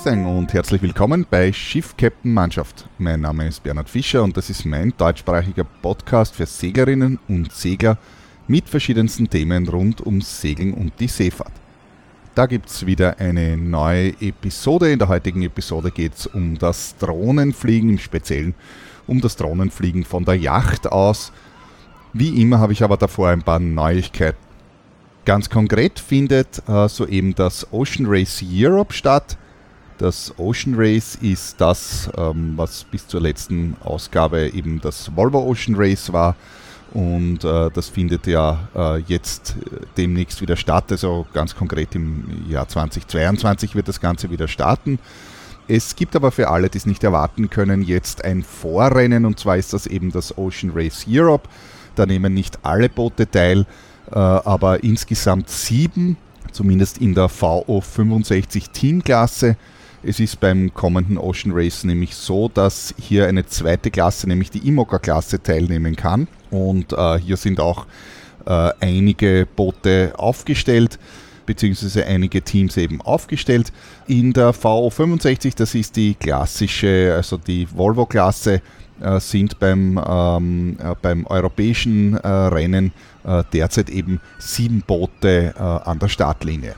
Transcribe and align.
Grüße 0.00 0.12
und 0.12 0.52
herzlich 0.52 0.80
willkommen 0.80 1.26
bei 1.28 1.52
Schiff 1.52 1.96
Captain 1.96 2.32
Mannschaft. 2.32 2.88
Mein 2.98 3.22
Name 3.22 3.48
ist 3.48 3.64
Bernhard 3.64 3.88
Fischer 3.88 4.22
und 4.22 4.36
das 4.36 4.48
ist 4.48 4.64
mein 4.64 4.94
deutschsprachiger 4.96 5.64
Podcast 5.64 6.36
für 6.36 6.46
Seglerinnen 6.46 7.18
und 7.26 7.50
Segler 7.52 7.98
mit 8.46 8.68
verschiedensten 8.68 9.28
Themen 9.28 9.66
rund 9.66 10.06
ums 10.06 10.40
Segeln 10.40 10.72
und 10.72 10.92
die 11.00 11.08
Seefahrt. 11.08 11.50
Da 12.36 12.46
gibt 12.46 12.68
es 12.68 12.86
wieder 12.86 13.18
eine 13.18 13.56
neue 13.56 14.10
Episode. 14.20 14.92
In 14.92 15.00
der 15.00 15.08
heutigen 15.08 15.42
Episode 15.42 15.90
geht 15.90 16.14
es 16.14 16.26
um 16.28 16.56
das 16.56 16.96
Drohnenfliegen, 16.98 17.90
im 17.90 17.98
Speziellen 17.98 18.54
um 19.08 19.20
das 19.20 19.34
Drohnenfliegen 19.34 20.04
von 20.04 20.24
der 20.24 20.36
Yacht 20.36 20.86
aus. 20.86 21.32
Wie 22.12 22.40
immer 22.40 22.60
habe 22.60 22.72
ich 22.72 22.84
aber 22.84 22.98
davor 22.98 23.30
ein 23.30 23.42
paar 23.42 23.58
Neuigkeiten. 23.58 24.38
Ganz 25.24 25.50
konkret 25.50 25.98
findet 25.98 26.62
äh, 26.68 26.88
soeben 26.88 27.34
das 27.34 27.72
Ocean 27.72 28.06
Race 28.08 28.44
Europe 28.48 28.92
statt. 28.94 29.36
Das 29.98 30.32
Ocean 30.38 30.74
Race 30.76 31.18
ist 31.20 31.60
das, 31.60 32.08
ähm, 32.16 32.52
was 32.54 32.84
bis 32.84 33.08
zur 33.08 33.20
letzten 33.20 33.76
Ausgabe 33.84 34.48
eben 34.50 34.80
das 34.80 35.14
Volvo 35.16 35.40
Ocean 35.40 35.74
Race 35.76 36.12
war. 36.12 36.36
Und 36.94 37.44
äh, 37.44 37.68
das 37.74 37.88
findet 37.88 38.26
ja 38.28 38.68
äh, 38.74 38.98
jetzt 39.08 39.56
äh, 39.60 39.80
demnächst 39.96 40.40
wieder 40.40 40.56
statt. 40.56 40.92
Also 40.92 41.26
ganz 41.34 41.54
konkret 41.54 41.96
im 41.96 42.48
Jahr 42.48 42.68
2022 42.68 43.74
wird 43.74 43.88
das 43.88 44.00
Ganze 44.00 44.30
wieder 44.30 44.46
starten. 44.46 45.00
Es 45.66 45.96
gibt 45.96 46.16
aber 46.16 46.30
für 46.30 46.48
alle, 46.48 46.70
die 46.70 46.78
es 46.78 46.86
nicht 46.86 47.04
erwarten 47.04 47.50
können, 47.50 47.82
jetzt 47.82 48.24
ein 48.24 48.42
Vorrennen 48.42 49.26
und 49.26 49.38
zwar 49.38 49.58
ist 49.58 49.74
das 49.74 49.86
eben 49.86 50.12
das 50.12 50.38
Ocean 50.38 50.72
Race 50.74 51.04
Europe. 51.06 51.46
Da 51.94 52.06
nehmen 52.06 52.32
nicht 52.32 52.60
alle 52.62 52.88
Boote 52.88 53.28
teil, 53.28 53.66
äh, 54.10 54.14
aber 54.14 54.82
insgesamt 54.82 55.50
sieben, 55.50 56.16
zumindest 56.52 56.98
in 56.98 57.14
der 57.14 57.28
VO 57.28 57.82
65 57.82 58.70
Teamklasse. 58.70 59.56
Es 60.02 60.20
ist 60.20 60.38
beim 60.38 60.72
kommenden 60.72 61.18
Ocean 61.18 61.52
Race 61.52 61.82
nämlich 61.82 62.14
so, 62.14 62.48
dass 62.48 62.94
hier 63.00 63.26
eine 63.26 63.46
zweite 63.46 63.90
Klasse, 63.90 64.28
nämlich 64.28 64.50
die 64.50 64.66
Imoca-Klasse, 64.66 65.42
teilnehmen 65.42 65.96
kann. 65.96 66.28
Und 66.50 66.92
äh, 66.92 67.18
hier 67.18 67.36
sind 67.36 67.58
auch 67.58 67.86
äh, 68.46 68.70
einige 68.80 69.46
Boote 69.56 70.12
aufgestellt 70.16 70.98
beziehungsweise 71.48 72.04
einige 72.04 72.42
Teams 72.42 72.76
eben 72.76 73.00
aufgestellt. 73.00 73.72
In 74.06 74.34
der 74.34 74.52
VO 74.52 74.90
65, 74.90 75.54
das 75.54 75.74
ist 75.74 75.96
die 75.96 76.14
klassische, 76.14 77.14
also 77.16 77.38
die 77.38 77.66
Volvo-Klasse, 77.74 78.60
äh, 79.00 79.18
sind 79.18 79.58
beim, 79.58 79.98
ähm, 80.06 80.76
äh, 80.78 80.94
beim 81.00 81.26
europäischen 81.26 82.18
äh, 82.18 82.28
Rennen 82.28 82.92
äh, 83.24 83.42
derzeit 83.52 83.88
eben 83.88 84.20
sieben 84.38 84.82
Boote 84.86 85.54
äh, 85.56 85.60
an 85.62 85.98
der 85.98 86.08
Startlinie. 86.08 86.74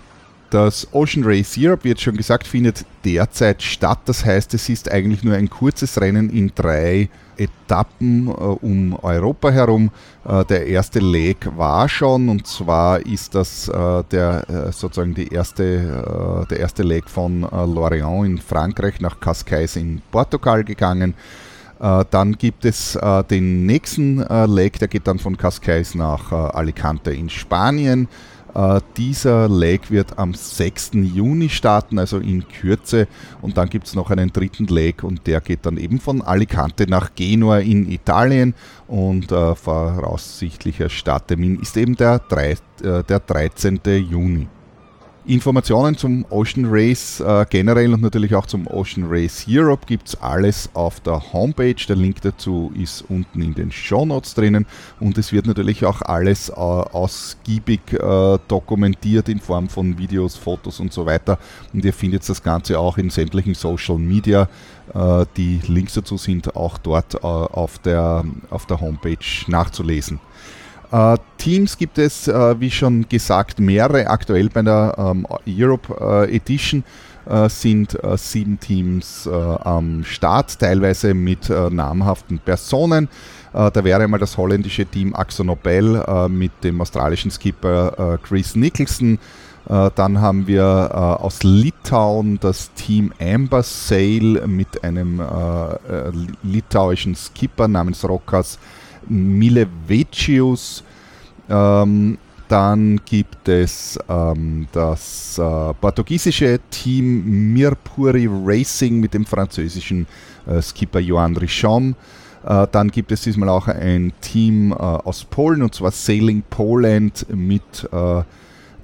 Das 0.50 0.88
Ocean 0.92 1.22
Race 1.24 1.56
Europe, 1.56 1.84
wird 1.84 2.00
schon 2.00 2.16
gesagt, 2.16 2.44
findet 2.44 2.84
derzeit 3.04 3.62
statt. 3.62 4.00
Das 4.06 4.24
heißt, 4.24 4.52
es 4.54 4.68
ist 4.68 4.90
eigentlich 4.90 5.22
nur 5.22 5.36
ein 5.36 5.48
kurzes 5.48 6.00
Rennen 6.00 6.28
in 6.28 6.50
drei 6.52 7.08
Etappen 7.40 8.26
äh, 8.26 8.30
um 8.32 8.98
Europa 9.00 9.50
herum. 9.50 9.90
Äh, 10.28 10.44
der 10.46 10.66
erste 10.66 10.98
Leg 10.98 11.48
war 11.56 11.88
schon 11.88 12.28
und 12.28 12.48
zwar 12.48 13.04
ist 13.06 13.34
das 13.34 13.68
äh, 13.68 14.02
der 14.10 14.50
äh, 14.50 14.72
sozusagen 14.72 15.14
die 15.14 15.28
erste, 15.28 15.64
äh, 15.64 16.46
der 16.48 16.58
erste 16.58 16.82
Leg 16.82 17.08
von 17.08 17.44
äh, 17.44 17.64
Lorient 17.64 18.26
in 18.26 18.38
Frankreich 18.38 19.00
nach 19.00 19.20
Cascais 19.20 19.76
in 19.76 20.02
Portugal 20.10 20.64
gegangen. 20.64 21.14
Dann 22.10 22.36
gibt 22.36 22.66
es 22.66 22.98
den 23.30 23.64
nächsten 23.64 24.18
Leg, 24.54 24.78
der 24.78 24.88
geht 24.88 25.06
dann 25.06 25.18
von 25.18 25.38
Cascais 25.38 25.94
nach 25.94 26.30
Alicante 26.30 27.10
in 27.10 27.30
Spanien. 27.30 28.06
Uh, 28.54 28.80
dieser 28.96 29.48
Leg 29.48 29.90
wird 29.90 30.18
am 30.18 30.34
6. 30.34 30.92
Juni 30.94 31.48
starten, 31.48 31.98
also 31.98 32.18
in 32.18 32.46
Kürze. 32.48 33.06
Und 33.40 33.56
dann 33.56 33.68
gibt 33.68 33.86
es 33.86 33.94
noch 33.94 34.10
einen 34.10 34.32
dritten 34.32 34.66
Leg 34.66 35.04
und 35.04 35.26
der 35.26 35.40
geht 35.40 35.66
dann 35.66 35.76
eben 35.76 36.00
von 36.00 36.22
Alicante 36.22 36.88
nach 36.88 37.14
Genua 37.14 37.58
in 37.58 37.90
Italien. 37.90 38.54
Und 38.88 39.30
uh, 39.30 39.54
voraussichtlicher 39.54 40.88
Starttermin 40.88 41.60
ist 41.60 41.76
eben 41.76 41.96
der, 41.96 42.18
3, 42.18 42.56
uh, 42.84 43.02
der 43.02 43.20
13. 43.20 43.80
Juni. 43.84 44.48
Informationen 45.30 45.96
zum 45.96 46.26
Ocean 46.28 46.66
Race 46.68 47.20
äh, 47.20 47.46
generell 47.48 47.94
und 47.94 48.02
natürlich 48.02 48.34
auch 48.34 48.46
zum 48.46 48.66
Ocean 48.66 49.06
Race 49.08 49.46
Europe 49.48 49.86
gibt 49.86 50.08
es 50.08 50.20
alles 50.20 50.68
auf 50.74 50.98
der 50.98 51.32
Homepage. 51.32 51.76
Der 51.88 51.94
Link 51.94 52.20
dazu 52.22 52.72
ist 52.74 53.04
unten 53.08 53.40
in 53.40 53.54
den 53.54 53.70
Show 53.70 54.04
Notes 54.04 54.34
drinnen 54.34 54.66
und 54.98 55.16
es 55.18 55.32
wird 55.32 55.46
natürlich 55.46 55.84
auch 55.84 56.02
alles 56.02 56.48
äh, 56.48 56.54
ausgiebig 56.54 57.92
äh, 57.92 58.38
dokumentiert 58.48 59.28
in 59.28 59.38
Form 59.38 59.68
von 59.68 59.96
Videos, 59.98 60.34
Fotos 60.34 60.80
und 60.80 60.92
so 60.92 61.06
weiter. 61.06 61.38
Und 61.72 61.84
ihr 61.84 61.92
findet 61.92 62.28
das 62.28 62.42
Ganze 62.42 62.80
auch 62.80 62.98
in 62.98 63.08
sämtlichen 63.08 63.54
Social 63.54 63.98
Media. 63.98 64.48
Äh, 64.92 65.26
die 65.36 65.60
Links 65.68 65.94
dazu 65.94 66.16
sind 66.16 66.56
auch 66.56 66.76
dort 66.78 67.14
äh, 67.14 67.18
auf, 67.18 67.78
der, 67.78 68.24
auf 68.50 68.66
der 68.66 68.80
Homepage 68.80 69.16
nachzulesen. 69.46 70.18
Uh, 70.92 71.14
Teams 71.38 71.78
gibt 71.78 71.98
es, 71.98 72.26
uh, 72.26 72.58
wie 72.58 72.70
schon 72.70 73.08
gesagt, 73.08 73.60
mehrere. 73.60 74.08
Aktuell 74.08 74.48
bei 74.48 74.62
der 74.62 74.94
ähm, 74.98 75.24
Europe 75.46 75.92
uh, 75.92 76.24
Edition 76.24 76.84
sind 77.48 77.96
sieben 78.16 78.58
Teams 78.58 79.28
am 79.28 80.02
Start, 80.04 80.58
teilweise 80.58 81.12
mit 81.14 81.48
namhaften 81.48 82.40
Personen. 82.40 83.08
da 83.52 83.84
wäre 83.84 84.02
einmal 84.02 84.18
das 84.18 84.36
holländische 84.36 84.84
Team 84.86 85.14
Axo 85.14 85.44
Nobel 85.44 86.02
mit 86.28 86.64
dem 86.64 86.80
australischen 86.80 87.30
Skipper 87.30 88.18
Chris 88.26 88.56
Nicholson. 88.56 89.18
dann 89.66 90.20
haben 90.20 90.46
wir 90.48 91.18
aus 91.20 91.44
Litauen 91.44 92.40
das 92.40 92.72
Team 92.72 93.12
Amber 93.20 93.62
Sail 93.62 94.44
mit 94.48 94.82
einem 94.82 95.22
litauischen 96.42 97.14
Skipper 97.14 97.68
namens 97.68 98.02
Rokas 98.08 98.58
Milevicius. 99.10 100.82
Ähm, 101.48 102.18
dann 102.48 103.00
gibt 103.04 103.48
es 103.48 103.98
ähm, 104.08 104.66
das 104.72 105.38
äh, 105.38 105.74
portugiesische 105.74 106.58
Team 106.70 107.52
Mirpuri 107.52 108.28
Racing 108.28 108.98
mit 108.98 109.14
dem 109.14 109.24
französischen 109.24 110.06
äh, 110.46 110.60
Skipper 110.60 110.98
Johan 110.98 111.36
Richon. 111.36 111.94
Äh, 112.44 112.66
dann 112.72 112.90
gibt 112.90 113.12
es 113.12 113.22
diesmal 113.22 113.48
auch 113.50 113.68
ein 113.68 114.12
Team 114.20 114.72
äh, 114.72 114.74
aus 114.74 115.24
Polen 115.24 115.62
und 115.62 115.74
zwar 115.74 115.92
Sailing 115.92 116.42
Poland 116.50 117.24
mit 117.28 117.88
äh, 117.92 118.22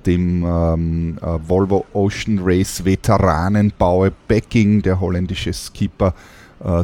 dem 0.06 0.44
ähm, 0.44 1.18
äh, 1.20 1.48
Volvo 1.48 1.84
Ocean 1.92 2.40
Race 2.42 2.84
Veteranenbauer 2.84 4.12
Becking, 4.28 4.82
der 4.82 5.00
holländische 5.00 5.52
Skipper, 5.52 6.14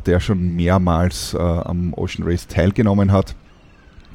der 0.07 0.21
schon 0.21 0.55
mehrmals 0.55 1.35
am 1.35 1.95
Ocean 1.95 2.27
Race 2.27 2.47
teilgenommen 2.47 3.11
hat. 3.11 3.35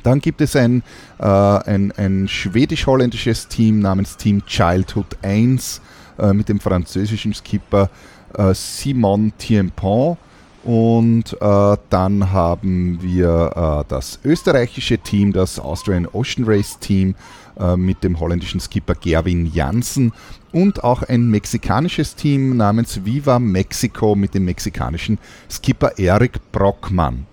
Dann 0.08 0.22
gibt 0.22 0.40
es 0.40 0.56
ein, 0.56 0.84
äh, 1.20 1.26
ein, 1.26 1.92
ein 1.98 2.30
schwedisch-holländisches 2.30 3.50
Team 3.50 3.80
namens 3.80 4.16
Team 4.16 4.46
Childhood 4.46 5.18
1 5.22 5.82
äh, 6.18 6.32
mit 6.32 6.48
dem 6.48 6.62
französischen 6.62 7.34
Skipper 7.34 7.90
äh, 8.34 8.54
Simon 8.54 9.34
Tiempon. 9.38 10.16
Und 10.64 11.36
äh, 11.42 11.78
dann 11.90 12.32
haben 12.32 13.00
wir 13.02 13.52
äh, 13.54 13.90
das 13.90 14.20
österreichische 14.24 14.98
Team, 14.98 15.34
das 15.34 15.60
Austrian 15.60 16.08
Ocean 16.08 16.46
Race 16.46 16.80
Team 16.80 17.16
äh, 17.60 17.76
mit 17.76 18.04
dem 18.04 18.20
holländischen 18.20 18.60
Skipper 18.60 18.96
Gerwin 18.96 19.46
Janssen 19.46 20.14
und 20.58 20.84
auch 20.84 21.04
ein 21.04 21.30
mexikanisches 21.30 22.16
Team 22.16 22.58
namens 22.58 23.06
Viva 23.06 23.38
Mexico 23.38 24.16
mit 24.16 24.34
dem 24.34 24.46
mexikanischen 24.46 25.20
Skipper 25.52 26.00
Erik 26.00 26.52
Brockmann. 26.52 27.28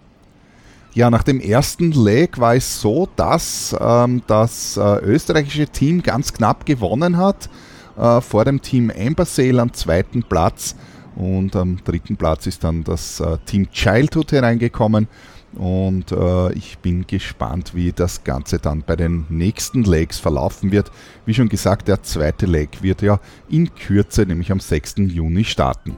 Ja, 0.92 1.08
nach 1.08 1.22
dem 1.22 1.40
ersten 1.40 1.92
Leg 1.92 2.38
war 2.38 2.54
es 2.54 2.82
so, 2.82 3.08
dass 3.16 3.74
ähm, 3.80 4.20
das 4.26 4.76
äh, 4.76 4.98
österreichische 4.98 5.66
Team 5.68 6.02
ganz 6.02 6.34
knapp 6.34 6.66
gewonnen 6.66 7.16
hat. 7.16 7.48
Äh, 7.96 8.20
vor 8.20 8.44
dem 8.44 8.60
Team 8.60 8.92
Ambersail 8.94 9.58
am 9.58 9.72
zweiten 9.72 10.22
Platz. 10.22 10.76
Und 11.16 11.56
am 11.56 11.78
dritten 11.82 12.16
Platz 12.16 12.46
ist 12.46 12.62
dann 12.62 12.84
das 12.84 13.20
äh, 13.20 13.38
Team 13.46 13.70
Childhood 13.70 14.32
hereingekommen. 14.32 15.08
Und 15.56 16.10
äh, 16.10 16.52
ich 16.54 16.78
bin 16.78 17.06
gespannt, 17.06 17.74
wie 17.74 17.92
das 17.92 18.24
Ganze 18.24 18.58
dann 18.58 18.82
bei 18.82 18.96
den 18.96 19.26
nächsten 19.28 19.84
Legs 19.84 20.18
verlaufen 20.18 20.72
wird. 20.72 20.90
Wie 21.26 21.34
schon 21.34 21.48
gesagt, 21.48 21.88
der 21.88 22.02
zweite 22.02 22.46
Leg 22.46 22.82
wird 22.82 23.02
ja 23.02 23.20
in 23.48 23.74
Kürze, 23.74 24.22
nämlich 24.22 24.50
am 24.50 24.60
6. 24.60 24.96
Juni 24.98 25.44
starten. 25.44 25.96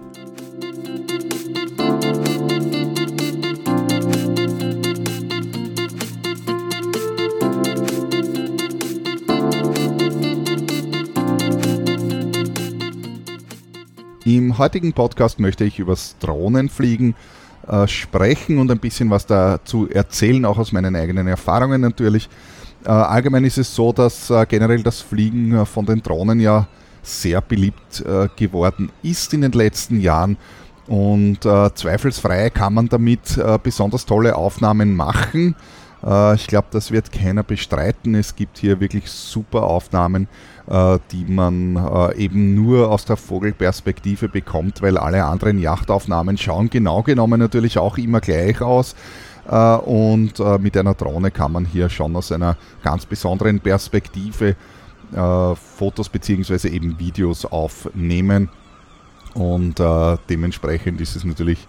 Im 14.27 14.59
heutigen 14.59 14.93
Podcast 14.93 15.39
möchte 15.39 15.65
ich 15.65 15.79
über 15.79 15.93
das 15.93 16.19
Drohnenfliegen 16.19 17.15
äh, 17.69 17.87
sprechen 17.89 18.59
und 18.59 18.71
ein 18.71 18.79
bisschen 18.79 19.11
was 19.11 19.27
dazu 19.27 19.89
erzählen, 19.89 20.45
auch 20.45 20.59
aus 20.59 20.73
meinen 20.73 20.95
eigenen 20.95 21.27
Erfahrungen 21.27 21.81
natürlich. 21.81 22.29
Äh, 22.85 22.91
allgemein 22.91 23.45
ist 23.45 23.59
es 23.59 23.75
so, 23.75 23.93
dass 23.93 24.31
äh, 24.31 24.47
generell 24.49 24.83
das 24.83 25.01
Fliegen 25.01 25.53
äh, 25.53 25.67
von 25.67 25.85
den 25.85 26.03
Drohnen 26.03 26.39
ja 26.39 26.69
sehr 27.03 27.41
beliebt 27.41 28.05
äh, 28.07 28.29
geworden 28.37 28.91
ist 29.03 29.35
in 29.35 29.41
den 29.41 29.53
letzten 29.53 30.01
Jahren. 30.01 30.37
Und 30.87 31.45
äh, 31.45 31.75
zweifelsfrei 31.75 32.51
kann 32.51 32.75
man 32.75 32.89
damit 32.89 33.41
besonders 33.65 34.07
tolle 34.07 34.37
Aufnahmen 34.37 34.95
machen. 34.95 35.57
Äh, 36.07 36.37
ich 36.37 36.47
glaube, 36.47 36.69
das 36.71 36.91
wird 36.91 37.13
keiner 37.13 37.43
bestreiten. 37.43 38.15
Es 38.15 38.37
gibt 38.37 38.59
hier 38.59 38.81
wirklich 38.81 39.11
super 39.11 39.65
Aufnahmen, 39.65 40.29
äh, 40.69 40.99
die 41.11 41.25
man 41.25 41.77
äh, 41.77 42.17
eben 42.17 42.55
nur 42.55 42.91
aus 42.91 43.05
der 43.05 43.17
Vogelperspektive 43.17 44.29
bekommt, 44.29 44.83
weil 44.83 44.97
alle 44.97 45.25
anderen 45.25 45.59
Yachtaufnahmen 45.59 46.39
schauen 46.39 46.71
genau 46.71 47.03
genommen 47.03 47.41
natürlich 47.41 47.79
auch 47.79 47.99
immer 47.99 48.21
gleich 48.21 48.61
aus. 48.61 48.95
Und 49.49 50.41
mit 50.59 50.77
einer 50.77 50.95
Drohne 50.95 51.31
kann 51.31 51.53
man 51.53 51.65
hier 51.65 51.89
schon 51.89 52.17
aus 52.17 52.33
einer 52.33 52.57
ganz 52.83 53.07
besonderen 53.07 53.61
Perspektive 53.61 54.57
Fotos 55.79 56.09
bzw. 56.09 56.67
eben 56.67 56.99
Videos 56.99 57.45
aufnehmen. 57.45 58.49
Und 59.35 59.81
dementsprechend 60.29 61.01
ist 61.01 61.15
es 61.15 61.23
natürlich 61.23 61.69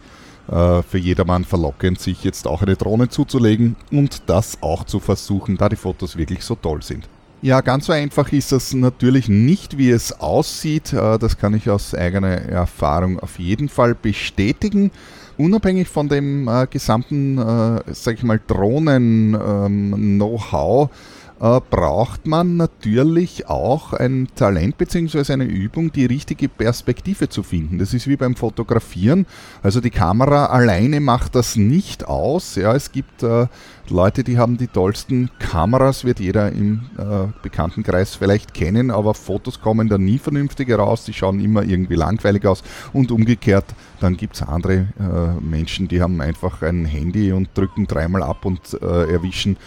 äh, 0.52 0.84
für 0.84 0.98
jedermann 0.98 1.46
verlockend, 1.46 2.00
sich 2.00 2.24
jetzt 2.24 2.48
auch 2.48 2.62
eine 2.62 2.76
Drohne 2.76 3.10
zuzulegen 3.10 3.76
und 3.92 4.24
das 4.28 4.62
auch 4.62 4.84
zu 4.84 5.00
versuchen, 5.00 5.58
da 5.58 5.70
die 5.70 5.76
Fotos 5.76 6.18
wirklich 6.18 6.44
so 6.44 6.56
toll 6.56 6.82
sind. 6.82 7.08
Ja, 7.42 7.62
ganz 7.62 7.86
so 7.86 7.94
einfach 7.94 8.32
ist 8.32 8.52
das 8.52 8.74
natürlich 8.74 9.30
nicht, 9.30 9.78
wie 9.78 9.92
es 9.92 10.20
aussieht. 10.20 10.92
Äh, 10.94 11.20
das 11.20 11.38
kann 11.38 11.54
ich 11.54 11.70
aus 11.70 11.94
eigener 11.94 12.30
Erfahrung 12.30 13.20
auf 13.20 13.38
jeden 13.38 13.70
Fall 13.70 13.94
bestätigen. 13.94 14.90
Unabhängig 15.38 15.88
von 15.88 16.10
dem 16.10 16.48
äh, 16.48 16.66
gesamten, 16.68 17.38
äh, 17.38 17.84
sag 17.94 18.16
ich 18.16 18.24
mal, 18.24 18.42
Drohnen-Know-how, 18.48 20.90
ähm, 20.90 20.96
äh, 21.40 21.60
braucht 21.70 22.26
man 22.26 22.58
natürlich 22.58 23.48
auch 23.48 23.94
ein 23.94 24.28
Talent 24.36 24.78
bzw. 24.78 25.34
eine 25.34 25.46
Übung, 25.46 25.92
die 25.92 26.06
richtige 26.06 26.50
Perspektive 26.50 27.30
zu 27.30 27.44
finden. 27.44 27.78
Das 27.78 27.94
ist 27.94 28.08
wie 28.08 28.16
beim 28.16 28.36
Fotografieren. 28.36 29.26
Also 29.62 29.82
die 29.82 29.90
Kamera 29.90 30.48
alleine 30.48 31.00
macht 31.00 31.36
das 31.36 31.56
nicht 31.56 32.08
aus. 32.08 32.56
Ja, 32.56 32.76
es 32.76 32.92
gibt 32.92 33.24
äh, 33.24 33.48
Leute, 33.90 34.24
die 34.24 34.38
haben 34.38 34.58
die 34.58 34.68
tollsten 34.68 35.30
Kameras, 35.40 36.04
wird 36.04 36.20
jeder 36.20 36.52
im 36.52 36.82
äh, 36.98 37.28
Bekanntenkreis 37.42 38.16
vielleicht 38.16 38.54
kennen, 38.54 38.92
aber 38.92 39.14
Fotos 39.14 39.62
kommen 39.62 39.88
da 39.88 39.98
nie 39.98 40.18
vernünftig 40.18 40.70
raus, 40.72 41.06
die 41.06 41.14
schauen 41.14 41.40
immer 41.40 41.64
irgendwie 41.64 41.96
langweilig 41.96 42.46
aus 42.46 42.64
und 42.94 43.12
umgekehrt, 43.12 43.66
dann 44.00 44.18
gibt 44.18 44.36
es 44.36 44.42
andere 44.42 44.88
äh, 45.00 45.42
Menschen, 45.42 45.88
die 45.88 46.02
haben 46.02 46.20
einfach 46.20 46.62
ein 46.64 46.86
Handy 46.86 47.32
und 47.32 47.50
drücken 47.54 47.88
dreimal 47.88 48.24
ab 48.24 48.44
und 48.46 48.78
äh, 48.82 49.12
erwischen 49.12 49.58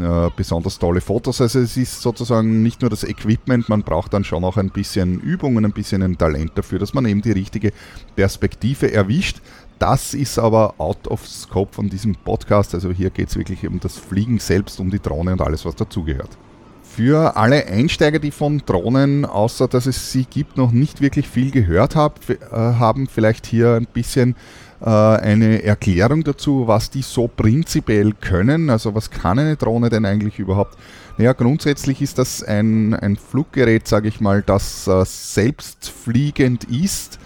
äh, 0.00 0.30
besonders 0.36 0.78
tolle 0.78 1.00
Fotos. 1.00 1.40
Also 1.40 1.60
es 1.60 1.76
ist 1.76 2.02
sozusagen 2.02 2.62
nicht 2.62 2.80
nur 2.80 2.90
das 2.90 3.04
Equipment, 3.04 3.68
man 3.68 3.82
braucht 3.82 4.12
dann 4.12 4.24
schon 4.24 4.44
auch 4.44 4.56
ein 4.56 4.70
bisschen 4.70 5.20
Übung 5.20 5.56
und 5.56 5.64
ein 5.64 5.72
bisschen 5.72 6.02
ein 6.02 6.18
Talent 6.18 6.52
dafür, 6.54 6.78
dass 6.78 6.94
man 6.94 7.06
eben 7.06 7.22
die 7.22 7.32
richtige 7.32 7.72
Perspektive 8.14 8.92
erwischt. 8.92 9.40
Das 9.78 10.14
ist 10.14 10.38
aber 10.38 10.74
out 10.78 11.06
of 11.08 11.26
scope 11.26 11.74
von 11.74 11.88
diesem 11.88 12.14
Podcast. 12.14 12.74
Also 12.74 12.90
hier 12.92 13.10
geht 13.10 13.28
es 13.28 13.36
wirklich 13.36 13.66
um 13.66 13.78
das 13.78 13.96
Fliegen 13.96 14.38
selbst, 14.38 14.80
um 14.80 14.90
die 14.90 15.00
Drohne 15.00 15.32
und 15.32 15.42
alles, 15.42 15.64
was 15.64 15.74
dazugehört. 15.74 16.30
Für 16.82 17.36
alle 17.36 17.66
Einsteiger, 17.66 18.18
die 18.18 18.30
von 18.30 18.62
Drohnen, 18.64 19.26
außer 19.26 19.68
dass 19.68 19.84
es 19.84 20.12
sie 20.12 20.24
gibt, 20.24 20.56
noch 20.56 20.72
nicht 20.72 21.02
wirklich 21.02 21.28
viel 21.28 21.50
gehört 21.50 21.94
äh, 21.94 22.38
haben, 22.50 23.06
vielleicht 23.06 23.44
hier 23.44 23.74
ein 23.74 23.86
bisschen 23.86 24.34
eine 24.84 25.62
Erklärung 25.62 26.22
dazu, 26.24 26.66
was 26.66 26.90
die 26.90 27.02
so 27.02 27.28
prinzipiell 27.28 28.12
können. 28.12 28.70
Also 28.70 28.94
was 28.94 29.10
kann 29.10 29.38
eine 29.38 29.56
Drohne 29.56 29.88
denn 29.88 30.04
eigentlich 30.04 30.38
überhaupt? 30.38 30.76
Naja, 31.18 31.32
grundsätzlich 31.32 32.02
ist 32.02 32.18
das 32.18 32.42
ein, 32.42 32.94
ein 32.94 33.16
Fluggerät, 33.16 33.88
sage 33.88 34.08
ich 34.08 34.20
mal, 34.20 34.42
das 34.42 34.86
äh, 34.86 35.02
selbstfliegend 35.04 36.64
ist 36.64 37.18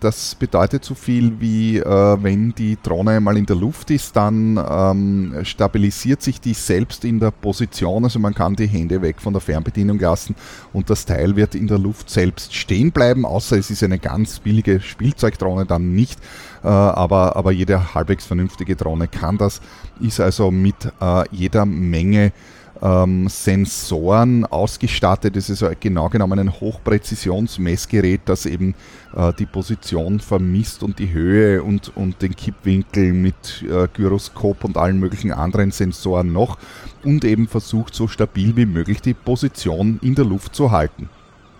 das 0.00 0.34
bedeutet 0.34 0.84
so 0.84 0.94
viel 0.94 1.40
wie, 1.40 1.78
äh, 1.78 2.16
wenn 2.22 2.54
die 2.54 2.78
Drohne 2.82 3.12
einmal 3.12 3.36
in 3.36 3.46
der 3.46 3.56
Luft 3.56 3.90
ist, 3.90 4.14
dann 4.16 4.56
ähm, 4.56 5.34
stabilisiert 5.42 6.22
sich 6.22 6.40
die 6.40 6.54
selbst 6.54 7.04
in 7.04 7.18
der 7.18 7.30
Position. 7.30 8.04
Also 8.04 8.18
man 8.18 8.34
kann 8.34 8.54
die 8.54 8.66
Hände 8.66 9.02
weg 9.02 9.20
von 9.20 9.32
der 9.32 9.40
Fernbedienung 9.40 9.98
lassen 9.98 10.36
und 10.72 10.88
das 10.90 11.04
Teil 11.04 11.36
wird 11.36 11.54
in 11.54 11.66
der 11.66 11.78
Luft 11.78 12.10
selbst 12.10 12.54
stehen 12.54 12.92
bleiben, 12.92 13.24
außer 13.24 13.56
es 13.56 13.70
ist 13.70 13.82
eine 13.82 13.98
ganz 13.98 14.38
billige 14.38 14.80
Spielzeugdrohne 14.80 15.66
dann 15.66 15.94
nicht. 15.94 16.18
Äh, 16.62 16.68
aber, 16.68 17.36
aber 17.36 17.52
jede 17.52 17.94
halbwegs 17.94 18.24
vernünftige 18.24 18.76
Drohne 18.76 19.08
kann 19.08 19.38
das, 19.38 19.60
ist 20.00 20.20
also 20.20 20.50
mit 20.50 20.76
äh, 21.00 21.24
jeder 21.30 21.66
Menge 21.66 22.32
ähm, 22.82 23.28
Sensoren 23.28 24.44
ausgestattet. 24.46 25.36
Es 25.36 25.50
ist 25.50 25.64
genau 25.80 26.08
genommen 26.08 26.38
ein 26.38 26.52
Hochpräzisionsmessgerät, 26.52 28.22
das 28.24 28.46
eben 28.46 28.74
äh, 29.14 29.32
die 29.38 29.46
Position 29.46 30.20
vermisst 30.20 30.82
und 30.82 30.98
die 30.98 31.12
Höhe 31.12 31.62
und, 31.62 31.96
und 31.96 32.20
den 32.22 32.34
Kippwinkel 32.34 33.12
mit 33.12 33.64
äh, 33.68 33.88
Gyroskop 33.92 34.64
und 34.64 34.76
allen 34.76 34.98
möglichen 34.98 35.32
anderen 35.32 35.70
Sensoren 35.70 36.32
noch 36.32 36.58
und 37.04 37.24
eben 37.24 37.48
versucht 37.48 37.94
so 37.94 38.08
stabil 38.08 38.56
wie 38.56 38.66
möglich 38.66 39.00
die 39.00 39.14
Position 39.14 39.98
in 40.02 40.14
der 40.14 40.24
Luft 40.24 40.54
zu 40.54 40.70
halten. 40.70 41.08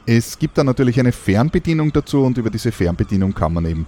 Es 0.07 0.39
gibt 0.39 0.57
dann 0.57 0.67
natürlich 0.67 0.99
eine 0.99 1.13
Fernbedienung 1.13 1.93
dazu 1.93 2.23
und 2.23 2.39
über 2.39 2.49
diese 2.49 2.73
Fernbedienung 2.73 3.35
kann 3.35 3.53
man 3.53 3.67
eben 3.67 3.87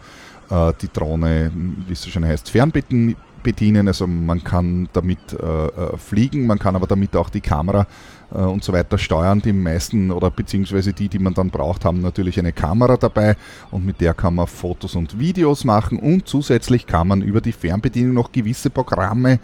äh, 0.51 0.73
die 0.81 0.89
Drohne, 0.93 1.51
wie 1.87 1.93
es 1.93 2.03
so 2.03 2.11
schon 2.11 2.25
heißt, 2.25 2.51
fernbedienen 2.51 3.17
bedienen. 3.43 3.89
Also 3.89 4.07
man 4.07 4.43
kann 4.45 4.89
damit 4.93 5.19
äh, 5.33 5.67
äh, 5.67 5.97
fliegen, 5.97 6.47
man 6.47 6.59
kann 6.59 6.77
aber 6.77 6.87
damit 6.87 7.17
auch 7.17 7.31
die 7.31 7.41
Kamera 7.41 7.87
äh, 8.33 8.39
und 8.39 8.65
so 8.65 8.73
weiter 8.73 8.99
steuern. 8.99 9.41
Die 9.41 9.53
meisten 9.53 10.11
oder 10.11 10.31
beziehungsweise 10.31 10.93
die, 10.93 11.09
die 11.09 11.19
man 11.19 11.35
dann 11.35 11.51
braucht, 11.51 11.85
haben 11.85 12.01
natürlich 12.01 12.39
eine 12.39 12.53
Kamera 12.53 12.97
dabei 12.97 13.37
und 13.71 13.85
mit 13.85 14.01
der 14.01 14.15
kann 14.15 14.35
man 14.35 14.47
Fotos 14.47 14.95
und 14.95 15.19
Videos 15.19 15.65
machen 15.65 15.99
und 15.99 16.29
zusätzlich 16.29 16.87
kann 16.87 17.09
man 17.09 17.23
über 17.23 17.41
die 17.41 17.53
Fernbedienung 17.53 18.15
noch 18.15 18.33
gewisse 18.33 18.71
Programme 18.71 19.41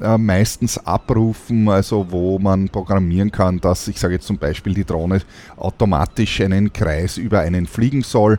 äh, 0.00 0.16
meistens 0.16 0.78
abrufen, 0.78 1.68
also 1.68 2.06
wo 2.10 2.38
man 2.38 2.68
programmieren 2.68 3.32
kann, 3.32 3.60
dass 3.60 3.88
ich 3.88 3.98
sage 3.98 4.14
jetzt 4.14 4.26
zum 4.26 4.38
Beispiel 4.38 4.72
die 4.72 4.84
Drohne 4.84 5.20
automatisch 5.56 6.40
einen 6.40 6.72
Kreis 6.72 7.16
über 7.16 7.40
einen 7.40 7.66
fliegen 7.66 8.02
soll 8.02 8.38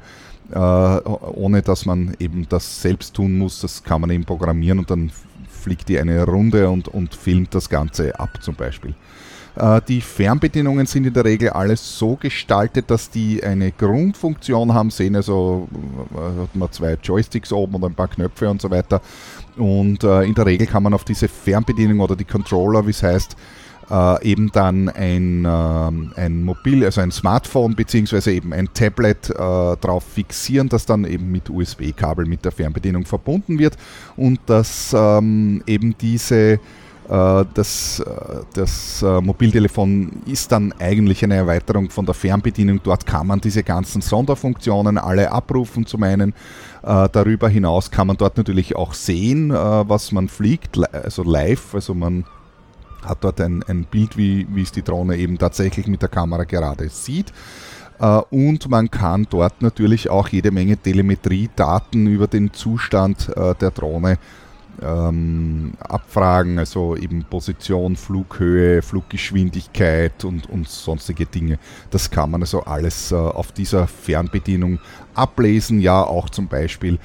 äh, 0.52 0.58
ohne 0.58 1.62
dass 1.62 1.86
man 1.86 2.16
eben 2.20 2.48
das 2.50 2.82
selbst 2.82 3.16
tun 3.16 3.38
muss. 3.38 3.62
Das 3.62 3.84
kann 3.84 4.02
man 4.02 4.10
eben 4.10 4.26
programmieren 4.26 4.80
und 4.80 4.90
dann 4.90 5.12
fliegt 5.48 5.90
die 5.90 6.00
eine 6.00 6.26
Runde 6.26 6.70
und, 6.70 6.88
und 6.88 7.16
filmt 7.16 7.54
das 7.54 7.70
Ganze 7.70 8.20
ab 8.20 8.40
zum 8.42 8.56
Beispiel. 8.56 8.94
Äh, 9.56 9.82
die 9.88 10.02
Fernbedienungen 10.02 10.86
sind 10.86 11.06
in 11.06 11.14
der 11.14 11.26
Regel 11.26 11.50
alles 11.50 11.98
so 11.98 12.16
gestaltet, 12.16 12.90
dass 12.90 13.10
die 13.10 13.44
eine 13.44 13.72
Grundfunktion 13.72 14.74
haben, 14.74 14.90
sehen 14.90 15.16
also 15.16 15.68
äh, 16.14 16.42
hat 16.42 16.56
man 16.56 16.72
zwei 16.72 16.98
Joysticks 17.02 17.52
oben 17.52 17.76
und 17.76 17.86
ein 17.86 17.96
paar 17.96 18.08
Knöpfe 18.08 18.50
und 18.50 18.62
so 18.62 18.70
weiter. 18.70 19.02
Und 19.58 20.04
in 20.04 20.34
der 20.34 20.46
Regel 20.46 20.66
kann 20.66 20.82
man 20.82 20.94
auf 20.94 21.04
diese 21.04 21.28
Fernbedienung 21.28 22.00
oder 22.00 22.16
die 22.16 22.24
Controller, 22.24 22.88
wie 22.88 22.92
es 22.92 23.04
heißt, 23.04 23.36
äh, 23.92 24.24
eben 24.24 24.52
dann 24.52 24.90
ein, 24.90 25.46
äh, 25.46 26.20
ein 26.20 26.44
Mobil, 26.44 26.86
also 26.86 27.02
ein 27.02 27.12
Smartphone 27.12 27.76
beziehungsweise 27.76 28.32
eben 28.32 28.54
ein 28.54 28.70
Tablet 28.74 29.30
äh, 29.30 29.34
drauf 29.34 30.04
fixieren, 30.04 30.70
das 30.70 30.86
dann 30.86 31.06
eben 31.06 31.32
mit 31.32 31.50
USB-Kabel 31.50 32.26
mit 32.26 32.46
der 32.46 32.52
Fernbedienung 32.52 33.06
verbunden 33.06 33.60
wird 33.60 33.76
und 34.16 34.40
dass 34.46 34.96
ähm, 34.98 35.62
eben 35.68 35.96
diese 36.00 36.60
äh, 37.12 37.44
das, 37.54 38.00
äh, 38.00 38.44
das 38.54 39.02
äh, 39.02 39.20
Mobiltelefon 39.20 40.22
ist 40.26 40.54
dann 40.54 40.74
eigentlich 40.80 41.22
eine 41.26 41.36
Erweiterung 41.36 41.90
von 41.90 42.06
der 42.06 42.16
Fernbedienung. 42.16 42.80
Dort 42.82 43.06
kann 43.06 43.28
man 43.28 43.42
diese 43.42 43.64
ganzen 43.64 44.02
Sonderfunktionen 44.02 44.98
alle 44.98 45.32
abrufen 45.32 45.86
zum 45.86 46.04
einen. 46.04 46.34
Darüber 46.84 47.48
hinaus 47.48 47.92
kann 47.92 48.08
man 48.08 48.18
dort 48.18 48.38
natürlich 48.38 48.76
auch 48.76 48.96
sehen, 48.96 49.52
was 49.52 50.12
man 50.12 50.28
fliegt, 50.28 50.80
also 50.92 51.22
live. 51.22 51.76
Also 51.76 51.94
man 51.94 52.26
hat 53.06 53.24
dort 53.24 53.42
ein, 53.42 53.64
ein 53.64 53.86
Bild, 53.86 54.18
wie, 54.18 54.48
wie 54.50 54.62
es 54.62 54.72
die 54.72 54.84
Drohne 54.84 55.18
eben 55.18 55.38
tatsächlich 55.38 55.88
mit 55.88 56.02
der 56.02 56.10
Kamera 56.10 56.44
gerade 56.44 56.90
sieht. 56.90 57.32
Uh, 58.00 58.24
und 58.32 58.68
man 58.68 58.90
kann 58.90 59.28
dort 59.30 59.62
natürlich 59.62 60.10
auch 60.10 60.28
jede 60.30 60.50
Menge 60.50 60.76
Telemetriedaten 60.76 62.08
über 62.08 62.26
den 62.26 62.52
Zustand 62.52 63.30
uh, 63.38 63.54
der 63.54 63.70
Drohne 63.70 64.18
ähm, 64.82 65.74
abfragen, 65.80 66.58
also 66.58 66.96
eben 66.96 67.24
Position, 67.26 67.96
Flughöhe, 67.96 68.82
Fluggeschwindigkeit 68.82 70.26
und, 70.26 70.50
und 70.50 70.68
sonstige 70.68 71.28
Dinge. 71.28 71.60
Das 71.92 72.10
kann 72.10 72.32
man 72.32 72.42
also 72.42 72.62
alles 72.62 73.12
uh, 73.12 73.18
auf 73.18 73.52
dieser 73.52 73.86
Fernbedienung 73.86 74.80
ablesen, 75.14 75.80
ja 75.80 76.04
auch 76.04 76.30
zum 76.30 76.48
Beispiel 76.48 76.96
äh, 76.96 77.00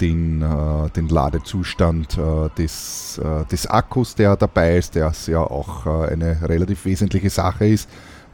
den, 0.00 0.42
äh, 0.42 0.90
den 0.90 1.08
Ladezustand 1.08 2.16
äh, 2.16 2.48
des, 2.56 3.20
des 3.50 3.66
Akkus, 3.66 4.14
der 4.14 4.36
dabei 4.36 4.78
ist, 4.78 4.94
der 4.94 5.12
ja 5.26 5.40
auch 5.40 5.86
eine 5.86 6.48
relativ 6.48 6.84
wesentliche 6.84 7.30
Sache 7.30 7.66
ist, 7.66 7.88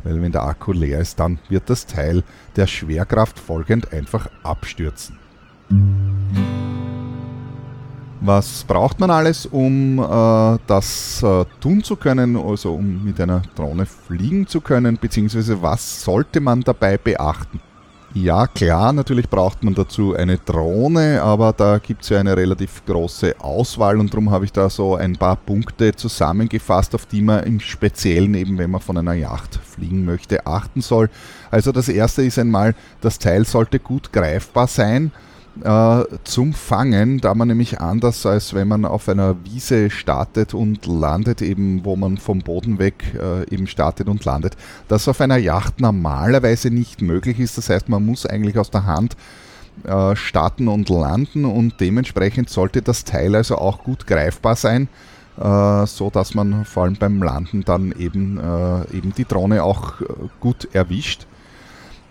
weil 0.05 0.23
wenn 0.23 0.33
der 0.33 0.45
Akku 0.45 0.73
leer 0.73 1.01
ist, 1.01 1.19
dann 1.19 1.39
wird 1.49 1.69
das 1.69 1.87
Teil 1.87 2.23
der 2.55 2.67
Schwerkraft 2.67 3.39
folgend 3.39 3.93
einfach 3.93 4.29
abstürzen. 4.45 5.19
Was 8.21 8.65
braucht 8.65 8.99
man 8.99 9.11
alles, 9.11 9.47
um 9.47 9.99
äh, 9.99 10.59
das 10.67 11.23
äh, 11.23 11.45
tun 11.61 11.85
zu 11.85 11.97
können, 11.97 12.37
also 12.37 12.75
um 12.75 13.05
mit 13.05 13.21
einer 13.21 13.43
Drohne 13.55 13.85
fliegen 13.85 14.47
zu 14.47 14.61
können, 14.61 14.97
beziehungsweise 14.97 15.61
was 15.61 16.03
sollte 16.03 16.41
man 16.41 16.63
dabei 16.63 16.97
beachten? 16.97 17.61
Ja, 18.19 18.47
klar, 18.47 18.95
natürlich 18.95 19.29
braucht 19.29 19.63
man 19.63 19.75
dazu 19.75 20.15
eine 20.15 20.39
Drohne, 20.39 21.21
aber 21.21 21.53
da 21.53 21.77
gibt 21.77 22.03
es 22.03 22.09
ja 22.09 22.19
eine 22.19 22.35
relativ 22.35 22.83
große 22.87 23.35
Auswahl 23.41 24.01
und 24.01 24.11
darum 24.11 24.31
habe 24.31 24.47
ich 24.47 24.53
da 24.53 24.71
so 24.71 24.95
ein 24.95 25.17
paar 25.17 25.37
Punkte 25.37 25.95
zusammengefasst, 25.95 26.95
auf 26.95 27.05
die 27.05 27.21
man 27.21 27.45
im 27.45 27.61
Speziellen 27.61 28.33
eben, 28.33 28.57
wenn 28.57 28.71
man 28.71 28.81
von 28.81 28.97
einer 28.97 29.13
Yacht 29.13 29.61
fliegen 29.63 30.07
möchte, 30.07 30.47
achten 30.47 30.81
soll. 30.81 31.11
Also 31.51 31.73
das 31.73 31.91
erste 31.91 32.23
ist 32.23 32.39
einmal, 32.39 32.75
das 33.03 33.19
Teil 33.19 33.45
sollte 33.45 33.79
gut 33.79 34.15
greifbar 34.15 34.67
sein 34.67 35.13
äh, 35.63 36.05
zum 36.25 36.53
Fangen, 36.53 37.21
da 37.21 37.35
man 37.35 37.49
nämlich 37.49 37.81
anders 37.81 38.27
als 38.27 38.55
wenn 38.55 38.69
man 38.69 38.85
auf 38.85 39.09
einer 39.09 39.37
Wiese 39.45 39.91
startet 39.91 40.55
und 40.55 40.87
landet, 40.87 41.43
eben 41.43 41.85
wo 41.85 41.97
man 41.97 42.19
vom 42.19 42.41
Boden 42.41 42.79
weg 42.79 43.15
äh, 43.15 43.43
eben 43.53 43.67
startet 43.67 44.09
und 44.09 44.25
landet, 44.25 44.57
das 44.89 45.09
auf 45.09 45.21
einer 45.21 45.39
Yacht 45.39 45.81
normalerweise 45.81 46.71
nicht 46.71 47.03
möglich 47.03 47.41
ist. 47.41 47.57
Das 47.59 47.71
heißt, 47.71 47.89
man 47.89 48.05
muss 48.05 48.27
eigentlich 48.27 48.59
aus 48.59 48.71
der 48.71 48.85
Hand 48.87 49.17
äh, 49.85 50.17
starten 50.17 50.69
und 50.69 50.89
landen 50.89 51.45
und 51.45 51.81
dementsprechend 51.81 52.51
sollte 52.51 52.83
das 52.83 53.05
Teil 53.05 53.35
also 53.35 53.57
auch 53.57 53.83
gut 53.83 54.07
greifbar 54.07 54.57
sein, 54.57 54.89
äh, 55.39 55.87
so 55.87 56.11
dass 56.11 56.35
man 56.35 56.65
vor 56.65 56.85
allem 56.85 56.97
beim 56.97 57.23
Landen 57.23 57.65
dann 57.65 57.93
eben, 57.99 58.39
äh, 58.39 58.97
eben 58.97 59.15
die 59.17 59.25
Drohne 59.25 59.63
auch 59.63 60.01
äh, 60.01 60.05
gut 60.41 60.69
erwischt. 60.75 61.27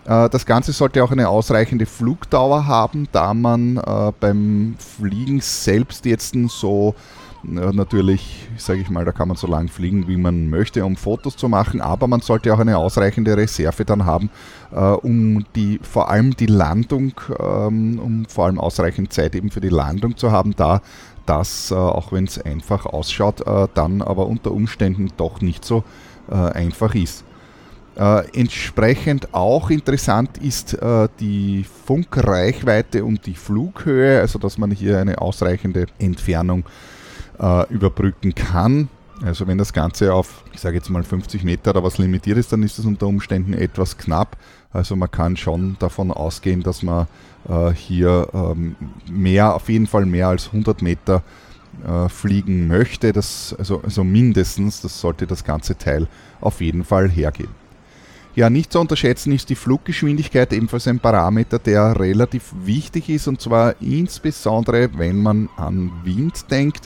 Äh, 0.06 0.30
das 0.30 0.46
Ganze 0.46 0.72
sollte 0.72 1.02
auch 1.02 1.10
eine 1.10 1.28
ausreichende 1.28 1.86
Flugdauer 1.86 2.66
haben, 2.66 3.08
da 3.12 3.34
man 3.34 3.76
äh, 3.76 4.12
beim 4.18 4.76
Fliegen 4.78 5.40
selbst 5.40 6.06
jetzt 6.06 6.36
so 6.48 6.94
äh, 7.44 7.48
natürlich, 7.48 8.48
sage 8.56 8.80
ich 8.80 8.88
mal, 8.88 9.04
da 9.04 9.12
kann 9.12 9.28
man 9.28 9.36
so 9.36 9.48
lang 9.48 9.68
fliegen, 9.68 10.06
wie 10.06 10.16
man 10.16 10.48
möchte, 10.48 10.84
um 10.84 10.96
Fotos 10.96 11.36
zu 11.36 11.48
machen, 11.48 11.80
aber 11.80 12.06
man 12.06 12.20
sollte 12.20 12.54
auch 12.54 12.60
eine 12.60 12.78
ausreichende 12.78 13.36
Reserve 13.36 13.84
dann 13.84 14.04
haben, 14.04 14.30
um 15.02 15.44
die, 15.54 15.78
vor 15.82 16.10
allem 16.10 16.34
die 16.36 16.46
Landung, 16.46 17.12
ähm, 17.38 18.00
um 18.00 18.24
vor 18.26 18.46
allem 18.46 18.58
ausreichend 18.58 19.12
Zeit 19.12 19.34
eben 19.36 19.50
für 19.50 19.60
die 19.60 19.68
Landung 19.68 20.16
zu 20.16 20.32
haben, 20.32 20.54
da 20.56 20.82
das, 21.24 21.72
auch 21.72 22.12
wenn 22.12 22.24
es 22.24 22.40
einfach 22.40 22.86
ausschaut, 22.86 23.44
dann 23.74 24.02
aber 24.02 24.26
unter 24.26 24.52
Umständen 24.52 25.10
doch 25.16 25.40
nicht 25.40 25.64
so 25.64 25.82
einfach 26.28 26.94
ist. 26.94 27.25
Äh, 27.96 28.24
entsprechend 28.38 29.32
auch 29.32 29.70
interessant 29.70 30.36
ist 30.36 30.74
äh, 30.74 31.08
die 31.18 31.64
Funkreichweite 31.86 33.04
und 33.04 33.24
die 33.24 33.34
Flughöhe, 33.34 34.20
also 34.20 34.38
dass 34.38 34.58
man 34.58 34.70
hier 34.70 34.98
eine 34.98 35.18
ausreichende 35.18 35.86
Entfernung 35.98 36.64
äh, 37.40 37.72
überbrücken 37.72 38.34
kann. 38.34 38.88
Also 39.24 39.46
wenn 39.46 39.56
das 39.56 39.72
Ganze 39.72 40.12
auf, 40.12 40.44
ich 40.52 40.60
sage 40.60 40.76
jetzt 40.76 40.90
mal 40.90 41.02
50 41.02 41.42
Meter 41.42 41.70
oder 41.70 41.82
was 41.82 41.96
limitiert 41.96 42.36
ist, 42.36 42.52
dann 42.52 42.62
ist 42.62 42.78
es 42.78 42.84
unter 42.84 43.06
Umständen 43.06 43.54
etwas 43.54 43.96
knapp. 43.96 44.36
Also 44.74 44.94
man 44.94 45.10
kann 45.10 45.38
schon 45.38 45.76
davon 45.78 46.10
ausgehen, 46.10 46.62
dass 46.62 46.82
man 46.82 47.06
äh, 47.48 47.70
hier 47.72 48.28
ähm, 48.34 48.76
mehr, 49.10 49.54
auf 49.54 49.70
jeden 49.70 49.86
Fall 49.86 50.04
mehr 50.04 50.28
als 50.28 50.48
100 50.48 50.82
Meter 50.82 51.22
äh, 51.86 52.10
fliegen 52.10 52.66
möchte. 52.66 53.14
Das, 53.14 53.56
also, 53.58 53.80
also 53.82 54.04
mindestens, 54.04 54.82
das 54.82 55.00
sollte 55.00 55.26
das 55.26 55.44
ganze 55.44 55.78
Teil 55.78 56.08
auf 56.42 56.60
jeden 56.60 56.84
Fall 56.84 57.08
hergeben. 57.08 57.65
Ja, 58.36 58.50
nicht 58.50 58.70
zu 58.70 58.80
unterschätzen 58.80 59.32
ist 59.32 59.48
die 59.48 59.54
Fluggeschwindigkeit 59.54 60.52
ebenfalls 60.52 60.86
ein 60.88 61.00
Parameter, 61.00 61.58
der 61.58 61.98
relativ 61.98 62.52
wichtig 62.64 63.08
ist 63.08 63.28
und 63.28 63.40
zwar 63.40 63.80
insbesondere, 63.80 64.90
wenn 64.98 65.22
man 65.22 65.48
an 65.56 65.90
Wind 66.04 66.50
denkt. 66.50 66.84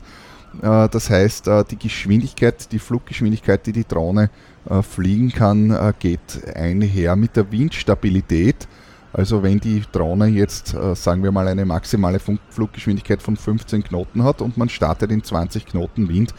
Äh, 0.62 0.88
das 0.88 1.10
heißt, 1.10 1.48
äh, 1.48 1.64
die 1.68 1.76
Geschwindigkeit, 1.76 2.70
die 2.70 2.78
Fluggeschwindigkeit, 2.78 3.66
die 3.66 3.72
die 3.72 3.84
Drohne 3.84 4.30
äh, 4.68 4.80
fliegen 4.80 5.32
kann, 5.32 5.76
geht 5.98 6.20
einher 6.54 7.16
mit 7.16 7.34
der 7.34 7.50
Windstabilität. 7.50 8.68
Also 9.12 9.42
wenn 9.42 9.58
die 9.58 9.82
Drohne 9.90 10.26
jetzt, 10.26 10.76
sagen 10.94 11.24
wir 11.24 11.32
mal, 11.32 11.48
eine 11.48 11.66
maximale 11.66 12.20
Fluggeschwindigkeit 12.50 13.20
von 13.20 13.36
15 13.36 13.82
Knoten 13.82 14.22
hat 14.22 14.40
und 14.40 14.56
man 14.56 14.68
startet 14.68 15.10
in 15.10 15.24
20 15.24 15.66
Knoten 15.66 16.08
Wind, 16.08 16.32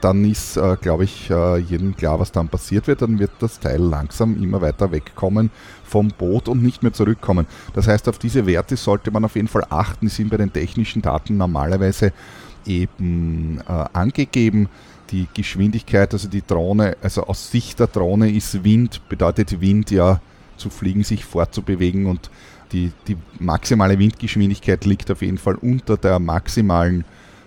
dann 0.00 0.24
ist, 0.24 0.56
äh, 0.56 0.76
glaube 0.80 1.04
ich, 1.04 1.30
äh, 1.30 1.58
jedem 1.58 1.94
klar, 1.94 2.18
was 2.18 2.32
dann 2.32 2.48
passiert 2.48 2.86
wird. 2.86 3.02
Dann 3.02 3.18
wird 3.18 3.32
das 3.40 3.60
Teil 3.60 3.80
langsam 3.80 4.42
immer 4.42 4.60
weiter 4.60 4.90
wegkommen 4.90 5.50
vom 5.84 6.08
Boot 6.08 6.48
und 6.48 6.62
nicht 6.62 6.82
mehr 6.82 6.92
zurückkommen. 6.92 7.46
Das 7.74 7.86
heißt, 7.86 8.08
auf 8.08 8.18
diese 8.18 8.46
Werte 8.46 8.76
sollte 8.76 9.10
man 9.10 9.24
auf 9.24 9.36
jeden 9.36 9.48
Fall 9.48 9.66
achten. 9.68 10.06
Die 10.06 10.12
sind 10.12 10.30
bei 10.30 10.38
den 10.38 10.52
technischen 10.52 11.02
Daten 11.02 11.36
normalerweise 11.36 12.12
eben 12.64 13.60
angegeben. 13.92 14.68
Die 15.10 15.28
Geschwindigkeit, 15.32 16.12
also 16.12 16.26
die 16.26 16.44
Drohne, 16.44 16.96
also 17.00 17.22
aus 17.24 17.52
Sicht 17.52 17.78
der 17.78 17.86
Drohne 17.86 18.28
ist 18.28 18.64
Wind, 18.64 19.08
bedeutet 19.08 19.60
Wind 19.60 19.92
ja 19.92 20.20
zu 20.56 20.68
fliegen, 20.70 21.04
sich 21.04 21.24
fortzubewegen 21.24 22.06
und 22.06 22.30
die, 22.72 22.90
die 23.06 23.16
maximale 23.38 23.98
Windgeschwindigkeit 23.98 24.84
liegt 24.84 25.10
auf 25.10 25.22
jeden 25.22 25.38
Fall 25.38 25.54
unter 25.54 25.96
der 25.96 26.18
maximalen 26.18 27.04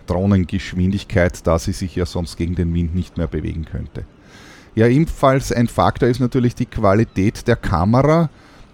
Drohnengeschwindigkeit, 0.10 1.46
da 1.46 1.60
sie 1.60 1.74
sich 1.74 1.96
ja 1.96 2.06
sonst 2.06 2.38
gegen 2.38 2.56
den 2.56 2.74
Wind 2.74 2.96
nicht 2.96 3.18
mehr 3.18 3.28
bewegen 3.28 3.66
könnte. 3.66 4.06
Ja, 4.76 4.88
ebenfalls 4.88 5.52
ein 5.52 5.68
Faktor 5.68 6.10
ist 6.10 6.20
natürlich 6.20 6.56
die 6.56 6.66
Qualität 6.66 7.48
der 7.48 7.56
Kamera, 7.56 8.30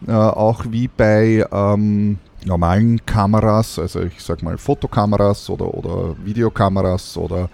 äh, 0.08 0.12
auch 0.12 0.65
wie 0.70 0.88
bei 0.88 1.46
ähm, 1.51 2.20
normalen 2.46 3.06
Kameras, 3.06 3.80
also 3.80 4.01
ich 4.01 4.22
sag 4.22 4.44
mal 4.44 4.58
Fotokameras 4.58 5.50
oder, 5.50 5.74
oder 5.74 6.15
Videokameras 6.24 7.18
oder 7.18 7.50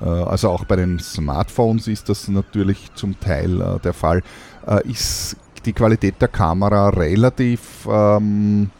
äh, 0.00 0.04
also 0.04 0.50
auch 0.50 0.64
bei 0.64 0.76
den 0.76 0.98
Smartphones 0.98 1.88
ist 1.88 2.08
das 2.08 2.28
natürlich 2.28 2.90
zum 2.94 3.18
Teil 3.18 3.60
äh, 3.60 3.80
der 3.80 3.92
Fall, 3.92 4.22
äh, 4.66 4.88
ist 4.88 5.36
die 5.64 5.72
Qualität 5.72 6.14
der 6.20 6.28
Kamera 6.28 6.90
relativ 6.90 7.88
ähm, 7.90 8.70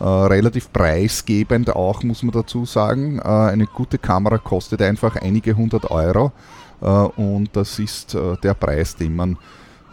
äh, 0.00 0.04
relativ 0.04 0.72
preisgebend 0.72 1.76
auch, 1.76 2.02
muss 2.02 2.22
man 2.22 2.32
dazu 2.32 2.64
sagen. 2.64 3.18
Äh, 3.18 3.28
eine 3.28 3.66
gute 3.66 3.98
Kamera 3.98 4.38
kostet 4.38 4.82
einfach 4.82 5.16
einige 5.16 5.54
hundert 5.54 5.90
Euro 5.90 6.32
äh, 6.80 6.86
und 6.86 7.50
das 7.52 7.78
ist 7.78 8.14
äh, 8.14 8.36
der 8.42 8.54
Preis, 8.54 8.96
den 8.96 9.14
man 9.14 9.36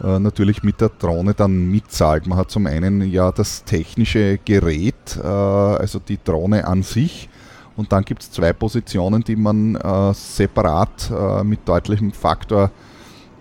äh, 0.02 0.18
natürlich 0.18 0.62
mit 0.62 0.80
der 0.80 0.88
Drohne 0.88 1.34
dann 1.34 1.70
mitzahlt. 1.70 2.26
Man 2.26 2.38
hat 2.38 2.50
zum 2.50 2.66
einen 2.66 3.10
ja 3.10 3.30
das 3.30 3.64
technische 3.64 4.38
Gerät, 4.44 5.16
äh, 5.22 5.26
also 5.26 5.98
die 5.98 6.18
Drohne 6.22 6.66
an 6.66 6.82
sich, 6.82 7.28
und 7.76 7.92
dann 7.92 8.04
gibt 8.04 8.22
es 8.22 8.32
zwei 8.32 8.52
Positionen, 8.52 9.22
die 9.22 9.36
man 9.36 9.78
separat 10.12 11.12
mit 11.44 11.60
deutlichem 11.64 12.10
Faktor 12.10 12.64
äh, 12.64 12.87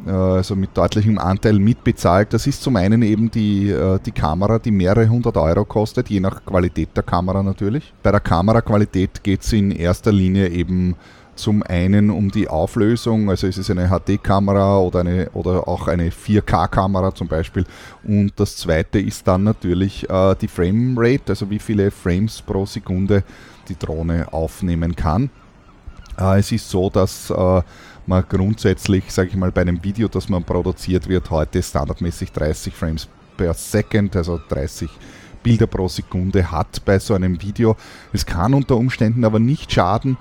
also 0.06 0.56
mit 0.56 0.75
deutlichem 0.77 1.18
Anteil 1.18 1.60
mitbezahlt. 1.60 2.34
Das 2.34 2.48
ist 2.48 2.62
zum 2.62 2.75
einen 2.75 3.01
eben 3.01 3.32
die, 3.32 3.70
äh, 3.70 4.00
die 4.06 4.12
Kamera, 4.12 4.60
die 4.60 4.72
mehrere 4.72 5.10
hundert 5.10 5.38
Euro 5.38 5.66
kostet, 5.66 6.10
je 6.10 6.20
nach 6.20 6.46
Qualität 6.46 6.89
der 6.96 7.04
Kamera 7.04 7.44
natürlich. 7.44 7.94
Bei 8.04 8.12
der 8.12 8.20
Kameraqualität 8.20 9.24
geht 9.24 9.42
es 9.42 9.54
in 9.54 9.72
erster 9.72 10.12
Linie 10.12 10.50
eben 10.50 10.96
zum 11.38 11.63
einen 11.63 12.10
um 12.10 12.32
die 12.32 12.48
Auflösung, 12.48 13.30
also 13.30 13.48
ist 13.48 13.58
es 13.58 13.70
eine 13.70 13.89
HD-Kamera 13.89 14.80
oder, 14.80 15.01
eine, 15.01 15.30
oder 15.34 15.68
auch 15.68 15.88
eine 15.88 16.10
4K-Kamera 16.10 17.13
zum 17.13 17.27
Beispiel. 17.27 17.66
Und 18.04 18.32
das 18.36 18.58
zweite 18.58 19.00
ist 19.00 19.27
dann 19.27 19.44
natürlich 19.44 20.10
äh, 20.10 20.36
die 20.42 20.48
Framerate, 20.48 21.30
also 21.30 21.50
wie 21.50 21.60
viele 21.60 21.92
Frames 21.92 22.42
pro 22.42 22.66
Sekunde 22.66 23.24
die 23.70 23.77
Drohne 23.77 24.34
aufnehmen 24.34 24.96
kann. 24.96 25.30
Äh, 26.17 26.39
es 26.39 26.51
ist 26.51 26.69
so, 26.69 26.89
dass 26.89 27.29
äh, 27.29 27.62
man 28.05 28.24
grundsätzlich, 28.27 29.12
sage 29.12 29.29
ich 29.29 29.36
mal, 29.36 29.51
bei 29.51 29.62
einem 29.62 29.83
Video, 29.83 30.07
das 30.07 30.29
man 30.29 30.43
produziert 30.43 31.07
wird, 31.07 31.29
heute 31.29 31.62
standardmäßig 31.62 32.31
30 32.31 32.74
Frames 32.74 33.07
per 33.36 33.53
Second, 33.53 34.15
also 34.15 34.39
30 34.50 34.89
Bilder 35.43 35.67
pro 35.67 35.88
Sekunde 35.88 36.51
hat 36.51 36.83
bei 36.83 37.00
so 37.00 37.13
einem 37.13 37.41
Video. 37.41 37.75
Es 38.12 38.25
kann 38.25 38.53
unter 38.53 38.75
Umständen 38.75 39.24
aber 39.24 39.39
nicht 39.39 39.71
schaden, 39.71 40.17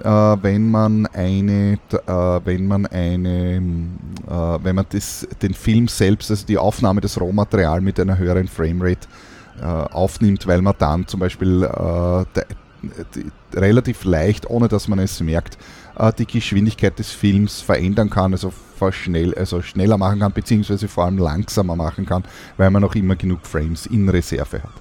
äh, 0.00 0.08
wenn 0.08 0.70
man 0.70 1.06
eine, 1.06 1.78
äh, 1.90 2.40
wenn 2.44 2.66
man 2.66 2.86
eine, 2.86 3.56
äh, 3.56 4.58
wenn 4.64 4.74
man 4.74 4.86
das, 4.88 5.28
den 5.42 5.54
Film 5.54 5.88
selbst, 5.88 6.30
also 6.30 6.46
die 6.46 6.58
Aufnahme 6.58 7.00
des 7.00 7.20
Rohmaterial 7.20 7.80
mit 7.80 8.00
einer 8.00 8.18
höheren 8.18 8.48
Framerate 8.48 9.06
äh, 9.60 9.64
aufnimmt, 9.64 10.46
weil 10.46 10.62
man 10.62 10.74
dann 10.78 11.06
zum 11.06 11.20
Beispiel 11.20 11.62
äh, 11.62 12.24
relativ 13.54 14.04
leicht, 14.04 14.48
ohne 14.48 14.68
dass 14.68 14.88
man 14.88 14.98
es 14.98 15.20
merkt, 15.20 15.58
äh, 15.98 16.12
die 16.12 16.26
Geschwindigkeit 16.26 16.98
des 16.98 17.10
Films 17.10 17.60
verändern 17.60 18.10
kann, 18.10 18.32
also, 18.32 18.52
schnell, 18.90 19.34
also 19.34 19.62
schneller 19.62 19.98
machen 19.98 20.20
kann, 20.20 20.32
beziehungsweise 20.32 20.88
vor 20.88 21.04
allem 21.04 21.18
langsamer 21.18 21.76
machen 21.76 22.06
kann, 22.06 22.24
weil 22.56 22.70
man 22.70 22.84
auch 22.84 22.94
immer 22.94 23.16
genug 23.16 23.40
Frames 23.44 23.86
in 23.86 24.08
Reserve 24.08 24.62
hat. 24.62 24.72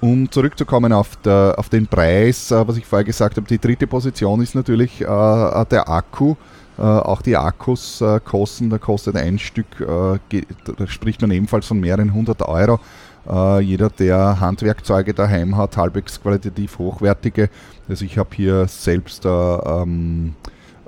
Um 0.00 0.30
zurückzukommen 0.30 0.92
auf, 0.92 1.16
der, 1.16 1.54
auf 1.58 1.68
den 1.68 1.86
Preis, 1.86 2.50
äh, 2.50 2.66
was 2.66 2.76
ich 2.76 2.86
vorher 2.86 3.04
gesagt 3.04 3.36
habe, 3.36 3.46
die 3.46 3.58
dritte 3.58 3.86
Position 3.86 4.40
ist 4.40 4.54
natürlich 4.54 5.00
äh, 5.00 5.04
der 5.04 5.88
Akku. 5.88 6.36
Äh, 6.78 6.82
auch 6.82 7.20
die 7.20 7.36
Akkus 7.36 8.00
äh, 8.00 8.20
kosten, 8.24 8.70
da 8.70 8.78
kostet 8.78 9.14
ein 9.16 9.38
Stück, 9.38 9.66
äh, 9.80 10.42
da 10.78 10.86
spricht 10.86 11.20
man 11.20 11.30
ebenfalls 11.30 11.66
von 11.66 11.78
mehreren 11.78 12.14
hundert 12.14 12.40
Euro. 12.40 12.80
Äh, 13.28 13.60
jeder, 13.60 13.90
der 13.90 14.40
Handwerkzeuge 14.40 15.14
daheim 15.14 15.56
hat, 15.56 15.76
halbwegs 15.76 16.20
qualitativ 16.20 16.78
hochwertige. 16.78 17.50
Also 17.88 18.04
ich 18.04 18.18
habe 18.18 18.30
hier 18.34 18.66
selbst 18.66 19.24
äh, 19.24 19.28
ähm, 19.28 20.34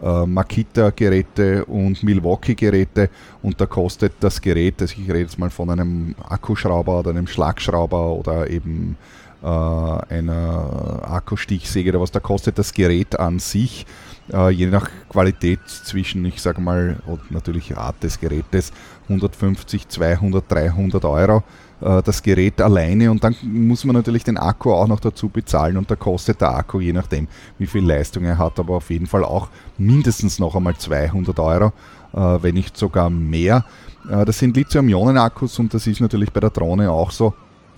äh, 0.02 0.26
Makita-Geräte 0.26 1.64
und 1.66 2.02
Milwaukee-Geräte 2.02 3.10
und 3.42 3.60
da 3.60 3.66
kostet 3.66 4.14
das 4.20 4.40
Gerät, 4.40 4.80
also 4.80 4.94
ich 4.98 5.08
rede 5.08 5.20
jetzt 5.20 5.38
mal 5.38 5.50
von 5.50 5.70
einem 5.70 6.14
Akkuschrauber 6.28 7.00
oder 7.00 7.10
einem 7.10 7.26
Schlagschrauber 7.26 8.12
oder 8.12 8.50
eben 8.50 8.96
äh, 9.42 9.46
einer 9.46 11.02
Akkustichsäge 11.02 11.90
oder 11.90 12.00
was, 12.00 12.10
da 12.10 12.20
kostet 12.20 12.58
das 12.58 12.72
Gerät 12.72 13.18
an 13.18 13.38
sich 13.38 13.86
äh, 14.32 14.50
je 14.50 14.66
nach 14.66 14.88
Qualität 15.08 15.60
zwischen, 15.66 16.24
ich 16.24 16.40
sage 16.40 16.60
mal, 16.60 16.96
und 17.06 17.30
natürlich 17.30 17.76
Art 17.76 18.02
des 18.02 18.20
Gerätes, 18.20 18.72
150, 19.04 19.88
200, 19.88 20.50
300 20.50 21.04
Euro 21.04 21.42
äh, 21.82 22.02
das 22.02 22.22
Gerät 22.22 22.60
alleine 22.60 23.10
und 23.10 23.24
dann 23.24 23.34
muss 23.42 23.84
man 23.84 23.96
natürlich 23.96 24.24
den 24.24 24.38
Akku 24.38 24.72
auch 24.72 24.86
noch 24.86 25.00
dazu 25.00 25.28
bezahlen 25.28 25.76
und 25.76 25.90
da 25.90 25.96
kostet 25.96 26.40
der 26.40 26.54
Akku, 26.54 26.80
je 26.80 26.92
nachdem 26.92 27.26
wie 27.58 27.66
viel 27.66 27.84
Leistung 27.84 28.24
er 28.24 28.38
hat, 28.38 28.58
aber 28.60 28.76
auf 28.76 28.90
jeden 28.90 29.06
Fall 29.06 29.24
auch 29.24 29.48
mindestens 29.78 30.38
noch 30.38 30.54
einmal 30.54 30.76
200 30.76 31.38
Euro, 31.40 31.72
äh, 32.12 32.42
wenn 32.42 32.54
nicht 32.54 32.76
sogar 32.76 33.10
mehr. 33.10 33.64
Äh, 34.08 34.24
das 34.24 34.38
sind 34.38 34.56
Lithium-Ionen-Akkus 34.56 35.58
und 35.58 35.74
das 35.74 35.86
ist 35.86 36.00
natürlich 36.00 36.32
bei 36.32 36.40
der 36.40 36.50
Drohne 36.50 36.90
auch 36.90 37.10
so 37.10 37.34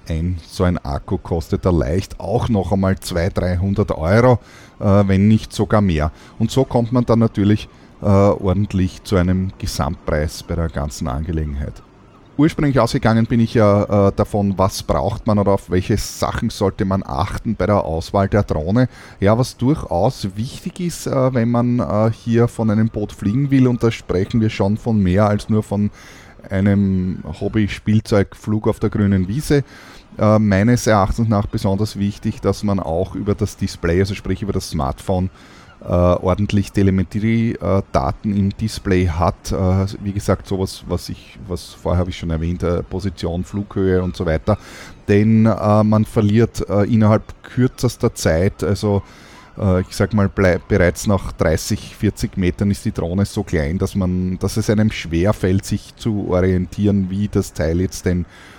ein 0.07 0.37
so 0.47 0.65
ein 0.65 0.77
Akku 0.77 1.17
kostet 1.17 1.65
da 1.65 1.71
leicht 1.71 2.21
auch 2.21 2.51
noch 2.51 2.73
einmal 2.73 2.99
200, 2.99 3.39
300 3.39 3.91
Euro, 3.93 4.39
wenn 4.79 5.29
nicht 5.29 5.55
sogar 5.55 5.81
mehr. 5.81 6.13
Und 6.39 6.51
so 6.51 6.65
kommt 6.65 6.93
man 6.93 7.07
dann 7.07 7.21
natürlich 7.21 7.71
ordentlich 8.03 9.03
zu 9.05 9.17
einem 9.17 9.53
Gesamtpreis 9.57 10.43
bei 10.43 10.57
der 10.57 10.69
ganzen 10.69 11.09
Angelegenheit. 11.09 11.83
Ursprünglich 12.37 12.81
ausgegangen 12.81 13.27
bin 13.27 13.39
ich 13.39 13.55
ja 13.55 14.09
äh, 14.09 14.13
davon, 14.17 14.59
was 14.59 14.83
braucht 14.83 15.25
man 15.29 15.39
oder 15.39 15.53
auf 15.53 15.71
welche 15.71 15.97
Sachen 15.97 16.51
sollte 16.51 16.85
man 16.85 17.05
achten 17.07 17.55
bei 17.55 17.67
der 17.67 17.85
Auswahl 17.85 18.29
der 18.29 18.43
Drohne. 18.43 18.89
Ja, 19.21 19.39
was 19.39 19.57
durchaus 19.57 20.27
wichtig 20.35 20.81
ist, 20.81 21.07
äh, 21.07 21.33
wenn 21.33 21.53
man 21.53 21.79
äh, 21.79 22.11
hier 22.11 22.49
von 22.49 22.71
einem 22.71 22.89
Boot 22.89 23.13
fliegen 23.13 23.53
will, 23.53 23.69
und 23.69 23.85
da 23.85 23.93
sprechen 23.93 24.41
wir 24.41 24.51
schon 24.51 24.77
von 24.77 25.01
mehr 25.01 25.29
als 25.29 25.49
nur 25.49 25.63
von 25.63 25.93
einem 26.51 27.23
Hobby-Spielzeugflug 27.41 28.67
auf 28.67 28.81
der 28.81 28.91
grünen 28.91 29.29
Wiese. 29.29 29.63
Äh, 30.19 30.41
meines 30.41 30.89
Erachtens 30.89 31.29
nach 31.29 31.47
besonders 31.47 32.01
wichtig, 32.01 32.41
dass 32.41 32.65
man 32.65 32.81
auch 32.81 33.15
über 33.15 33.37
das 33.37 33.57
Display, 33.57 34.01
also 34.01 34.15
sprich 34.15 34.43
über 34.43 34.53
das 34.53 34.71
Smartphone, 34.71 35.31
ordentlich 35.89 36.73
Telemetrie-Daten 36.73 38.33
äh, 38.33 38.39
im 38.39 38.57
Display 38.57 39.07
hat. 39.07 39.53
Äh, 39.53 39.87
wie 40.03 40.13
gesagt, 40.13 40.47
sowas, 40.47 40.85
was 40.89 41.09
ich, 41.09 41.39
was 41.47 41.71
vorher 41.71 42.01
habe 42.01 42.11
ich 42.11 42.19
schon 42.19 42.31
erwähnt, 42.31 42.63
äh, 42.63 42.83
Position, 42.83 43.45
Flughöhe 43.45 44.03
und 44.03 44.17
so 44.17 44.25
weiter. 44.25 44.59
Denn 45.09 45.47
äh, 45.47 45.85
man 45.85 46.05
verliert 46.05 46.61
innerhalb 46.61 47.23
kürzester 47.43 48.15
Zeit, 48.15 48.63
also 48.63 49.03
ich 49.89 49.95
sag 49.95 50.13
mal, 50.15 50.29
bereits 50.29 51.07
nach 51.07 51.31
30, 51.31 51.95
40 51.95 52.37
Metern 52.37 52.73
ist 52.73 52.85
die 52.87 52.91
Drohne 52.91 53.25
so 53.25 53.45
klein, 53.45 53.79
dass 53.79 53.95
man, 53.95 54.37
dass 54.41 54.57
es 54.57 54.69
einem 54.69 54.91
schwer 54.91 55.33
fällt, 55.33 55.65
sich 55.65 55.95
zu 55.95 56.27
orientieren, 56.29 57.09
wie 57.09 57.29
das 57.29 57.53
Teil 57.53 57.81
jetzt 57.81 58.05
denn 58.05 58.23
äh, 58.23 58.54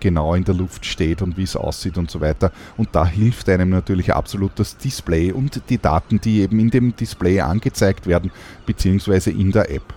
genau 0.00 0.34
in 0.34 0.44
der 0.44 0.54
Luft 0.54 0.84
steht 0.84 1.22
und 1.22 1.36
wie 1.36 1.42
es 1.42 1.56
aussieht 1.56 1.98
und 1.98 2.10
so 2.10 2.20
weiter. 2.20 2.52
Und 2.76 2.88
da 2.92 3.06
hilft 3.06 3.48
einem 3.48 3.70
natürlich 3.70 4.14
absolut 4.14 4.52
das 4.56 4.76
Display 4.76 5.32
und 5.32 5.62
die 5.68 5.78
Daten, 5.78 6.20
die 6.20 6.40
eben 6.40 6.58
in 6.58 6.70
dem 6.70 6.96
Display 6.96 7.40
angezeigt 7.40 8.06
werden, 8.06 8.30
beziehungsweise 8.64 9.30
in 9.30 9.52
der 9.52 9.70
App. 9.70 9.94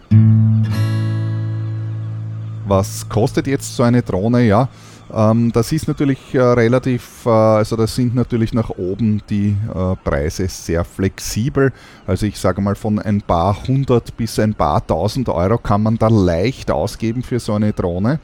Was 2.67 3.09
kostet 3.09 3.47
jetzt 3.47 3.75
so 3.75 3.83
eine 3.83 4.01
Drohne? 4.01 4.45
Ja, 4.45 4.69
ähm, 5.11 5.51
das 5.51 5.71
ist 5.71 5.88
natürlich 5.88 6.35
äh, 6.35 6.39
relativ, 6.39 7.25
äh, 7.25 7.29
also 7.29 7.75
das 7.75 7.95
sind 7.95 8.13
natürlich 8.13 8.53
nach 8.53 8.69
oben 8.69 9.21
die 9.29 9.55
äh, 9.73 9.95
Preise 10.03 10.47
sehr 10.47 10.85
flexibel. 10.85 11.73
Also 12.05 12.25
ich 12.25 12.38
sage 12.38 12.61
mal 12.61 12.75
von 12.75 12.99
ein 12.99 13.21
paar 13.21 13.67
hundert 13.67 14.15
bis 14.17 14.38
ein 14.39 14.53
paar 14.53 14.85
tausend 14.85 15.29
Euro 15.29 15.57
kann 15.57 15.81
man 15.81 15.97
da 15.97 16.07
leicht 16.09 16.69
ausgeben 16.69 17.23
für 17.23 17.39
so 17.39 17.53
eine 17.53 17.73
Drohne. 17.73 18.19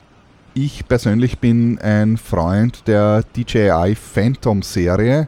Ich 0.58 0.88
persönlich 0.88 1.40
bin 1.40 1.80
ein 1.80 2.16
Freund 2.16 2.88
der 2.88 3.26
DJI 3.36 3.94
Phantom 3.94 4.62
Serie. 4.62 5.28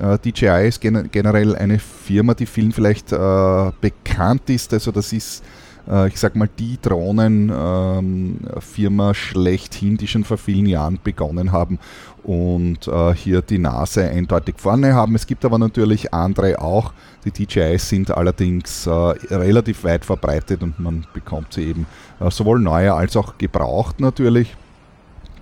Äh, 0.00 0.16
DJI 0.18 0.68
ist 0.68 0.80
gen 0.80 1.10
generell 1.10 1.56
eine 1.56 1.80
Firma, 1.80 2.34
die 2.34 2.46
vielen 2.46 2.70
vielleicht 2.70 3.10
äh, 3.10 3.72
bekannt 3.80 4.48
ist. 4.48 4.72
Also 4.72 4.92
das 4.92 5.12
ist, 5.12 5.42
äh, 5.90 6.06
ich 6.06 6.20
sag 6.20 6.36
mal, 6.36 6.48
die 6.56 6.78
Drohnenfirma 6.80 9.08
ähm, 9.08 9.14
schlechthin, 9.14 9.96
die 9.96 10.06
schon 10.06 10.22
vor 10.22 10.38
vielen 10.38 10.66
Jahren 10.66 11.00
begonnen 11.02 11.50
haben 11.50 11.80
und 12.24 12.86
äh, 12.86 13.14
hier 13.14 13.42
die 13.42 13.58
Nase 13.58 14.08
eindeutig 14.08 14.56
vorne 14.58 14.94
haben. 14.94 15.14
Es 15.14 15.26
gibt 15.26 15.44
aber 15.44 15.58
natürlich 15.58 16.12
andere 16.12 16.60
auch. 16.60 16.92
Die 17.24 17.30
DJIs 17.30 17.88
sind 17.88 18.10
allerdings 18.10 18.86
äh, 18.86 18.90
relativ 18.90 19.84
weit 19.84 20.04
verbreitet 20.04 20.62
und 20.62 20.78
man 20.78 21.06
bekommt 21.12 21.52
sie 21.54 21.64
eben 21.64 21.86
äh, 22.20 22.30
sowohl 22.30 22.60
neue 22.60 22.94
als 22.94 23.16
auch 23.16 23.36
gebraucht 23.38 24.00
natürlich. 24.00 24.56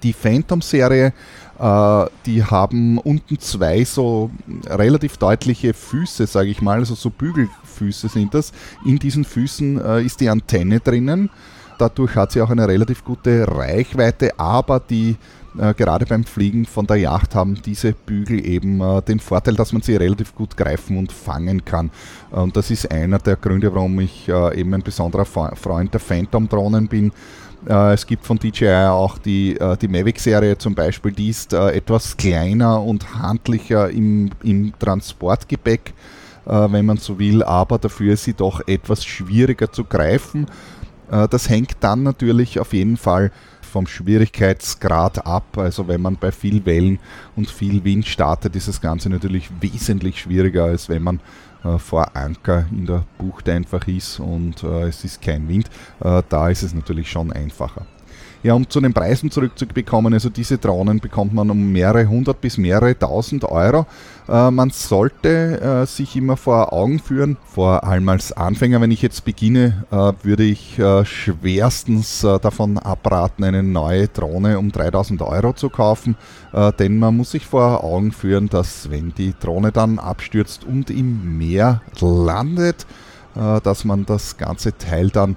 Die 0.03 0.12
Phantom-Serie, 0.12 1.12
äh, 1.59 2.07
die 2.27 2.45
haben 2.45 2.99
unten 2.99 3.38
zwei 3.38 3.85
so 3.85 4.31
relativ 4.67 5.17
deutliche 5.17 5.75
Füße, 5.75 6.27
sage 6.27 6.51
ich 6.51 6.62
mal, 6.62 6.79
also 6.79 6.95
so 6.95 7.11
Bügelfüße 7.11 8.09
sind 8.09 8.35
das. 8.35 8.53
In 8.85 8.99
diesen 8.99 9.25
Füßen 9.25 9.81
äh, 9.81 10.03
ist 10.03 10.21
die 10.21 10.29
Antenne 10.29 10.81
drinnen. 10.81 11.31
Dadurch 11.79 12.17
hat 12.17 12.33
sie 12.33 12.43
auch 12.43 12.51
eine 12.51 12.67
relativ 12.67 13.05
gute 13.05 13.47
Reichweite, 13.47 14.38
aber 14.38 14.81
die 14.81 15.17
äh, 15.59 15.75
gerade 15.75 16.07
beim 16.07 16.25
Fliegen 16.25 16.64
von 16.64 16.87
der 16.87 16.97
Yacht 16.97 17.35
haben 17.35 17.61
diese 17.62 17.92
Bügel 17.92 18.44
eben 18.47 18.81
äh, 18.81 19.03
den 19.03 19.21
Vorteil, 19.21 19.55
dass 19.55 19.73
man 19.73 19.83
sie 19.83 19.97
relativ 19.97 20.35
gut 20.35 20.57
greifen 20.57 20.97
und 20.99 21.12
fangen 21.12 21.64
kann. 21.64 21.90
Und 22.31 22.57
das 22.57 22.71
ist 22.71 22.90
einer 22.90 23.18
der 23.18 23.37
Gründe, 23.37 23.75
warum 23.75 23.99
ich 24.01 24.29
äh, 24.29 24.61
eben 24.61 24.75
ein 24.75 24.83
besonderer 24.83 25.25
Freund 25.25 25.92
der 25.92 26.01
Phantom-Drohnen 26.01 26.88
bin. 26.88 27.12
Äh, 27.66 27.94
es 27.94 28.07
gibt 28.07 28.25
von 28.25 28.38
DJI 28.38 28.88
auch 28.88 29.18
die, 29.18 29.59
äh, 29.59 29.77
die 29.77 29.88
Mavic-Serie 29.88 30.57
zum 30.59 30.75
Beispiel, 30.75 31.12
die 31.12 31.29
ist 31.31 31.53
äh, 31.53 31.71
etwas 31.71 32.16
kleiner 32.16 32.83
und 32.83 33.14
handlicher 33.18 33.90
im, 33.90 34.31
im 34.42 34.73
Transportgepäck, 34.79 35.94
wenn 36.51 36.87
man 36.87 36.97
so 36.97 37.18
will, 37.18 37.42
aber 37.42 37.77
dafür 37.77 38.14
ist 38.14 38.25
sie 38.25 38.33
doch 38.33 38.66
etwas 38.66 39.05
schwieriger 39.05 39.71
zu 39.71 39.85
greifen. 39.85 40.47
das 41.11 41.51
hängt 41.51 41.77
dann 41.81 42.05
natürlich 42.05 42.59
auf 42.59 42.73
jeden 42.73 42.97
Fall 42.97 43.33
vom 43.69 43.87
Schwierigkeitsgrad 43.87 45.27
ab. 45.27 45.57
Also 45.57 45.87
wenn 45.89 46.01
man 46.01 46.17
bei 46.17 46.33
viel 46.33 46.65
Wellen 46.67 46.99
und 47.37 47.51
viel 47.51 47.85
Wind 47.85 48.07
startet, 48.07 48.57
ist 48.57 48.69
das 48.69 48.81
Ganze 48.81 49.11
natürlich 49.11 49.51
wesentlich 49.61 50.21
schwieriger, 50.21 50.65
als 50.65 50.89
wenn 50.89 51.03
man 51.03 51.21
äh, 51.65 51.79
vor 51.79 52.17
Anker 52.17 52.67
in 52.71 52.87
der 52.87 53.05
Bucht 53.19 53.49
einfach 53.49 53.87
ist 53.87 54.21
und 54.21 54.63
äh, 54.63 54.89
es 54.89 55.05
ist 55.05 55.21
kein 55.21 55.49
Wind. 55.49 55.69
Äh, 56.01 56.23
da 56.29 56.49
ist 56.49 56.63
es 56.63 56.75
natürlich 56.75 57.11
schon 57.11 57.33
einfacher. 57.33 57.87
Ja, 58.44 58.55
um 58.55 58.70
zu 58.70 58.81
den 58.81 58.94
Preisen 58.94 59.33
zurückzubekommen, 59.33 60.14
also 60.14 60.29
diese 60.29 60.59
Drohnen 60.59 61.01
bekommt 61.01 61.35
man 61.35 61.51
um 61.51 61.72
mehrere 61.72 62.07
hundert 62.07 62.40
bis 62.40 62.57
mehrere 62.57 62.96
tausend 62.96 63.44
Euro. 63.44 63.85
Äh, 64.29 64.53
man 64.53 64.70
sollte 64.70 65.61
äh, 65.61 65.87
sich 65.87 66.14
immer 66.14 66.37
vor 66.37 66.72
Augen 66.72 67.01
führen, 67.01 67.37
vor 67.44 67.83
allem 67.83 68.09
als 68.09 68.31
Anfänger, 68.31 68.81
wenn 68.81 68.92
ich 68.92 69.03
jetzt 69.03 69.24
beginne, 69.24 69.85
äh, 69.90 70.12
würde 70.22 70.44
ich 70.44 70.79
äh, 70.79 71.05
schwerstens 71.05 72.22
äh, 72.22 72.38
davon 72.38 72.79
abraten, 72.79 73.42
eine 73.42 73.64
neue 73.64 74.07
Drohne 74.07 74.61
um 74.61 74.70
3000 74.70 75.20
Euro 75.22 75.53
zu 75.55 75.68
kaufen, 75.68 76.14
äh, 76.53 76.72
denn 76.74 77.01
man 77.01 77.16
muss 77.16 77.33
sich 77.33 77.44
vor 77.44 77.83
Augen 77.83 78.12
führen, 78.12 78.48
dass 78.48 78.88
wenn 78.88 79.12
die 79.14 79.35
Drohne 79.40 79.72
dann 79.72 79.98
abstürzt 79.98 80.62
und 80.62 80.90
im 80.90 81.38
Meer 81.38 81.83
landet, 82.01 82.87
dass 83.35 83.85
man 83.85 84.05
das 84.05 84.37
ganze 84.37 84.77
Teil 84.77 85.11
dann 85.11 85.37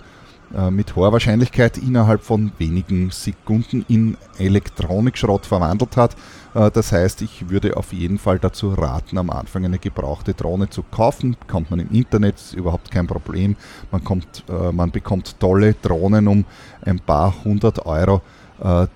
mit 0.70 0.96
hoher 0.96 1.14
Wahrscheinlichkeit 1.14 1.78
innerhalb 1.78 2.24
von 2.24 2.52
wenigen 2.58 3.12
Sekunden 3.12 3.86
in 3.88 4.18
Elektronikschrott 4.38 5.46
verwandelt 5.46 5.96
hat. 5.98 6.16
Äh, 6.54 6.72
das 6.72 6.92
heißt, 6.92 7.22
ich 7.22 7.50
würde 7.50 7.78
auf 7.78 7.94
jeden 7.94 8.18
Fall 8.18 8.40
dazu 8.40 8.74
raten, 8.74 9.18
am 9.18 9.30
Anfang 9.30 9.66
eine 9.66 9.80
gebrauchte 9.80 10.34
Drohne 10.34 10.70
zu 10.70 10.84
kaufen. 10.84 11.38
Kommt 11.48 11.72
man 11.72 11.80
im 11.80 11.92
Internet, 11.92 12.36
ist 12.36 12.54
überhaupt 12.54 12.92
kein 12.92 13.08
Problem. 13.08 13.56
Man, 13.92 14.04
kommt, 14.04 14.44
äh, 14.50 14.72
man 14.72 14.92
bekommt 14.92 15.40
tolle 15.40 15.76
Drohnen 15.82 16.28
um 16.28 16.46
ein 16.82 17.00
paar 17.00 17.34
hundert 17.44 17.86
Euro 17.86 18.22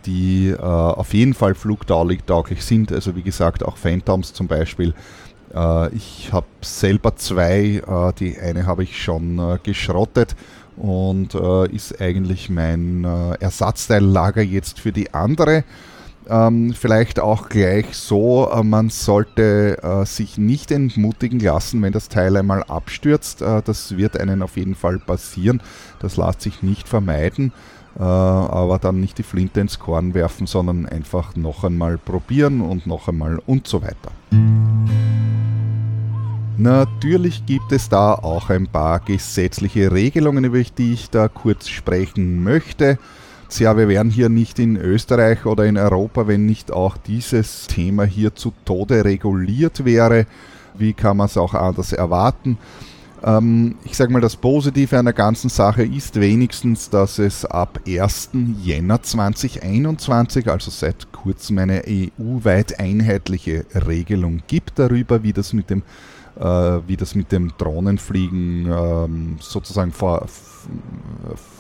die 0.05 0.55
auf 0.59 1.15
jeden 1.15 1.33
Fall 1.33 1.55
flugtauglich 1.55 2.63
sind. 2.63 2.91
Also 2.91 3.15
wie 3.15 3.23
gesagt, 3.23 3.65
auch 3.65 3.77
Phantoms 3.77 4.31
zum 4.31 4.45
Beispiel. 4.45 4.93
ich 5.91 6.29
habe 6.31 6.45
selber 6.61 7.15
zwei, 7.15 7.81
die 8.19 8.37
eine 8.37 8.67
habe 8.67 8.83
ich 8.83 9.01
schon 9.01 9.57
geschrottet 9.63 10.35
und 10.77 11.35
äh, 11.35 11.67
ist 11.73 12.01
eigentlich 12.01 12.49
mein 12.49 13.03
äh, 13.03 13.35
Ersatzteillager 13.39 14.41
jetzt 14.41 14.79
für 14.79 14.91
die 14.91 15.13
andere. 15.13 15.63
Ähm, 16.27 16.73
vielleicht 16.73 17.19
auch 17.19 17.49
gleich 17.49 17.95
so, 17.95 18.49
äh, 18.51 18.63
man 18.63 18.89
sollte 18.89 19.77
äh, 19.83 20.05
sich 20.05 20.38
nicht 20.38 20.71
entmutigen 20.71 21.39
lassen, 21.39 21.81
wenn 21.83 21.93
das 21.93 22.09
Teil 22.09 22.35
einmal 22.35 22.63
abstürzt. 22.63 23.41
Äh, 23.41 23.61
das 23.63 23.95
wird 23.95 24.19
einen 24.19 24.41
auf 24.41 24.57
jeden 24.57 24.75
Fall 24.75 24.97
passieren. 24.97 25.61
Das 25.99 26.17
lässt 26.17 26.41
sich 26.41 26.63
nicht 26.63 26.88
vermeiden. 26.88 27.51
äh, 27.97 28.03
aber 28.03 28.79
dann 28.79 28.99
nicht 28.99 29.17
die 29.17 29.23
Flinte 29.23 29.61
ins 29.61 29.79
Korn 29.79 30.13
werfen, 30.13 30.47
sondern 30.47 30.85
einfach 30.85 31.35
noch 31.35 31.63
einmal 31.63 31.97
probieren 31.97 32.61
und 32.61 32.88
noch 32.88 33.07
einmal 33.07 33.39
und 33.45 33.67
so 33.67 33.81
weiter. 33.81 34.11
Natürlich 36.57 37.45
gibt 37.45 37.71
es 37.73 37.89
da 37.89 38.13
auch 38.13 38.49
ein 38.49 38.67
paar 38.67 39.01
gesetzliche 39.01 39.91
Regelungen, 39.91 40.45
über 40.45 40.61
die 40.61 40.93
ich 40.93 41.09
da 41.09 41.27
kurz 41.27 41.67
sprechen 41.67 42.43
möchte. 42.43 42.97
Ja, 43.57 43.77
wir 43.77 43.87
wären 43.87 44.09
hier 44.09 44.29
nicht 44.29 44.59
in 44.59 44.75
Österreich 44.75 45.45
oder 45.45 45.65
in 45.65 45.77
Europa, 45.77 46.27
wenn 46.27 46.45
nicht 46.45 46.71
auch 46.71 46.97
dieses 46.97 47.67
Thema 47.67 48.03
hier 48.03 48.35
zu 48.35 48.53
Tode 48.65 49.05
reguliert 49.05 49.85
wäre. 49.85 50.27
Wie 50.73 50.93
kann 50.93 51.17
man 51.17 51.27
es 51.27 51.37
auch 51.37 51.53
anders 51.53 51.93
erwarten? 51.93 52.57
Ähm, 53.23 53.75
ich 53.83 53.95
sage 53.95 54.11
mal, 54.11 54.21
das 54.21 54.35
Positive 54.35 54.97
an 54.97 55.05
der 55.05 55.13
ganzen 55.13 55.49
Sache 55.49 55.83
ist 55.83 56.19
wenigstens, 56.19 56.89
dass 56.89 57.17
es 57.17 57.45
ab 57.45 57.79
1. 57.87 58.31
Jänner 58.61 59.01
2021, 59.01 60.49
also 60.49 60.69
seit 60.69 61.11
kurzem, 61.11 61.59
eine 61.59 61.83
EU-weit 61.87 62.79
einheitliche 62.79 63.65
Regelung 63.87 64.41
gibt 64.47 64.79
darüber, 64.79 65.23
wie 65.23 65.33
das 65.33 65.53
mit 65.53 65.69
dem, 65.69 65.83
wie 66.38 66.98
das 66.98 67.15
mit 67.15 67.32
dem 67.32 67.54
Drohnenfliegen 67.58 68.67
ähm, 68.69 69.38
sozusagen 69.39 69.91
vor, 69.91 70.26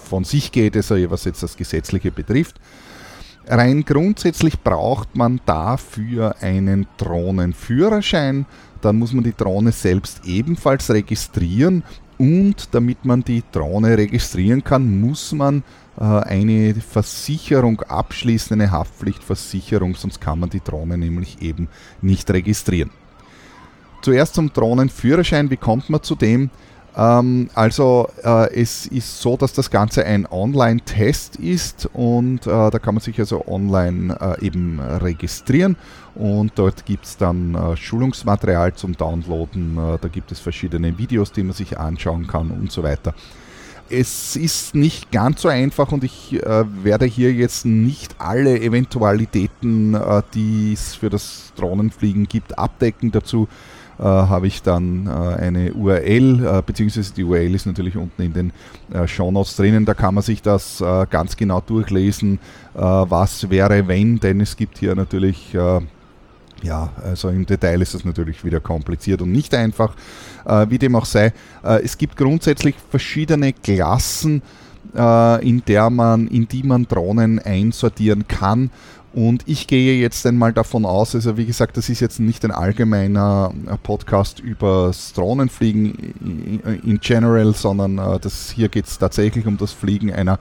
von 0.03 0.23
sich 0.23 0.51
geht, 0.51 0.75
also 0.75 0.95
was 1.09 1.25
jetzt 1.25 1.43
das 1.43 1.55
Gesetzliche 1.55 2.11
betrifft. 2.11 2.59
Rein 3.47 3.85
grundsätzlich 3.85 4.59
braucht 4.59 5.15
man 5.15 5.39
dafür 5.45 6.35
einen 6.41 6.87
Drohnenführerschein 6.97 8.45
dann 8.85 8.99
muss 8.99 9.13
man 9.13 9.23
die 9.23 9.35
Drohne 9.35 9.71
selbst 9.71 10.25
ebenfalls 10.25 10.91
registrieren 10.91 11.83
und 12.19 12.69
damit 12.71 13.03
man 13.03 13.23
die 13.23 13.43
Drohne 13.51 13.97
registrieren 13.97 14.63
kann, 14.63 15.01
muss 15.01 15.31
man 15.31 15.63
äh, 15.99 16.03
eine 16.03 16.75
Versicherung 16.75 17.81
abschließen, 17.81 18.53
eine 18.53 18.71
Haftpflichtversicherung, 18.71 19.95
sonst 19.95 20.21
kann 20.21 20.39
man 20.39 20.51
die 20.51 20.61
Drohne 20.61 20.99
nämlich 20.99 21.41
eben 21.41 21.67
nicht 22.03 22.29
registrieren. 22.29 22.91
Zuerst 24.05 24.35
zum 24.35 24.53
Drohnenführerschein, 24.53 25.49
wie 25.49 25.57
kommt 25.57 25.89
man 25.89 26.03
zu 26.03 26.13
dem? 26.13 26.51
Ähm, 26.95 27.49
also 27.55 28.07
äh, 28.23 28.53
es 28.53 28.85
ist 28.85 29.19
so, 29.19 29.35
dass 29.35 29.51
das 29.51 29.71
Ganze 29.71 30.05
ein 30.05 30.27
Online-Test 30.27 31.37
ist 31.37 31.89
und 31.91 32.45
äh, 32.45 32.69
da 32.69 32.77
kann 32.77 32.93
man 32.93 33.01
sich 33.01 33.17
also 33.17 33.47
online 33.47 34.15
äh, 34.21 34.45
eben 34.45 34.79
registrieren 34.79 35.75
und 36.13 36.51
dort 36.53 36.85
gibt 36.85 37.05
es 37.05 37.17
dann 37.17 37.55
äh, 37.55 37.75
Schulungsmaterial 37.75 38.75
zum 38.75 38.95
Downloaden, 38.95 39.75
äh, 39.75 39.97
da 39.99 40.07
gibt 40.07 40.31
es 40.31 40.39
verschiedene 40.39 40.99
Videos, 40.99 41.31
die 41.31 41.41
man 41.41 41.53
sich 41.53 41.79
anschauen 41.79 42.27
kann 42.27 42.51
und 42.51 42.71
so 42.71 42.83
weiter. 42.83 43.15
Es 43.89 44.35
ist 44.35 44.75
nicht 44.75 45.11
ganz 45.11 45.41
so 45.41 45.47
einfach 45.47 45.91
und 45.91 46.03
ich 46.03 46.33
äh, 46.43 46.63
werde 46.83 47.05
hier 47.05 47.33
jetzt 47.33 47.65
nicht 47.65 48.15
alle 48.19 48.59
Eventualitäten, 48.61 49.97
die 50.35 50.73
es 50.73 50.93
für 50.93 51.09
das 51.09 51.53
Drohnenfliegen 51.55 52.27
gibt, 52.27 52.59
abdecken. 52.59 53.11
Dazu 53.11 53.47
äh, 53.99 54.03
habe 54.03 54.47
ich 54.47 54.61
dann 54.61 55.07
äh, 55.07 55.09
eine 55.09 55.73
URL, 55.73 56.45
äh, 56.45 56.61
beziehungsweise 56.65 57.13
die 57.13 57.23
URL 57.23 57.55
ist 57.55 57.65
natürlich 57.65 57.97
unten 57.97 58.21
in 58.21 58.33
den 58.33 58.53
äh, 58.93 59.07
Shownotes 59.07 59.55
drinnen, 59.55 59.85
da 59.85 59.93
kann 59.93 60.15
man 60.15 60.23
sich 60.23 60.41
das 60.41 60.81
äh, 60.81 61.05
ganz 61.09 61.37
genau 61.37 61.61
durchlesen, 61.61 62.39
was 62.73 63.49
wäre 63.49 63.87
wenn, 63.87 64.19
denn 64.19 64.41
es 64.41 64.57
gibt 64.57 64.79
hier 64.79 64.95
natürlich 64.95 65.55
ja, 66.61 66.89
also 67.03 67.29
im 67.29 67.45
Detail 67.45 67.81
ist 67.81 67.93
es 67.93 68.05
natürlich 68.05 68.43
wieder 68.43 68.59
kompliziert 68.59 69.21
und 69.21 69.31
nicht 69.31 69.53
einfach. 69.53 69.95
Äh, 70.45 70.67
wie 70.69 70.77
dem 70.77 70.95
auch 70.95 71.05
sei, 71.05 71.33
äh, 71.63 71.83
es 71.83 71.97
gibt 71.97 72.17
grundsätzlich 72.17 72.75
verschiedene 72.89 73.53
Klassen, 73.53 74.41
äh, 74.95 75.47
in, 75.47 75.63
der 75.65 75.89
man, 75.89 76.27
in 76.27 76.47
die 76.47 76.63
man 76.63 76.87
Drohnen 76.87 77.39
einsortieren 77.39 78.27
kann. 78.27 78.71
Und 79.15 79.43
ich 79.45 79.67
gehe 79.67 79.97
jetzt 79.97 80.27
einmal 80.27 80.51
davon 80.51 80.83
aus, 80.83 81.15
also 81.15 81.37
wie 81.37 81.45
gesagt, 81.45 81.77
das 81.77 81.87
ist 81.87 82.01
jetzt 82.01 82.19
nicht 82.19 82.43
ein 82.43 82.51
allgemeiner 82.51 83.53
äh, 83.65 83.77
Podcast 83.77 84.41
über 84.41 84.91
Drohnenfliegen 85.15 86.81
in 86.83 86.99
general, 86.99 87.53
sondern 87.53 87.97
äh, 87.97 88.19
das, 88.19 88.51
hier 88.51 88.67
geht 88.67 88.87
es 88.87 88.97
tatsächlich 88.97 89.47
um 89.47 89.55
das 89.55 89.71
Fliegen 89.71 90.11
einer, 90.11 90.37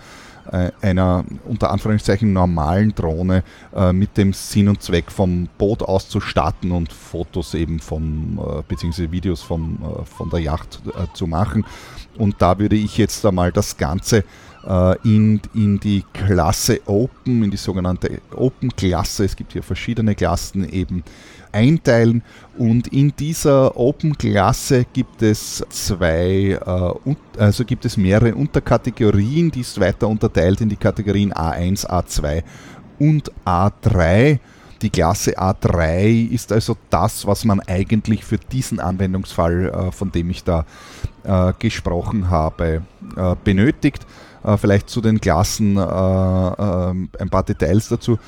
äh, 0.51 0.73
einer 0.83 1.25
unter 1.45 1.71
Anführungszeichen 1.71 2.33
normalen 2.33 2.93
Drohne 2.97 3.45
mit 3.93 4.17
dem 4.17 4.33
Sinn 4.33 4.69
und 4.69 4.83
Zweck 4.83 5.13
vom 5.13 5.49
Boot 5.57 5.83
aus 5.83 6.09
zu 6.09 6.21
starten 6.21 6.73
und 6.73 6.93
Fotos 6.93 7.55
eben 7.55 7.79
von, 7.79 8.41
beziehungsweise 8.67 9.13
Videos 9.13 9.43
von, 9.43 9.79
von 10.05 10.31
der 10.31 10.41
Yacht 10.41 10.81
zu 11.13 11.27
machen. 11.27 11.65
Und 12.19 12.37
da 12.41 12.59
würde 12.59 12.77
ich 12.77 12.99
jetzt 12.99 13.25
einmal 13.25 13.53
das 13.53 13.77
Ganze 13.77 14.25
in, 15.05 15.41
in 15.53 15.79
die 15.79 16.05
Klasse 16.13 16.81
Open, 16.87 17.45
in 17.45 17.51
die 17.51 17.57
sogenannte 17.57 18.23
Open-Klasse, 18.35 19.25
es 19.25 19.37
gibt 19.37 19.53
hier 19.53 19.63
verschiedene 19.63 20.15
Klassen 20.15 20.67
eben, 20.69 21.05
einteilen. 21.55 22.23
Und 22.59 22.89
in 22.89 23.15
dieser 23.17 23.77
Open-Klasse 23.77 24.85
gibt 24.93 25.23
es 25.23 25.65
zwei, 25.71 26.59
äh, 26.61 27.15
also 27.39 27.65
gibt 27.65 27.85
es 27.85 27.97
mehrere 27.97 28.35
Unterkategorien, 28.35 29.51
die 29.51 29.61
ist 29.61 29.81
weiter 29.81 30.09
unterteilt 30.09 30.61
in 30.61 30.69
die 30.69 30.77
Kategorien 30.77 31.33
A1, 31.33 31.87
A2 31.87 32.43
und 32.99 33.33
A3. 33.45 34.39
Die 34.83 34.91
Klasse 34.91 35.39
A3 35.39 36.29
ist 36.29 36.53
also 36.53 36.77
das, 36.91 37.27
was 37.27 37.45
man 37.45 37.61
eigentlich 37.61 38.25
für 38.25 38.39
diesen 38.39 38.81
Anwendungsfall, 38.81 39.67
äh, 39.67 39.93
von 39.93 40.13
dem 40.13 40.31
ich 40.31 40.45
da 40.45 40.67
äh, 41.23 41.53
gesprochen 41.59 42.29
habe, 42.29 42.83
äh, 43.17 43.37
benötigt. 43.45 44.05
Äh, 44.45 44.59
vielleicht 44.59 44.91
zu 44.91 45.01
den 45.01 45.21
Klassen 45.21 45.77
äh, 45.77 45.81
äh, 45.81 46.95
ein 47.19 47.31
paar 47.31 47.43
Details 47.43 47.89
dazu. 47.89 48.19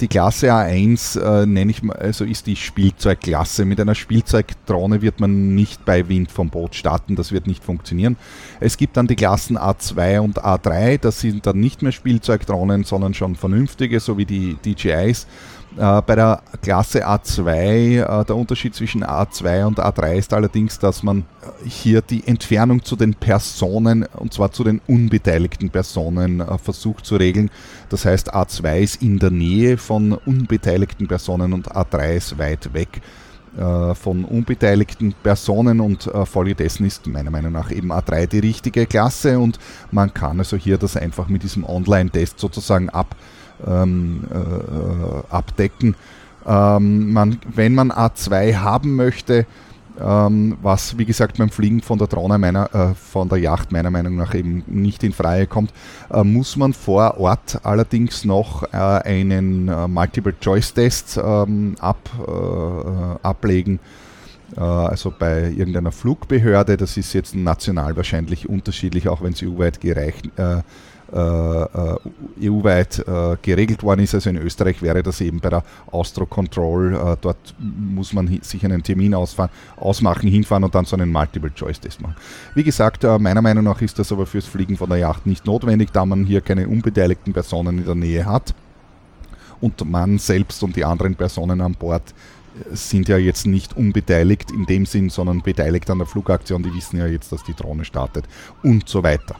die 0.00 0.08
Klasse 0.08 0.52
A1 0.52 1.46
nenne 1.46 1.70
ich 1.70 1.80
also 1.90 2.24
ist 2.24 2.46
die 2.46 2.56
Spielzeugklasse. 2.56 3.64
Mit 3.64 3.80
einer 3.80 3.94
Spielzeugdrohne 3.94 5.00
wird 5.00 5.20
man 5.20 5.54
nicht 5.54 5.86
bei 5.86 6.06
Wind 6.06 6.30
vom 6.30 6.50
Boot 6.50 6.74
starten, 6.74 7.16
das 7.16 7.32
wird 7.32 7.46
nicht 7.46 7.64
funktionieren. 7.64 8.16
Es 8.60 8.76
gibt 8.76 8.98
dann 8.98 9.06
die 9.06 9.16
Klassen 9.16 9.56
A2 9.56 10.20
und 10.20 10.44
A3, 10.44 10.98
das 10.98 11.20
sind 11.20 11.46
dann 11.46 11.60
nicht 11.60 11.80
mehr 11.80 11.92
Spielzeugdrohnen, 11.92 12.84
sondern 12.84 13.14
schon 13.14 13.36
vernünftige, 13.36 14.00
so 14.00 14.18
wie 14.18 14.26
die 14.26 14.56
DJIs. 14.62 15.26
Äh, 15.76 16.02
bei 16.02 16.16
der 16.16 16.42
Klasse 16.62 17.06
A2, 17.06 17.50
äh, 17.50 18.24
der 18.24 18.36
Unterschied 18.36 18.74
zwischen 18.74 19.04
A2 19.04 19.64
und 19.64 19.78
A3 19.78 20.16
ist 20.16 20.32
allerdings, 20.32 20.78
dass 20.78 21.02
man 21.02 21.24
hier 21.64 22.02
die 22.02 22.26
Entfernung 22.26 22.82
zu 22.82 22.96
den 22.96 23.14
Personen, 23.14 24.04
und 24.16 24.34
zwar 24.34 24.50
zu 24.50 24.64
den 24.64 24.80
unbeteiligten 24.88 25.70
Personen, 25.70 26.40
äh, 26.40 26.58
versucht 26.58 27.06
zu 27.06 27.16
regeln. 27.16 27.50
Das 27.88 28.04
heißt, 28.04 28.34
A2 28.34 28.80
ist 28.80 29.02
in 29.02 29.18
der 29.18 29.30
Nähe 29.30 29.78
von 29.78 30.12
unbeteiligten 30.12 31.06
Personen 31.06 31.52
und 31.52 31.70
A3 31.70 32.16
ist 32.16 32.38
weit 32.38 32.72
weg 32.72 33.00
von 33.94 34.24
unbeteiligten 34.24 35.12
Personen 35.24 35.80
und 35.80 36.06
äh, 36.06 36.24
folgedessen 36.24 36.86
ist 36.86 37.08
meiner 37.08 37.32
Meinung 37.32 37.50
nach 37.50 37.72
eben 37.72 37.90
A3 37.90 38.28
die 38.28 38.38
richtige 38.38 38.86
Klasse 38.86 39.40
und 39.40 39.58
man 39.90 40.14
kann 40.14 40.38
also 40.38 40.56
hier 40.56 40.78
das 40.78 40.96
einfach 40.96 41.26
mit 41.26 41.42
diesem 41.42 41.64
Online-Test 41.64 42.38
sozusagen 42.38 42.90
ab 42.90 43.16
ähm, 43.66 44.24
äh, 44.30 45.32
abdecken. 45.34 45.94
Ähm, 46.46 47.12
man, 47.12 47.38
wenn 47.54 47.74
man 47.74 47.92
A2 47.92 48.56
haben 48.56 48.96
möchte, 48.96 49.46
ähm, 50.00 50.56
was 50.62 50.96
wie 50.98 51.04
gesagt 51.04 51.38
beim 51.38 51.50
Fliegen 51.50 51.80
von 51.80 51.98
der 51.98 52.06
Drohne 52.06 52.38
meiner, 52.38 52.74
äh, 52.74 52.94
von 52.94 53.28
der 53.28 53.38
Yacht 53.38 53.72
meiner 53.72 53.90
Meinung 53.90 54.16
nach 54.16 54.34
eben 54.34 54.64
nicht 54.66 55.02
in 55.02 55.12
Frage 55.12 55.46
kommt, 55.46 55.72
äh, 56.10 56.24
muss 56.24 56.56
man 56.56 56.72
vor 56.72 57.18
Ort 57.18 57.60
allerdings 57.64 58.24
noch 58.24 58.62
äh, 58.72 58.76
einen 58.76 59.68
äh, 59.68 59.88
Multiple-Choice-Test 59.88 61.20
ähm, 61.22 61.74
ab, 61.80 61.98
äh, 62.26 63.26
ablegen. 63.26 63.80
Äh, 64.56 64.60
also 64.60 65.12
bei 65.16 65.50
irgendeiner 65.50 65.92
Flugbehörde, 65.92 66.76
das 66.76 66.96
ist 66.96 67.12
jetzt 67.12 67.34
national 67.34 67.96
wahrscheinlich 67.96 68.48
unterschiedlich, 68.48 69.08
auch 69.08 69.22
wenn 69.22 69.32
es 69.32 69.42
EU-weit 69.42 69.80
gereicht, 69.80 70.30
EU-weit 71.12 72.98
äh, 73.00 73.36
geregelt 73.42 73.82
worden 73.82 74.00
ist. 74.00 74.14
Also 74.14 74.30
in 74.30 74.36
Österreich 74.36 74.80
wäre 74.82 75.02
das 75.02 75.20
eben 75.20 75.40
bei 75.40 75.50
der 75.50 75.64
Austro 75.90 76.26
Control. 76.26 77.16
dort 77.20 77.54
muss 77.58 78.12
man 78.12 78.40
sich 78.42 78.64
einen 78.64 78.82
Termin 78.82 79.14
ausmachen, 79.14 80.28
hinfahren 80.28 80.64
und 80.64 80.74
dann 80.74 80.84
so 80.84 80.96
einen 80.96 81.10
Multiple-Choice-Test 81.10 82.00
machen. 82.00 82.16
Wie 82.54 82.62
gesagt, 82.62 83.02
meiner 83.02 83.42
Meinung 83.42 83.64
nach 83.64 83.80
ist 83.82 83.98
das 83.98 84.12
aber 84.12 84.26
fürs 84.26 84.46
Fliegen 84.46 84.76
von 84.76 84.88
der 84.88 84.98
Yacht 84.98 85.26
nicht 85.26 85.46
notwendig, 85.46 85.90
da 85.92 86.06
man 86.06 86.24
hier 86.24 86.40
keine 86.40 86.68
unbeteiligten 86.68 87.32
Personen 87.32 87.78
in 87.78 87.84
der 87.84 87.94
Nähe 87.94 88.26
hat. 88.26 88.54
Und 89.60 89.88
man 89.88 90.18
selbst 90.18 90.62
und 90.62 90.76
die 90.76 90.84
anderen 90.84 91.16
Personen 91.16 91.60
an 91.60 91.74
Bord 91.74 92.14
sind 92.72 93.08
ja 93.08 93.16
jetzt 93.16 93.46
nicht 93.46 93.76
unbeteiligt 93.76 94.50
in 94.50 94.66
dem 94.66 94.86
Sinn, 94.86 95.10
sondern 95.10 95.42
beteiligt 95.42 95.88
an 95.90 95.98
der 95.98 96.06
Flugaktion. 96.06 96.62
Die 96.62 96.74
wissen 96.74 96.98
ja 96.98 97.06
jetzt, 97.06 97.32
dass 97.32 97.44
die 97.44 97.54
Drohne 97.54 97.84
startet 97.84 98.24
und 98.62 98.88
so 98.88 99.02
weiter. 99.02 99.36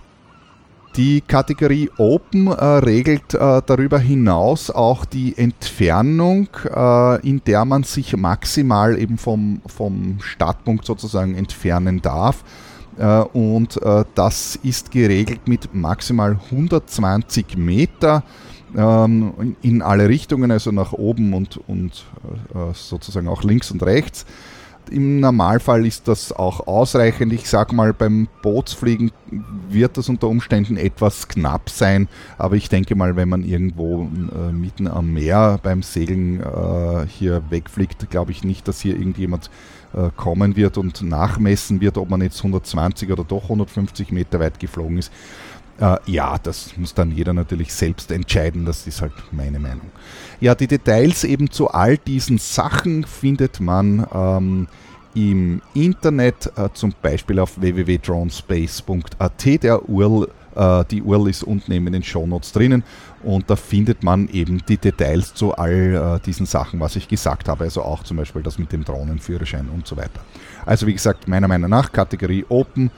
Die 0.97 1.21
Kategorie 1.21 1.89
Open 1.99 2.49
äh, 2.49 2.65
regelt 2.65 3.35
äh, 3.35 3.63
darüber 3.65 4.01
hinaus 4.01 4.71
auch 4.71 5.05
die 5.05 5.39
Entfernung, 5.39 6.49
äh, 6.65 7.29
in 7.29 7.43
der 7.45 7.65
man 7.65 7.85
sich 7.85 8.17
maximal 8.17 8.99
eben 8.99 9.17
vom, 9.17 9.63
vom 9.67 10.19
Startpunkt 10.21 10.85
sozusagen 10.85 11.37
entfernen 11.37 12.03
darf. 12.03 12.43
Äh, 12.99 13.21
und 13.21 13.81
äh, 13.81 14.05
das 14.17 14.57
ist 14.57 14.91
geregelt 14.91 15.47
mit 15.47 15.73
maximal 15.73 16.41
120 16.51 17.57
Meter 17.57 18.25
ähm, 18.77 19.57
in 19.63 19.83
alle 19.83 20.09
Richtungen, 20.09 20.51
also 20.51 20.73
nach 20.73 20.93
oben 20.93 21.35
und, 21.35 21.61
und 21.69 22.05
äh, 22.53 22.75
sozusagen 22.75 23.29
auch 23.29 23.45
links 23.45 23.71
und 23.71 23.85
rechts. 23.85 24.27
Im 24.91 25.21
Normalfall 25.21 25.87
ist 25.87 26.09
das 26.09 26.33
auch 26.33 26.67
ausreichend. 26.67 27.33
Ich 27.33 27.49
sage 27.49 27.75
mal, 27.75 27.93
beim 27.93 28.27
Bootsfliegen 28.43 29.13
wird 29.69 29.97
das 29.97 30.09
unter 30.09 30.27
Umständen 30.27 30.77
etwas 30.77 31.29
knapp 31.29 31.71
sein, 31.71 32.09
aber 32.39 32.57
ich 32.57 32.69
denke 32.69 32.97
mal, 32.97 33.15
wenn 33.15 33.29
man 33.29 33.45
irgendwo 33.45 34.03
äh, 34.03 34.53
mitten 34.53 34.89
am 34.89 35.13
Meer 35.13 35.61
beim 35.63 35.83
Segeln 35.83 36.41
äh, 36.41 37.07
hier 37.07 37.43
wegfliegt, 37.51 38.11
glaube 38.11 38.33
ich 38.33 38.43
nicht, 38.43 38.67
dass 38.67 38.81
hier 38.81 38.97
irgendjemand 38.97 39.49
äh, 39.93 40.11
kommen 40.17 40.57
wird 40.57 40.77
und 40.77 41.03
nachmessen 41.03 41.81
wird, 41.81 41.97
ob 41.97 42.11
man 42.11 42.23
jetzt 42.23 42.39
120 42.39 43.11
oder 43.13 43.25
doch 43.25 43.45
150 43.45 44.11
Meter 44.11 44.41
weit 44.41 44.59
geflogen 44.59 44.99
ist. 44.99 45.13
Äh, 45.81 45.97
ja, 46.07 46.37
das 46.39 46.77
muss 46.77 46.93
dann 46.93 47.11
jeder 47.11 47.33
natürlich 47.33 47.73
selbst 47.73 48.13
entscheiden, 48.13 48.67
das 48.67 48.87
ist 48.87 49.01
halt 49.01 49.13
meine 49.33 49.59
Meinung. 49.59 49.91
Ja, 50.41 50.55
die 50.55 50.67
Details 50.67 51.25
eben 51.25 51.51
zu 51.51 51.71
all 51.71 51.97
diesen 51.97 52.39
Sachen 52.39 53.05
findet 53.05 53.61
man 53.61 54.07
ähm, 54.13 54.69
im 55.15 55.63
Internet, 55.73 56.53
äh, 56.57 56.69
zum 56.75 56.93
Beispiel 57.01 57.39
auf 57.39 57.59
www.dronespace.at. 57.61 59.63
Der 59.63 59.89
URL, 59.89 60.29
äh, 60.55 60.85
die 60.91 61.03
URL 61.03 61.31
ist 61.31 61.45
unten 61.45 61.73
eben 61.73 61.87
in 61.87 61.95
den 61.95 62.03
Shownotes 62.03 62.53
drinnen 62.53 62.85
und 63.23 63.49
da 63.49 63.57
findet 63.57 64.03
man 64.03 64.29
eben 64.29 64.63
die 64.69 64.77
Details 64.77 65.33
zu 65.33 65.55
all 65.55 66.19
äh, 66.21 66.25
diesen 66.25 66.45
Sachen, 66.45 66.79
was 66.81 66.97
ich 66.97 67.09
gesagt 67.09 67.49
habe, 67.49 67.65
also 67.65 67.83
auch 67.83 68.03
zum 68.03 68.19
Beispiel 68.19 68.43
das 68.43 68.59
mit 68.59 68.71
dem 68.73 68.85
Drohnenführerschein 68.85 69.71
und 69.71 69.87
so 69.87 69.97
weiter. 69.97 70.21
Also 70.67 70.87
wie 70.87 70.93
gesagt, 70.93 71.27
meiner 71.27 71.49
Meinung 71.49 71.71
nach 71.71 71.91
Kategorie 71.91 72.45
Open 72.51 72.91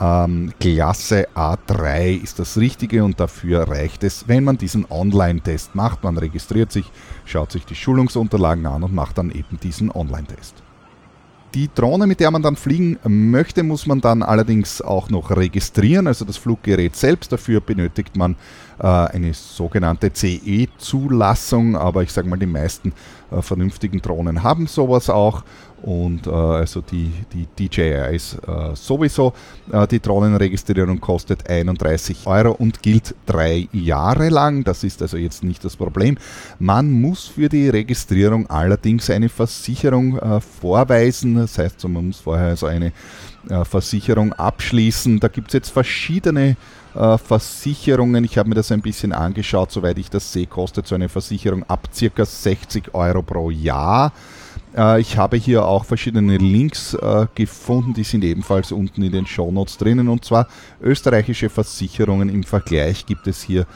ähm, 0.00 0.52
Klasse 0.60 1.28
A3 1.34 2.22
ist 2.22 2.38
das 2.38 2.56
Richtige 2.56 3.04
und 3.04 3.18
dafür 3.18 3.68
reicht 3.68 4.04
es, 4.04 4.28
wenn 4.28 4.44
man 4.44 4.56
diesen 4.56 4.86
Online-Test 4.88 5.74
macht. 5.74 6.04
Man 6.04 6.16
registriert 6.16 6.70
sich, 6.70 6.90
schaut 7.24 7.50
sich 7.50 7.64
die 7.64 7.74
Schulungsunterlagen 7.74 8.66
an 8.66 8.84
und 8.84 8.94
macht 8.94 9.18
dann 9.18 9.30
eben 9.30 9.58
diesen 9.60 9.90
Online-Test. 9.90 10.62
Die 11.54 11.70
Drohne, 11.74 12.06
mit 12.06 12.20
der 12.20 12.30
man 12.30 12.42
dann 12.42 12.56
fliegen 12.56 12.98
möchte, 13.04 13.62
muss 13.62 13.86
man 13.86 14.00
dann 14.00 14.22
allerdings 14.22 14.82
auch 14.82 15.08
noch 15.08 15.30
registrieren, 15.30 16.06
also 16.06 16.24
das 16.26 16.36
Fluggerät 16.36 16.94
selbst. 16.94 17.32
Dafür 17.32 17.60
benötigt 17.60 18.16
man 18.16 18.36
eine 18.84 19.34
sogenannte 19.34 20.12
CE-Zulassung, 20.12 21.76
aber 21.76 22.02
ich 22.02 22.12
sage 22.12 22.28
mal, 22.28 22.38
die 22.38 22.46
meisten 22.46 22.92
äh, 23.30 23.42
vernünftigen 23.42 24.00
Drohnen 24.00 24.42
haben 24.42 24.66
sowas 24.66 25.10
auch 25.10 25.42
und 25.82 26.26
äh, 26.26 26.30
also 26.30 26.80
die, 26.80 27.10
die 27.32 27.46
DJI 27.68 28.14
ist 28.14 28.34
äh, 28.46 28.74
sowieso. 28.74 29.32
Äh, 29.70 29.86
die 29.86 30.00
Drohnenregistrierung 30.00 31.00
kostet 31.00 31.48
31 31.48 32.26
Euro 32.26 32.52
und 32.52 32.82
gilt 32.82 33.14
drei 33.26 33.68
Jahre 33.72 34.28
lang. 34.28 34.64
Das 34.64 34.82
ist 34.82 35.02
also 35.02 35.16
jetzt 35.16 35.44
nicht 35.44 35.64
das 35.64 35.76
Problem. 35.76 36.16
Man 36.58 36.90
muss 36.90 37.26
für 37.26 37.48
die 37.48 37.68
Registrierung 37.68 38.48
allerdings 38.50 39.08
eine 39.10 39.28
Versicherung 39.28 40.18
äh, 40.18 40.40
vorweisen. 40.40 41.36
Das 41.36 41.58
heißt, 41.58 41.86
man 41.88 42.08
muss 42.08 42.20
vorher 42.20 42.48
also 42.48 42.66
eine 42.66 42.92
äh, 43.48 43.64
Versicherung 43.64 44.32
abschließen. 44.32 45.20
Da 45.20 45.28
gibt 45.28 45.48
es 45.48 45.54
jetzt 45.54 45.70
verschiedene 45.70 46.50
äh, 46.50 46.56
Versicherungen. 46.94 48.24
Ich 48.24 48.38
habe 48.38 48.48
mir 48.48 48.54
das 48.54 48.72
ein 48.72 48.80
bisschen 48.80 49.12
angeschaut. 49.12 49.70
Soweit 49.70 49.98
ich 49.98 50.10
das 50.10 50.32
sehe, 50.32 50.46
kostet 50.46 50.86
so 50.86 50.94
eine 50.94 51.08
Versicherung 51.08 51.62
ab 51.64 51.88
circa 51.92 52.24
60 52.24 52.94
Euro 52.94 53.22
pro 53.22 53.50
Jahr. 53.50 54.12
Äh, 54.76 55.00
ich 55.00 55.16
habe 55.16 55.36
hier 55.36 55.64
auch 55.64 55.84
verschiedene 55.84 56.36
Links 56.36 56.94
äh, 56.94 57.26
gefunden, 57.34 57.94
die 57.94 58.04
sind 58.04 58.24
ebenfalls 58.24 58.72
unten 58.72 59.02
in 59.02 59.12
den 59.12 59.26
Shownotes 59.26 59.78
drinnen. 59.78 60.08
Und 60.08 60.24
zwar 60.24 60.48
österreichische 60.80 61.48
Versicherungen 61.48 62.28
im 62.28 62.44
Vergleich 62.44 63.06
gibt 63.06 63.26
es 63.26 63.42
hier 63.42 63.66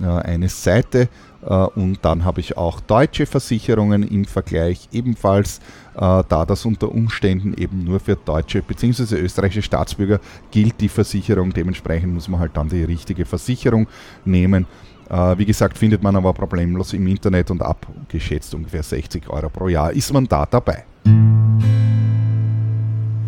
äh, 0.00 0.06
eine 0.06 0.48
Seite. 0.48 1.08
Und 1.42 1.98
dann 2.02 2.24
habe 2.24 2.40
ich 2.40 2.56
auch 2.56 2.80
deutsche 2.80 3.26
Versicherungen 3.26 4.04
im 4.04 4.24
Vergleich 4.24 4.88
ebenfalls, 4.92 5.60
da 5.94 6.22
das 6.22 6.64
unter 6.64 6.90
Umständen 6.92 7.54
eben 7.54 7.82
nur 7.84 7.98
für 7.98 8.16
deutsche 8.16 8.62
bzw. 8.62 9.16
österreichische 9.16 9.62
Staatsbürger 9.62 10.20
gilt 10.52 10.80
die 10.80 10.88
Versicherung. 10.88 11.52
Dementsprechend 11.52 12.14
muss 12.14 12.28
man 12.28 12.38
halt 12.38 12.56
dann 12.56 12.68
die 12.68 12.84
richtige 12.84 13.24
Versicherung 13.24 13.88
nehmen. 14.24 14.66
Äh, 15.12 15.36
wie 15.38 15.44
gesagt, 15.44 15.76
findet 15.76 16.02
man 16.02 16.16
aber 16.16 16.32
problemlos 16.32 16.92
im 16.94 17.06
Internet 17.06 17.50
und 17.50 17.62
ab 17.62 17.86
geschätzt 18.08 18.54
ungefähr 18.54 18.82
60 18.82 19.28
Euro 19.28 19.50
pro 19.50 19.68
Jahr 19.68 19.92
ist 19.92 20.12
man 20.12 20.26
da 20.26 20.46
dabei. 20.46 20.84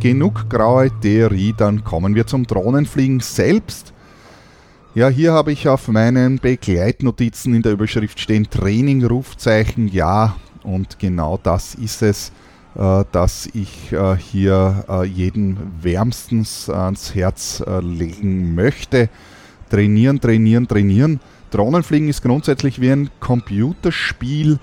Genug 0.00 0.48
graue 0.50 0.90
Theorie, 1.00 1.55
dann 1.57 1.83
kommen 1.83 2.14
wir 2.14 2.27
zum 2.27 2.46
Drohnenfliegen 2.46 3.20
selbst. 3.20 3.93
Ja, 4.96 5.09
hier 5.09 5.33
habe 5.33 5.50
ich 5.50 5.66
auf 5.66 5.88
meinen 5.88 6.38
Begleitnotizen 6.38 7.52
in 7.52 7.62
der 7.62 7.72
Überschrift 7.72 8.20
stehen 8.20 8.48
Training, 8.48 9.04
Rufzeichen, 9.04 9.88
ja. 9.88 10.37
Und 10.62 11.00
genau 11.00 11.37
das 11.42 11.74
ist 11.74 12.00
es, 12.00 12.30
äh, 12.76 13.02
dass 13.11 13.46
ich 13.52 13.92
äh, 13.92 14.14
hier 14.14 14.85
äh, 14.88 15.04
jeden 15.04 15.57
wärmstens 15.83 16.70
ans 16.70 17.12
Herz 17.12 17.61
äh, 17.66 17.80
legen 17.80 18.54
möchte. 18.54 19.09
Trainieren, 19.68 20.20
trainieren, 20.20 20.68
trainieren. 20.68 21.18
Drohnenfliegen 21.50 22.09
ist 22.09 22.22
grundsätzlich 22.22 22.80
wie 22.80 22.92
ein 22.92 23.11
Computerspiel. 23.18 24.61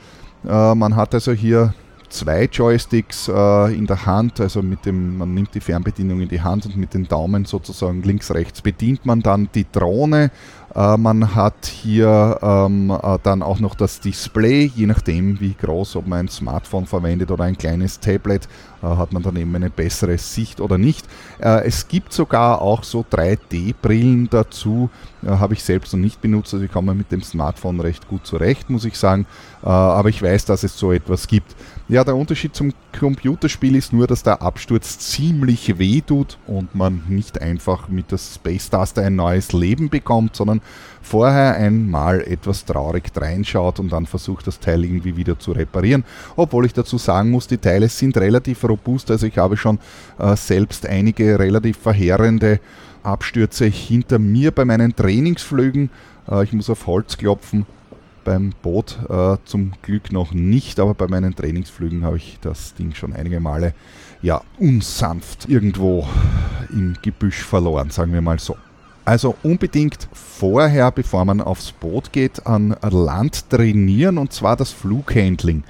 Äh, 0.47 0.75
man 0.75 0.95
hat 0.95 1.13
also 1.13 1.33
hier 1.33 1.73
zwei 2.11 2.45
Joysticks 2.45 3.27
äh, 3.27 3.75
in 3.75 3.87
der 3.87 4.05
Hand, 4.05 4.39
also 4.39 4.61
mit 4.61 4.85
dem, 4.85 5.17
man 5.17 5.33
nimmt 5.33 5.55
die 5.55 5.59
Fernbedienung 5.59 6.21
in 6.21 6.29
die 6.29 6.41
Hand 6.41 6.65
und 6.65 6.77
mit 6.77 6.93
den 6.93 7.07
Daumen 7.07 7.45
sozusagen 7.45 8.03
links, 8.03 8.31
rechts 8.31 8.61
bedient 8.61 9.05
man 9.05 9.21
dann 9.21 9.49
die 9.53 9.65
Drohne 9.71 10.31
äh, 10.75 10.97
man 10.97 11.35
hat 11.35 11.65
hier 11.65 12.39
ähm, 12.41 12.91
äh, 12.91 13.17
dann 13.23 13.41
auch 13.41 13.59
noch 13.59 13.75
das 13.75 13.99
Display, 13.99 14.71
je 14.73 14.85
nachdem 14.85 15.39
wie 15.39 15.53
groß, 15.53 15.97
ob 15.97 16.07
man 16.07 16.21
ein 16.21 16.29
Smartphone 16.29 16.85
verwendet 16.85 17.31
oder 17.31 17.43
ein 17.43 17.57
kleines 17.57 17.99
Tablet, 17.99 18.47
äh, 18.81 18.85
hat 18.85 19.11
man 19.11 19.23
dann 19.23 19.35
eben 19.35 19.55
eine 19.55 19.69
bessere 19.69 20.17
Sicht 20.17 20.61
oder 20.61 20.77
nicht. 20.77 21.05
Äh, 21.39 21.65
es 21.65 21.87
gibt 21.87 22.13
sogar 22.13 22.61
auch 22.61 22.83
so 22.83 23.05
3D-Brillen 23.09 24.29
dazu, 24.29 24.89
äh, 25.23 25.27
habe 25.27 25.53
ich 25.53 25.63
selbst 25.63 25.93
noch 25.93 25.99
nicht 25.99 26.21
benutzt, 26.21 26.53
also 26.53 26.65
ich 26.65 26.71
komme 26.71 26.93
mit 26.93 27.11
dem 27.11 27.21
Smartphone 27.21 27.79
recht 27.79 28.07
gut 28.07 28.25
zurecht, 28.25 28.69
muss 28.69 28.85
ich 28.85 28.97
sagen, 28.97 29.25
äh, 29.63 29.67
aber 29.67 30.09
ich 30.09 30.21
weiß, 30.21 30.45
dass 30.45 30.63
es 30.63 30.77
so 30.77 30.91
etwas 30.91 31.27
gibt. 31.27 31.55
Ja, 31.87 32.05
der 32.05 32.15
Unterschied 32.15 32.55
zum 32.55 32.73
Computerspiel 32.97 33.75
ist 33.75 33.91
nur, 33.91 34.07
dass 34.07 34.23
der 34.23 34.41
Absturz 34.41 34.97
ziemlich 34.99 35.77
weh 35.77 35.99
tut 35.99 36.37
und 36.47 36.73
man 36.73 37.03
nicht 37.09 37.41
einfach 37.41 37.89
mit 37.89 38.11
der 38.11 38.17
Space 38.17 38.69
Taster 38.69 39.01
ein 39.01 39.17
neues 39.17 39.51
Leben 39.51 39.89
bekommt, 39.89 40.35
sondern 40.35 40.61
vorher 41.01 41.55
einmal 41.55 42.21
etwas 42.21 42.63
traurig 42.63 43.11
reinschaut 43.15 43.79
und 43.79 43.91
dann 43.91 44.05
versucht, 44.05 44.47
das 44.47 44.59
Teil 44.59 44.85
irgendwie 44.85 45.17
wieder 45.17 45.37
zu 45.37 45.51
reparieren. 45.51 46.05
Obwohl 46.37 46.65
ich 46.65 46.73
dazu 46.73 46.97
sagen 46.97 47.29
muss, 47.29 47.47
die 47.47 47.57
Teile 47.57 47.89
sind 47.89 48.15
relativ 48.17 48.63
robust, 48.63 49.11
also 49.11 49.25
ich 49.27 49.37
habe 49.37 49.57
schon 49.57 49.79
äh, 50.17 50.35
selbst 50.37 50.85
einige 50.85 51.39
relativ 51.39 51.77
verheerende 51.77 52.59
Abstürze 53.03 53.65
hinter 53.65 54.19
mir 54.19 54.51
bei 54.51 54.65
meinen 54.65 54.95
Trainingsflügen. 54.95 55.89
Äh, 56.29 56.43
ich 56.43 56.53
muss 56.53 56.69
auf 56.69 56.87
Holz 56.87 57.17
klopfen 57.17 57.65
beim 58.23 58.53
Boot 58.61 58.99
äh, 59.09 59.37
zum 59.45 59.73
Glück 59.81 60.11
noch 60.11 60.33
nicht, 60.33 60.79
aber 60.79 60.93
bei 60.93 61.07
meinen 61.07 61.35
Trainingsflügen 61.35 62.03
habe 62.03 62.17
ich 62.17 62.37
das 62.41 62.75
Ding 62.75 62.93
schon 62.93 63.13
einige 63.13 63.39
Male 63.39 63.73
ja 64.21 64.41
unsanft 64.59 65.49
irgendwo 65.49 66.07
im 66.71 66.95
Gebüsch 67.01 67.43
verloren, 67.43 67.89
sagen 67.89 68.13
wir 68.13 68.21
mal 68.21 68.39
so. 68.39 68.55
Also 69.03 69.35
unbedingt 69.41 70.07
vorher, 70.13 70.91
bevor 70.91 71.25
man 71.25 71.41
aufs 71.41 71.71
Boot 71.71 72.13
geht, 72.13 72.45
an 72.45 72.75
Land 72.81 73.49
trainieren 73.49 74.19
und 74.19 74.31
zwar 74.31 74.55
das 74.55 74.71
Flughandling. 74.71 75.63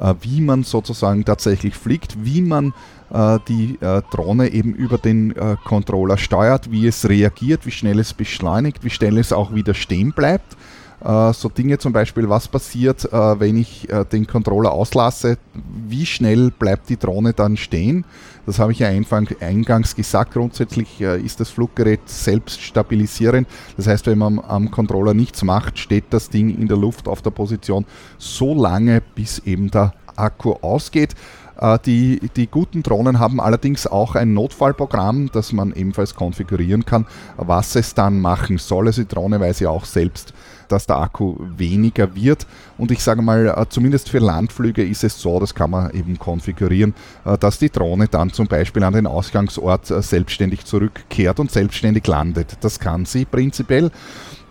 Äh, 0.00 0.14
wie 0.20 0.40
man 0.40 0.62
sozusagen 0.62 1.24
tatsächlich 1.24 1.74
fliegt, 1.74 2.24
wie 2.24 2.40
man 2.40 2.72
äh, 3.10 3.38
die 3.48 3.78
äh, 3.80 4.02
Drohne 4.12 4.52
eben 4.52 4.72
über 4.74 4.98
den 4.98 5.34
Controller 5.64 6.18
steuert, 6.18 6.70
wie 6.70 6.86
es 6.86 7.08
reagiert, 7.08 7.66
wie 7.66 7.70
schnell 7.70 7.98
es 7.98 8.14
beschleunigt, 8.14 8.84
wie 8.84 8.90
schnell 8.90 9.18
es 9.18 9.32
auch 9.32 9.54
wieder 9.54 9.74
stehen 9.74 10.12
bleibt 10.12 10.56
so 11.00 11.48
Dinge 11.48 11.78
zum 11.78 11.92
Beispiel, 11.92 12.28
was 12.28 12.48
passiert, 12.48 13.04
wenn 13.12 13.56
ich 13.56 13.86
den 14.10 14.26
Controller 14.26 14.72
auslasse, 14.72 15.38
wie 15.86 16.04
schnell 16.04 16.50
bleibt 16.50 16.88
die 16.88 16.96
Drohne 16.96 17.32
dann 17.34 17.56
stehen. 17.56 18.04
Das 18.48 18.58
habe 18.58 18.72
ich 18.72 18.78
ja 18.78 18.88
eingangs 18.88 19.94
gesagt. 19.94 20.32
Grundsätzlich 20.32 21.02
ist 21.02 21.38
das 21.38 21.50
Fluggerät 21.50 22.00
selbst 22.06 22.62
stabilisierend. 22.62 23.46
Das 23.76 23.86
heißt, 23.86 24.06
wenn 24.06 24.16
man 24.16 24.38
am 24.38 24.70
Controller 24.70 25.12
nichts 25.12 25.44
macht, 25.44 25.78
steht 25.78 26.04
das 26.10 26.30
Ding 26.30 26.58
in 26.58 26.66
der 26.66 26.78
Luft 26.78 27.08
auf 27.08 27.20
der 27.20 27.28
Position 27.28 27.84
so 28.16 28.54
lange, 28.54 29.02
bis 29.14 29.40
eben 29.40 29.70
der 29.70 29.92
Akku 30.16 30.54
ausgeht. 30.62 31.14
Die, 31.84 32.20
die, 32.36 32.46
guten 32.46 32.82
Drohnen 32.82 33.18
haben 33.18 33.38
allerdings 33.38 33.86
auch 33.86 34.14
ein 34.14 34.32
Notfallprogramm, 34.32 35.28
das 35.30 35.52
man 35.52 35.74
ebenfalls 35.74 36.14
konfigurieren 36.14 36.86
kann, 36.86 37.04
was 37.36 37.76
es 37.76 37.92
dann 37.92 38.18
machen 38.18 38.56
soll. 38.56 38.86
Also 38.86 39.02
die 39.02 39.08
Drohne 39.08 39.40
weiß 39.40 39.60
ja 39.60 39.68
auch 39.68 39.84
selbst, 39.84 40.32
dass 40.68 40.86
der 40.86 40.98
Akku 40.98 41.36
weniger 41.56 42.14
wird. 42.14 42.46
Und 42.76 42.90
ich 42.90 43.02
sage 43.02 43.22
mal, 43.22 43.46
äh, 43.48 43.66
zumindest 43.68 44.08
für 44.08 44.18
Landflüge 44.18 44.84
ist 44.84 45.04
es 45.04 45.20
so, 45.20 45.40
das 45.40 45.54
kann 45.54 45.70
man 45.70 45.90
eben 45.92 46.18
konfigurieren, 46.18 46.94
äh, 47.24 47.36
dass 47.38 47.58
die 47.58 47.70
Drohne 47.70 48.08
dann 48.08 48.32
zum 48.32 48.46
Beispiel 48.46 48.82
an 48.84 48.94
den 48.94 49.06
Ausgangsort 49.06 49.90
äh, 49.90 50.02
selbstständig 50.02 50.64
zurückkehrt 50.64 51.40
und 51.40 51.50
selbstständig 51.50 52.06
landet. 52.06 52.58
Das 52.60 52.78
kann 52.78 53.04
sie 53.04 53.24
prinzipiell 53.24 53.90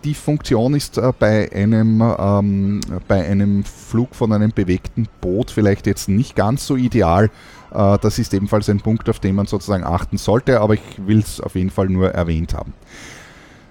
die 0.04 0.14
Funktion 0.14 0.74
ist 0.74 1.00
bei, 1.18 1.50
einem, 1.52 2.00
ähm, 2.00 2.80
bei 3.08 3.28
einem 3.28 3.64
Flug 3.64 4.14
von 4.14 4.32
einem 4.32 4.52
bewegten 4.52 5.08
Boot 5.20 5.50
vielleicht 5.50 5.88
jetzt 5.88 6.08
nicht 6.08 6.36
ganz 6.36 6.64
so 6.64 6.76
ideal. 6.76 7.30
Das 7.70 8.18
ist 8.18 8.32
ebenfalls 8.32 8.70
ein 8.70 8.80
Punkt, 8.80 9.10
auf 9.10 9.18
den 9.18 9.34
man 9.34 9.46
sozusagen 9.46 9.84
achten 9.84 10.16
sollte, 10.16 10.60
aber 10.60 10.74
ich 10.74 10.80
will 11.04 11.18
es 11.18 11.40
auf 11.40 11.56
jeden 11.56 11.68
Fall 11.68 11.88
nur 11.88 12.12
erwähnt 12.12 12.54
haben. 12.54 12.72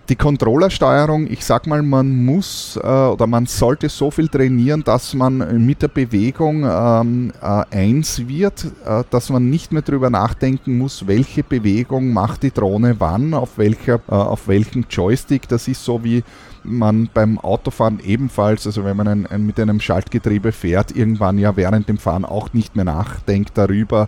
Die 0.10 0.15
Controllersteuerung, 0.15 1.30
ich 1.30 1.43
sag 1.43 1.67
mal, 1.67 1.84
man 1.84 2.24
muss 2.24 2.80
äh, 2.82 2.88
oder 2.88 3.28
man 3.28 3.46
sollte 3.46 3.89
so 3.89 4.10
viel 4.10 4.30
trainieren, 4.30 4.82
dass 4.86 5.13
man 5.13 5.65
mit 5.65 5.82
der 5.82 5.89
Bewegung 5.89 6.63
ähm, 6.63 7.34
äh, 7.41 7.63
eins 7.72 8.26
wird, 8.26 8.67
äh, 8.86 9.04
dass 9.10 9.30
man 9.30 9.50
nicht 9.50 9.74
mehr 9.74 9.82
darüber 9.82 10.10
nachdenken 10.10 10.78
muss, 10.78 11.08
welche 11.08 11.43
Bewegung 11.43 12.13
macht 12.13 12.43
die 12.43 12.52
Drohne 12.52 12.96
wann, 13.00 13.34
auf, 13.34 13.58
welcher, 13.58 13.96
äh, 14.08 14.13
auf 14.13 14.48
welchem 14.48 14.86
Joystick. 14.89 15.46
Das 15.50 15.67
ist 15.67 15.84
so 15.84 16.02
wie 16.06 16.24
man 16.63 17.10
beim 17.13 17.38
Autofahren 17.38 18.00
ebenfalls, 18.00 18.65
also 18.65 18.86
wenn 18.86 18.96
man 18.96 19.08
ein, 19.10 19.28
ein, 19.28 19.46
mit 19.46 19.60
einem 19.60 19.82
Schaltgetriebe 19.82 20.54
fährt, 20.54 20.96
irgendwann 20.96 21.38
ja 21.38 21.58
während 21.58 21.89
dem 21.89 21.98
Fahren 21.98 22.24
auch 22.24 22.54
nicht 22.54 22.78
mehr 22.78 22.86
nachdenkt 22.86 23.58
darüber, 23.58 24.08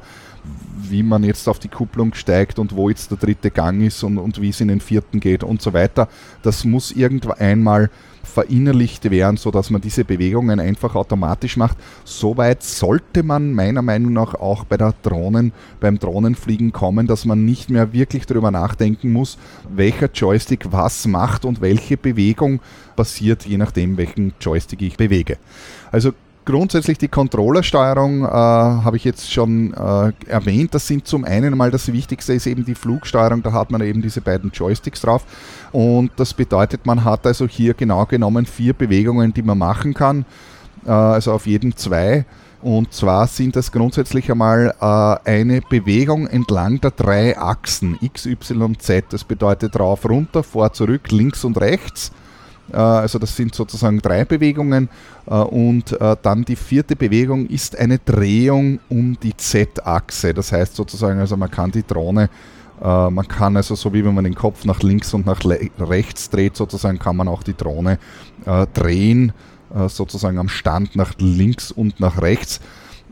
wie 0.90 1.04
man 1.04 1.24
jetzt 1.24 1.48
auf 1.48 1.60
die 1.60 1.68
Kupplung 1.68 2.14
steigt 2.14 2.60
und 2.60 2.76
wo 2.76 2.90
jetzt 2.90 3.12
der 3.12 3.18
dritte 3.18 3.52
Gang 3.52 3.82
ist 3.82 4.04
und, 4.04 4.18
und 4.18 4.42
wie 4.42 4.50
es 4.50 4.62
in 4.62 4.68
den 4.68 4.80
vierten 4.80 5.20
geht 5.20 5.44
und 5.44 5.62
so 5.62 5.74
weiter. 5.74 6.08
Das 6.42 6.66
muss 6.66 6.92
irgendwann 6.92 7.38
einmal 7.38 7.90
verinnerlicht 8.24 9.10
werden, 9.10 9.38
sodass 9.38 9.70
man 9.70 9.82
diese 9.82 10.06
Bewegungen 10.06 10.60
einfach 10.60 10.96
automatisch 10.96 11.58
macht. 11.58 11.78
Soweit 12.04 12.64
sollte 12.64 13.24
man 13.24 13.54
meiner 13.54 13.82
Meinung 13.82 14.14
nach 14.14 14.36
auch 14.36 14.64
bei 14.66 14.78
der 14.78 14.94
Drohnen, 15.02 15.52
beim 15.80 16.00
Drohnenfliegen 16.00 16.72
kommen, 16.72 17.08
dass 17.08 17.26
man 17.26 17.46
nicht 17.46 17.70
mehr 17.70 17.94
wirklich 17.94 18.26
darüber 18.26 18.52
nachdenken 18.52 19.12
muss, 19.12 19.38
welcher 19.70 20.10
Joystick 20.12 20.72
was 20.72 21.08
macht 21.08 21.46
und 21.46 21.62
welche 21.62 21.98
Bewegung 21.98 22.60
passiert, 22.96 23.46
je 23.46 23.58
nachdem, 23.58 23.98
welchen 23.98 24.34
Joystick 24.40 24.82
ich 24.82 24.98
bewege. 24.98 25.38
Also 25.92 26.14
grundsätzlich 26.45 26.97
die 26.97 27.08
Controllersteuerung 27.08 28.23
äh, 28.23 28.28
habe 28.28 28.97
ich 28.97 29.04
jetzt 29.04 29.32
schon 29.32 29.73
äh, 29.73 30.12
erwähnt. 30.28 30.73
Das 30.73 30.88
sind 30.88 31.08
zum 31.08 31.25
einen 31.25 31.58
mal 31.58 31.71
das 31.71 31.91
Wichtigste 31.91 32.34
ist 32.34 32.47
eben 32.47 32.65
die 32.65 32.75
Flugsteuerung. 32.75 33.43
Da 33.43 33.52
hat 33.52 33.71
man 33.71 33.82
eben 33.82 34.02
diese 34.02 34.21
beiden 34.21 34.52
Joysticks 34.52 35.02
drauf. 35.02 35.25
Und 35.71 36.12
das 36.15 36.34
bedeutet, 36.34 36.86
man 36.86 37.04
hat 37.04 37.25
also 37.28 37.47
hier 37.47 37.73
genau 37.73 38.06
genommen 38.06 38.45
vier 38.45 38.73
Bewegungen, 38.73 39.34
die 39.34 39.43
man 39.43 39.58
machen 39.58 39.93
kann. 39.93 40.25
Äh, 40.86 40.91
also 40.91 41.34
auf 41.34 41.45
jedem 41.45 41.75
zwei. 41.75 42.25
Und 42.62 42.93
zwar 42.93 43.28
sind 43.28 43.56
das 43.56 43.71
grundsätzlich 43.71 44.30
einmal 44.30 44.73
äh, 44.82 45.30
eine 45.30 45.62
Bewegung 45.62 46.28
entlang 46.28 46.82
der 46.82 46.91
drei 46.91 47.38
Achsen 47.38 47.97
X, 48.02 48.25
Y, 48.25 48.78
Z. 48.78 49.06
Das 49.12 49.23
bedeutet 49.23 49.80
rauf, 49.80 50.04
runter, 50.04 50.43
vor, 50.43 50.73
zurück, 50.73 51.12
links 51.12 51.45
und 51.45 51.60
rechts. 51.60 52.12
Äh, 52.72 52.78
also 52.78 53.20
das 53.20 53.36
sind 53.36 53.56
sozusagen 53.56 54.00
drei 54.00 54.26
Bewegungen. 54.26 54.90
Äh, 55.28 55.36
und 55.36 56.00
äh, 56.00 56.16
dann 56.22 56.46
die 56.46 56.56
vierte 56.56 56.96
Bewegung 56.96 57.48
ist 57.48 57.78
eine 57.78 58.00
Drehung 58.00 58.80
um 58.90 59.18
die 59.20 59.36
Z-Achse. 59.36 60.34
Das 60.34 60.52
heißt 60.52 60.76
sozusagen, 60.76 61.20
also 61.20 61.38
man 61.38 61.52
kann 61.52 61.72
die 61.72 61.86
Drohne 61.86 62.30
man 62.82 63.28
kann 63.28 63.58
also, 63.58 63.76
so 63.76 63.92
wie 63.92 64.06
wenn 64.06 64.16
man 64.16 64.24
den 64.24 64.36
Kopf 64.36 64.64
nach 64.64 64.82
links 64.82 65.14
und 65.14 65.26
nach 65.26 65.42
rechts 65.82 66.30
dreht, 66.30 66.56
sozusagen, 66.56 66.98
kann 66.98 67.18
man 67.18 67.28
auch 67.28 67.44
die 67.44 67.54
Drohne 67.54 68.00
drehen, 68.74 69.34
sozusagen 69.90 70.38
am 70.38 70.48
Stand 70.48 70.96
nach 70.96 71.12
links 71.18 71.74
und 71.74 72.00
nach 72.00 72.22
rechts. 72.22 72.62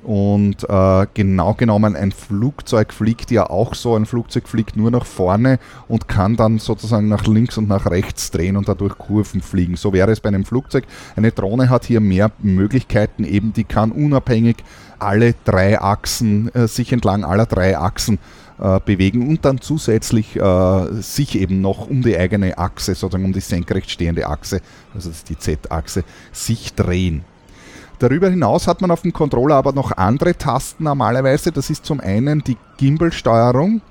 Und 0.08 0.64
äh, 0.70 1.06
genau 1.14 1.54
genommen, 1.54 1.98
ein 1.98 2.14
Flugzeug 2.14 2.94
fliegt 2.94 3.30
ja 3.30 3.50
auch 3.50 3.76
so. 3.76 3.94
Ein 3.94 4.06
Flugzeug 4.06 4.48
fliegt 4.48 4.78
nur 4.78 4.90
nach 4.90 5.06
vorne 5.06 5.60
und 5.90 6.08
kann 6.08 6.38
dann 6.38 6.60
sozusagen 6.60 7.10
nach 7.10 7.28
links 7.28 7.58
und 7.58 7.68
nach 7.68 7.88
rechts 7.88 8.32
drehen 8.32 8.56
und 8.56 8.70
dadurch 8.70 8.98
Kurven 8.98 9.42
fliegen. 9.42 9.76
So 9.76 9.92
wäre 9.92 10.10
es 10.10 10.22
bei 10.22 10.30
einem 10.30 10.46
Flugzeug. 10.46 10.86
Eine 11.18 11.34
Drohne 11.34 11.70
hat 11.70 11.84
hier 11.84 12.00
mehr 12.00 12.32
Möglichkeiten, 12.40 13.26
eben 13.26 13.52
die 13.52 13.66
kann 13.66 13.92
unabhängig 13.92 14.64
alle 14.98 15.36
drei 15.44 15.82
Achsen, 15.82 16.56
äh, 16.56 16.70
sich 16.70 16.94
entlang 16.94 17.26
aller 17.26 17.46
drei 17.46 17.78
Achsen 17.78 18.18
äh, 18.60 18.80
bewegen 18.80 19.28
und 19.28 19.44
dann 19.44 19.60
zusätzlich 19.60 20.38
äh, 20.38 21.02
sich 21.02 21.38
eben 21.38 21.60
noch 21.60 21.90
um 21.90 22.02
die 22.02 22.18
eigene 22.18 22.58
Achse, 22.58 22.96
sozusagen 22.96 23.26
um 23.26 23.34
die 23.34 23.42
senkrecht 23.42 23.92
stehende 23.92 24.26
Achse, 24.28 24.62
also 24.96 25.10
das 25.10 25.18
ist 25.18 25.30
die 25.30 25.38
Z-Achse, 25.38 26.06
sich 26.32 26.74
drehen. 26.76 27.26
Darüber 28.00 28.30
hinaus 28.30 28.68
hat 28.68 28.82
man 28.82 28.92
auf 28.92 29.02
dem 29.02 29.14
Controller 29.14 29.56
aber 29.56 29.72
noch 29.72 29.92
andere 29.92 30.36
Tasten 30.36 30.84
normalerweise. 30.84 31.52
Das 31.52 31.70
ist 31.70 31.86
zum 31.86 32.00
einen 32.00 32.44
die 32.44 32.58
Gimbal-Steuerung. 32.78 33.82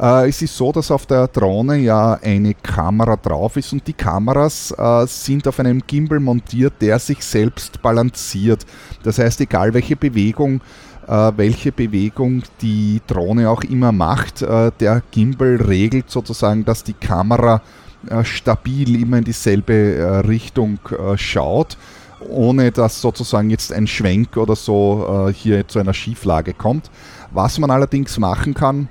Äh, 0.00 0.28
es 0.28 0.40
ist 0.42 0.56
so, 0.56 0.72
dass 0.72 0.90
auf 0.90 1.06
der 1.06 1.28
Drohne 1.28 1.76
ja 1.76 2.14
eine 2.22 2.54
Kamera 2.54 3.16
drauf 3.16 3.56
ist 3.56 3.72
und 3.72 3.86
die 3.86 3.92
Kameras 3.92 4.74
äh, 4.76 5.06
sind 5.06 5.46
auf 5.46 5.60
einem 5.60 5.82
Gimbal 5.86 6.20
montiert, 6.20 6.74
der 6.80 6.98
sich 6.98 7.22
selbst 7.24 7.82
balanciert. 7.82 8.64
Das 9.02 9.18
heißt, 9.18 9.40
egal 9.42 9.74
welche 9.74 9.96
Bewegung 9.96 10.60
äh, 11.06 11.32
welche 11.36 11.70
Bewegung 11.70 12.42
die 12.62 13.02
Drohne 13.06 13.50
auch 13.50 13.62
immer 13.62 13.92
macht. 13.92 14.40
Äh, 14.40 14.72
der 14.80 15.02
Gimbal 15.10 15.56
regelt 15.56 16.10
sozusagen, 16.10 16.64
dass 16.64 16.82
die 16.82 16.94
Kamera 16.94 17.60
äh, 18.08 18.24
stabil 18.24 19.02
immer 19.02 19.18
in 19.18 19.24
dieselbe 19.24 20.24
Richtung 20.26 20.78
schaut 21.16 21.76
ohne 22.28 22.72
dass 22.72 23.00
sozusagen 23.00 23.50
jetzt 23.50 23.72
ein 23.72 23.86
Schwenk 23.86 24.36
oder 24.36 24.56
so 24.56 25.28
äh, 25.28 25.32
hier 25.32 25.66
zu 25.68 25.78
einer 25.78 25.94
Schieflage 25.94 26.54
kommt. 26.54 26.90
Was 27.32 27.58
man 27.58 27.70
allerdings 27.70 28.18
machen 28.18 28.54
kann, 28.54 28.88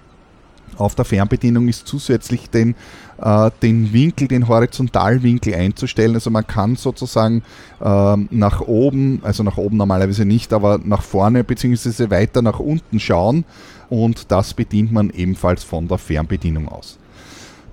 auf 0.78 0.96
der 0.96 1.06
Fernbedienung 1.06 1.68
ist 1.68 1.88
zusätzlich 1.88 2.50
den, 2.50 2.76
äh, 3.22 3.52
den 3.62 3.94
Winkel, 3.94 4.28
den 4.28 4.48
Horizontalwinkel 4.48 5.54
einzustellen. 5.54 6.16
Also 6.16 6.30
man 6.30 6.48
kann 6.48 6.76
sozusagen 6.76 7.44
äh, 7.80 8.18
nach 8.30 8.62
oben, 8.62 9.22
also 9.24 9.44
nach 9.44 9.58
oben 9.58 9.78
normalerweise 9.78 10.26
nicht, 10.26 10.54
aber 10.54 10.80
nach 10.84 11.04
vorne 11.04 11.44
bzw. 11.44 12.10
weiter 12.10 12.42
nach 12.42 12.60
unten 12.60 13.00
schauen 13.00 13.46
und 13.90 14.32
das 14.32 14.54
bedient 14.54 14.92
man 14.92 15.10
ebenfalls 15.10 15.64
von 15.64 15.88
der 15.88 15.98
Fernbedienung 15.98 16.68
aus. 16.68 16.98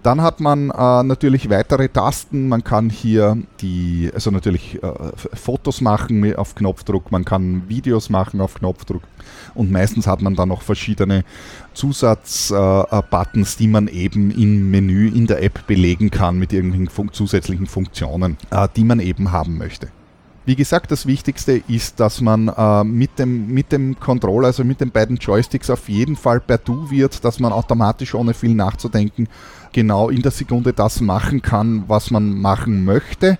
Dann 0.02 0.22
hat 0.22 0.40
man 0.40 0.70
äh, 0.70 1.02
natürlich 1.02 1.50
weitere 1.50 1.88
Tasten. 1.88 2.48
Man 2.48 2.64
kann 2.64 2.88
hier 2.88 3.36
die, 3.60 4.10
also 4.14 4.30
natürlich 4.30 4.82
äh, 4.82 4.92
Fotos 5.34 5.82
machen 5.82 6.34
auf 6.36 6.54
Knopfdruck, 6.54 7.12
man 7.12 7.26
kann 7.26 7.68
Videos 7.68 8.08
machen 8.08 8.40
auf 8.40 8.54
Knopfdruck 8.54 9.02
und 9.54 9.70
meistens 9.70 10.06
hat 10.06 10.22
man 10.22 10.34
dann 10.34 10.48
noch 10.48 10.62
verschiedene 10.62 11.24
Zusatzbuttons, 11.74 13.54
äh, 13.54 13.58
die 13.58 13.68
man 13.68 13.88
eben 13.88 14.30
im 14.30 14.70
Menü 14.70 15.08
in 15.08 15.26
der 15.26 15.42
App 15.42 15.66
belegen 15.66 16.10
kann 16.10 16.38
mit 16.38 16.52
irgendwelchen 16.52 16.88
fun 16.88 17.10
zusätzlichen 17.12 17.66
Funktionen, 17.66 18.38
äh, 18.50 18.68
die 18.74 18.84
man 18.84 19.00
eben 19.00 19.32
haben 19.32 19.58
möchte. 19.58 19.88
Wie 20.46 20.56
gesagt, 20.56 20.90
das 20.90 21.06
Wichtigste 21.06 21.62
ist, 21.68 22.00
dass 22.00 22.22
man 22.22 22.48
äh, 22.48 22.82
mit, 22.82 23.18
dem, 23.18 23.48
mit 23.48 23.72
dem 23.72 24.00
Controller, 24.00 24.46
also 24.46 24.64
mit 24.64 24.80
den 24.80 24.90
beiden 24.90 25.16
Joysticks 25.18 25.68
auf 25.68 25.88
jeden 25.88 26.16
Fall 26.16 26.40
per 26.40 26.56
Du 26.56 26.90
wird, 26.90 27.24
dass 27.24 27.38
man 27.40 27.52
automatisch 27.52 28.14
ohne 28.14 28.32
viel 28.32 28.54
nachzudenken 28.54 29.28
genau 29.72 30.08
in 30.08 30.22
der 30.22 30.32
Sekunde 30.32 30.72
das 30.72 31.00
machen 31.00 31.42
kann, 31.42 31.84
was 31.86 32.10
man 32.10 32.40
machen 32.40 32.84
möchte. 32.84 33.38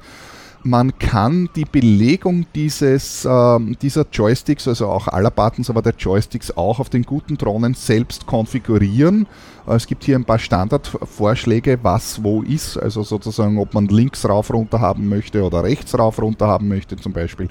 Man 0.62 0.98
kann 0.98 1.48
die 1.56 1.64
Belegung 1.64 2.44
dieses, 2.54 3.24
äh, 3.24 3.58
dieser 3.80 4.04
Joysticks, 4.12 4.68
also 4.68 4.88
auch 4.88 5.08
aller 5.08 5.30
Buttons, 5.30 5.70
aber 5.70 5.80
der 5.80 5.94
Joysticks 5.98 6.54
auch 6.54 6.80
auf 6.80 6.90
den 6.90 7.04
guten 7.04 7.38
Drohnen 7.38 7.72
selbst 7.72 8.26
konfigurieren. 8.26 9.26
Äh, 9.66 9.76
es 9.76 9.86
gibt 9.86 10.04
hier 10.04 10.16
ein 10.16 10.26
paar 10.26 10.38
Standardvorschläge, 10.38 11.78
was 11.82 12.22
wo 12.22 12.42
ist, 12.42 12.76
also 12.76 13.02
sozusagen, 13.02 13.58
ob 13.58 13.72
man 13.72 13.86
links 13.86 14.28
rauf 14.28 14.52
runter 14.52 14.80
haben 14.80 15.08
möchte 15.08 15.42
oder 15.42 15.64
rechts 15.64 15.98
rauf 15.98 16.20
runter 16.20 16.46
haben 16.46 16.68
möchte 16.68 16.96
zum 16.96 17.14
Beispiel. 17.14 17.48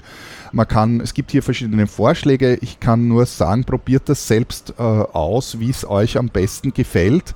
Man 0.52 0.68
kann, 0.68 1.00
es 1.00 1.12
gibt 1.12 1.32
hier 1.32 1.42
verschiedene 1.42 1.88
Vorschläge. 1.88 2.58
Ich 2.60 2.78
kann 2.78 3.08
nur 3.08 3.26
sagen, 3.26 3.64
probiert 3.64 4.08
das 4.08 4.28
selbst 4.28 4.74
äh, 4.78 4.82
aus, 4.82 5.58
wie 5.58 5.70
es 5.70 5.84
euch 5.84 6.16
am 6.16 6.28
besten 6.28 6.72
gefällt 6.72 7.34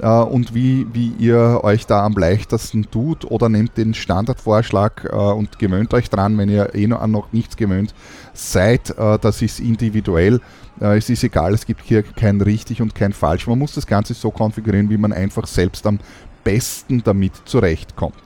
äh, 0.00 0.06
und 0.06 0.54
wie, 0.54 0.86
wie 0.92 1.12
ihr 1.18 1.60
euch 1.62 1.86
da 1.86 2.04
am 2.04 2.14
leichtesten 2.14 2.90
tut 2.90 3.24
oder 3.30 3.48
nehmt 3.48 3.76
den 3.76 3.94
Standardvorschlag 3.94 5.08
äh, 5.10 5.14
und 5.14 5.58
gewöhnt 5.58 5.94
euch 5.94 6.10
dran, 6.10 6.38
wenn 6.38 6.48
ihr 6.48 6.74
eh 6.74 6.86
noch 6.86 7.06
noch 7.06 7.32
nichts 7.32 7.56
gewöhnt 7.56 7.94
seid. 8.32 8.90
Äh, 8.98 9.18
das 9.18 9.42
ist 9.42 9.60
individuell. 9.60 10.40
Äh, 10.80 10.98
es 10.98 11.10
ist 11.10 11.24
egal, 11.24 11.54
es 11.54 11.66
gibt 11.66 11.82
hier 11.84 12.02
kein 12.02 12.40
richtig 12.40 12.82
und 12.82 12.94
kein 12.94 13.12
falsch. 13.12 13.46
Man 13.46 13.58
muss 13.58 13.74
das 13.74 13.86
Ganze 13.86 14.14
so 14.14 14.30
konfigurieren, 14.30 14.90
wie 14.90 14.98
man 14.98 15.12
einfach 15.12 15.46
selbst 15.46 15.86
am 15.86 15.98
besten 16.42 17.02
damit 17.02 17.32
zurechtkommt. 17.44 18.16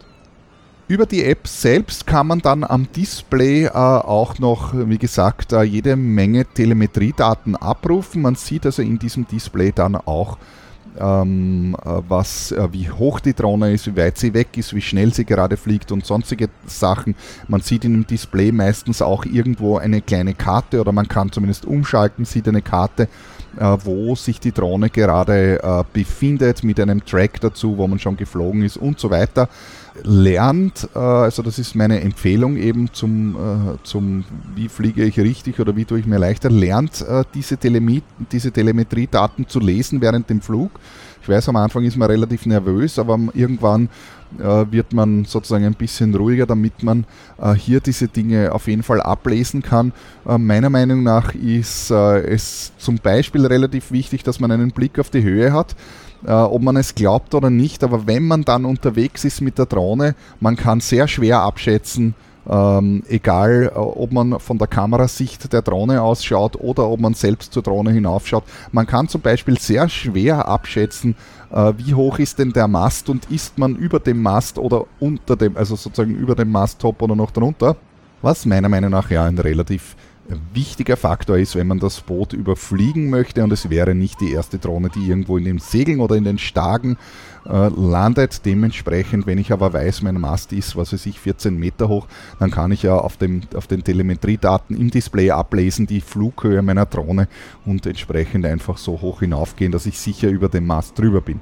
Über 0.88 1.04
die 1.04 1.22
App 1.22 1.46
selbst 1.46 2.06
kann 2.06 2.28
man 2.28 2.38
dann 2.38 2.64
am 2.64 2.90
Display 2.90 3.66
äh, 3.66 3.70
auch 3.72 4.38
noch, 4.38 4.72
wie 4.74 4.96
gesagt, 4.96 5.52
äh, 5.52 5.62
jede 5.62 5.96
Menge 5.96 6.46
Telemetriedaten 6.46 7.56
abrufen. 7.56 8.22
Man 8.22 8.36
sieht 8.36 8.64
also 8.64 8.80
in 8.80 8.98
diesem 8.98 9.28
Display 9.28 9.70
dann 9.70 9.96
auch 9.96 10.38
ähm, 11.00 11.76
äh, 11.84 11.88
was, 12.08 12.52
äh, 12.52 12.68
wie 12.72 12.90
hoch 12.90 13.20
die 13.20 13.34
Drohne 13.34 13.72
ist, 13.72 13.86
wie 13.86 13.96
weit 13.96 14.18
sie 14.18 14.34
weg 14.34 14.56
ist, 14.56 14.74
wie 14.74 14.80
schnell 14.80 15.12
sie 15.12 15.24
gerade 15.24 15.56
fliegt 15.56 15.92
und 15.92 16.04
sonstige 16.04 16.48
Sachen. 16.66 17.14
Man 17.48 17.60
sieht 17.60 17.84
in 17.84 17.92
dem 17.92 18.06
Display 18.06 18.52
meistens 18.52 19.02
auch 19.02 19.24
irgendwo 19.24 19.78
eine 19.78 20.00
kleine 20.00 20.34
Karte 20.34 20.80
oder 20.80 20.92
man 20.92 21.08
kann 21.08 21.32
zumindest 21.32 21.64
umschalten, 21.64 22.24
sieht 22.24 22.48
eine 22.48 22.62
Karte, 22.62 23.08
äh, 23.58 23.76
wo 23.84 24.14
sich 24.14 24.40
die 24.40 24.52
Drohne 24.52 24.90
gerade 24.90 25.62
äh, 25.62 25.84
befindet, 25.92 26.64
mit 26.64 26.78
einem 26.80 27.04
Track 27.04 27.40
dazu, 27.40 27.76
wo 27.76 27.86
man 27.86 27.98
schon 27.98 28.16
geflogen 28.16 28.62
ist 28.62 28.76
und 28.76 28.98
so 28.98 29.10
weiter 29.10 29.48
lernt, 30.02 30.88
äh, 30.94 30.98
also 30.98 31.42
das 31.42 31.58
ist 31.58 31.74
meine 31.74 32.00
Empfehlung 32.00 32.56
eben 32.56 32.92
zum, 32.92 33.36
äh, 33.36 33.82
zum 33.82 34.24
wie 34.54 34.68
fliege 34.68 35.04
ich 35.04 35.18
richtig 35.18 35.60
oder 35.60 35.76
wie 35.76 35.84
tue 35.84 36.00
ich 36.00 36.06
mir 36.06 36.18
leichter, 36.18 36.50
lernt 36.50 37.02
äh, 37.02 37.24
diese, 37.34 37.56
Telemet 37.56 38.04
diese 38.32 38.50
Telemetriedaten 38.50 39.48
zu 39.48 39.60
lesen 39.60 40.00
während 40.00 40.30
dem 40.30 40.40
Flug. 40.40 40.70
Ich 41.22 41.28
weiß, 41.28 41.48
am 41.48 41.56
Anfang 41.56 41.84
ist 41.84 41.96
man 41.96 42.10
relativ 42.10 42.46
nervös, 42.46 42.98
aber 42.98 43.18
irgendwann 43.34 43.90
wird 44.30 44.92
man 44.92 45.24
sozusagen 45.24 45.64
ein 45.64 45.74
bisschen 45.74 46.14
ruhiger, 46.14 46.44
damit 46.44 46.82
man 46.82 47.06
hier 47.56 47.80
diese 47.80 48.08
Dinge 48.08 48.52
auf 48.52 48.66
jeden 48.66 48.82
Fall 48.82 49.00
ablesen 49.00 49.62
kann. 49.62 49.92
meiner 50.24 50.68
Meinung 50.68 51.02
nach 51.02 51.34
ist 51.34 51.90
es 51.90 52.72
zum 52.76 52.96
Beispiel 52.98 53.46
relativ 53.46 53.90
wichtig, 53.90 54.22
dass 54.22 54.38
man 54.38 54.50
einen 54.52 54.70
Blick 54.70 54.98
auf 54.98 55.08
die 55.08 55.22
Höhe 55.22 55.52
hat 55.52 55.74
äh, 56.26 56.32
ob 56.32 56.62
man 56.62 56.76
es 56.76 56.94
glaubt 56.94 57.34
oder 57.34 57.50
nicht, 57.50 57.84
aber 57.84 58.06
wenn 58.06 58.26
man 58.26 58.44
dann 58.44 58.64
unterwegs 58.64 59.24
ist 59.24 59.40
mit 59.40 59.58
der 59.58 59.66
Drohne, 59.66 60.14
man 60.40 60.56
kann 60.56 60.80
sehr 60.80 61.08
schwer 61.08 61.40
abschätzen, 61.40 62.14
ähm, 62.48 63.02
egal 63.08 63.70
äh, 63.74 63.78
ob 63.78 64.12
man 64.12 64.40
von 64.40 64.58
der 64.58 64.66
Kamerasicht 64.66 65.52
der 65.52 65.62
Drohne 65.62 66.02
ausschaut 66.02 66.56
oder 66.56 66.88
ob 66.88 67.00
man 67.00 67.14
selbst 67.14 67.52
zur 67.52 67.62
Drohne 67.62 67.92
hinaufschaut. 67.92 68.44
Man 68.72 68.86
kann 68.86 69.08
zum 69.08 69.20
Beispiel 69.20 69.58
sehr 69.58 69.88
schwer 69.88 70.48
abschätzen, 70.48 71.14
äh, 71.50 71.72
wie 71.76 71.94
hoch 71.94 72.18
ist 72.18 72.38
denn 72.38 72.52
der 72.52 72.68
Mast 72.68 73.08
und 73.10 73.30
ist 73.30 73.58
man 73.58 73.76
über 73.76 74.00
dem 74.00 74.22
Mast 74.22 74.58
oder 74.58 74.86
unter 74.98 75.36
dem, 75.36 75.56
also 75.56 75.76
sozusagen 75.76 76.14
über 76.14 76.34
dem 76.34 76.50
Masttop 76.50 77.02
oder 77.02 77.14
noch 77.14 77.30
drunter. 77.30 77.76
Was 78.22 78.46
meiner 78.46 78.68
Meinung 78.68 78.90
nach 78.90 79.10
ja 79.10 79.24
ein 79.24 79.38
relativ 79.38 79.94
wichtiger 80.52 80.96
Faktor 80.96 81.38
ist, 81.38 81.56
wenn 81.56 81.66
man 81.66 81.78
das 81.78 82.00
Boot 82.00 82.32
überfliegen 82.32 83.10
möchte 83.10 83.42
und 83.42 83.52
es 83.52 83.70
wäre 83.70 83.94
nicht 83.94 84.20
die 84.20 84.32
erste 84.32 84.58
Drohne, 84.58 84.90
die 84.90 85.06
irgendwo 85.08 85.38
in 85.38 85.44
den 85.44 85.58
Segeln 85.58 86.00
oder 86.00 86.16
in 86.16 86.24
den 86.24 86.38
Stagen 86.38 86.98
äh, 87.46 87.68
landet. 87.68 88.44
Dementsprechend, 88.44 89.26
wenn 89.26 89.38
ich 89.38 89.52
aber 89.52 89.72
weiß, 89.72 90.02
mein 90.02 90.20
Mast 90.20 90.52
ist, 90.52 90.76
was 90.76 90.92
weiß 90.92 91.06
ich, 91.06 91.18
14 91.20 91.58
Meter 91.58 91.88
hoch, 91.88 92.06
dann 92.38 92.50
kann 92.50 92.72
ich 92.72 92.82
ja 92.82 92.96
auf, 92.96 93.16
dem, 93.16 93.42
auf 93.54 93.66
den 93.66 93.84
Telemetriedaten 93.84 94.76
im 94.76 94.90
Display 94.90 95.30
ablesen, 95.30 95.86
die 95.86 96.00
Flughöhe 96.00 96.62
meiner 96.62 96.86
Drohne 96.86 97.28
und 97.64 97.86
entsprechend 97.86 98.44
einfach 98.44 98.76
so 98.78 99.00
hoch 99.00 99.20
hinaufgehen, 99.20 99.72
dass 99.72 99.86
ich 99.86 99.98
sicher 99.98 100.28
über 100.28 100.48
dem 100.48 100.66
Mast 100.66 100.98
drüber 100.98 101.20
bin. 101.20 101.40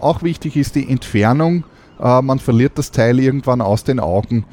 Auch 0.00 0.22
wichtig 0.22 0.56
ist 0.56 0.74
die 0.74 0.88
Entfernung. 0.88 1.64
Äh, 2.00 2.22
man 2.22 2.38
verliert 2.38 2.78
das 2.78 2.90
Teil 2.90 3.20
irgendwann 3.20 3.60
aus 3.60 3.84
den 3.84 4.00
Augen 4.00 4.44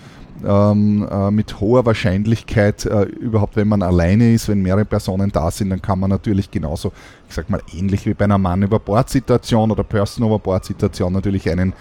ähm, 0.45 1.07
äh, 1.09 1.31
mit 1.31 1.59
hoher 1.59 1.85
Wahrscheinlichkeit, 1.85 2.85
äh, 2.85 3.03
überhaupt 3.03 3.55
wenn 3.55 3.67
man 3.67 3.81
alleine 3.81 4.33
ist, 4.33 4.47
wenn 4.47 4.61
mehrere 4.61 4.85
Personen 4.85 5.31
da 5.31 5.51
sind, 5.51 5.69
dann 5.69 5.81
kann 5.81 5.99
man 5.99 6.09
natürlich 6.09 6.51
genauso, 6.51 6.91
ich 7.27 7.35
sag 7.35 7.49
mal, 7.49 7.61
ähnlich 7.73 8.05
wie 8.05 8.13
bei 8.13 8.25
einer 8.25 8.37
Mann 8.37 8.63
über 8.63 8.79
Bord-Situation 8.79 9.71
oder 9.71 9.83
Person 9.83 10.23
over 10.23 10.39
Bord-Situation 10.39 11.13
natürlich 11.13 11.49
einen 11.49 11.73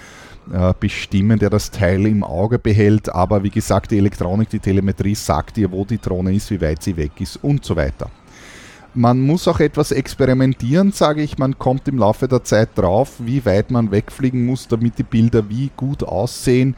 äh, 0.52 0.72
bestimmen, 0.78 1.38
der 1.38 1.50
das 1.50 1.70
Teil 1.70 2.06
im 2.06 2.24
Auge 2.24 2.59
behält. 2.59 3.09
Aber 3.14 3.42
wie 3.42 3.50
gesagt, 3.50 3.90
die 3.90 3.98
Elektronik, 3.98 4.48
die 4.48 4.61
Telemetrie 4.61 5.14
sagt 5.14 5.56
dir, 5.56 5.70
wo 5.70 5.84
die 5.84 5.98
Drohne 5.98 6.34
ist, 6.34 6.50
wie 6.50 6.61
weit 6.61 6.82
sie 6.82 6.96
weg 6.96 7.12
ist 7.20 7.36
und 7.42 7.64
so 7.64 7.76
weiter. 7.76 8.11
Man 8.95 9.20
muss 9.20 9.47
auch 9.47 9.61
etwas 9.61 9.93
experimentieren, 9.93 10.93
sage 10.93 11.22
ich. 11.22 11.39
Man 11.39 11.59
kommt 11.59 11.86
im 11.89 11.99
Laufe 11.99 12.26
der 12.26 12.43
Zeit 12.45 12.70
drauf, 12.74 13.14
wie 13.18 13.45
weit 13.45 13.70
man 13.70 13.91
wegfliegen 13.91 14.47
muss, 14.47 14.66
damit 14.66 14.99
die 14.99 15.03
Bilder 15.03 15.49
wie 15.49 15.70
gut 15.76 16.03
aussehen. 16.03 16.74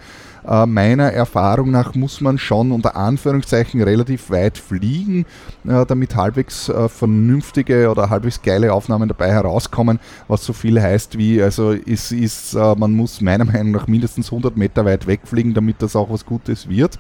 Äh, 0.47 0.67
meiner 0.67 1.13
Erfahrung 1.13 1.71
nach 1.71 1.95
muss 1.95 2.21
man 2.21 2.39
schon 2.39 2.73
unter 2.73 2.97
Anführungszeichen 2.97 3.83
relativ 3.83 4.31
weit 4.31 4.57
fliegen, 4.59 5.27
äh, 5.67 5.85
damit 5.87 6.17
halbwegs 6.17 6.69
äh, 6.69 6.89
vernünftige 6.89 7.91
oder 7.91 8.09
halbwegs 8.11 8.41
geile 8.41 8.73
Aufnahmen 8.73 9.09
dabei 9.09 9.31
herauskommen, 9.31 10.01
was 10.29 10.45
so 10.45 10.53
viel 10.53 10.81
heißt 10.81 11.19
wie, 11.19 11.43
also 11.43 11.73
es 11.73 12.13
ist, 12.13 12.55
man 12.55 12.93
muss 12.93 13.21
meiner 13.21 13.45
Meinung 13.45 13.73
nach 13.73 13.87
mindestens 13.87 14.27
100 14.27 14.57
Meter 14.57 14.85
weit 14.85 15.07
wegfliegen, 15.07 15.55
damit 15.55 15.83
das 15.83 15.95
auch 15.95 16.11
was 16.11 16.25
Gutes 16.25 16.69
wird. 16.69 16.99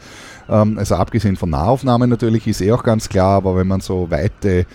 Ähm, 0.49 0.79
also 0.79 0.97
abgesehen 0.97 1.37
von 1.37 1.51
Nahaufnahmen 1.51 2.11
natürlich 2.11 2.47
ist 2.47 2.61
eh 2.61 2.73
auch 2.73 2.83
ganz 2.83 3.09
klar, 3.09 3.37
aber 3.37 3.57
wenn 3.57 3.67
man 3.67 3.81
so 3.81 4.11
weite 4.11 4.67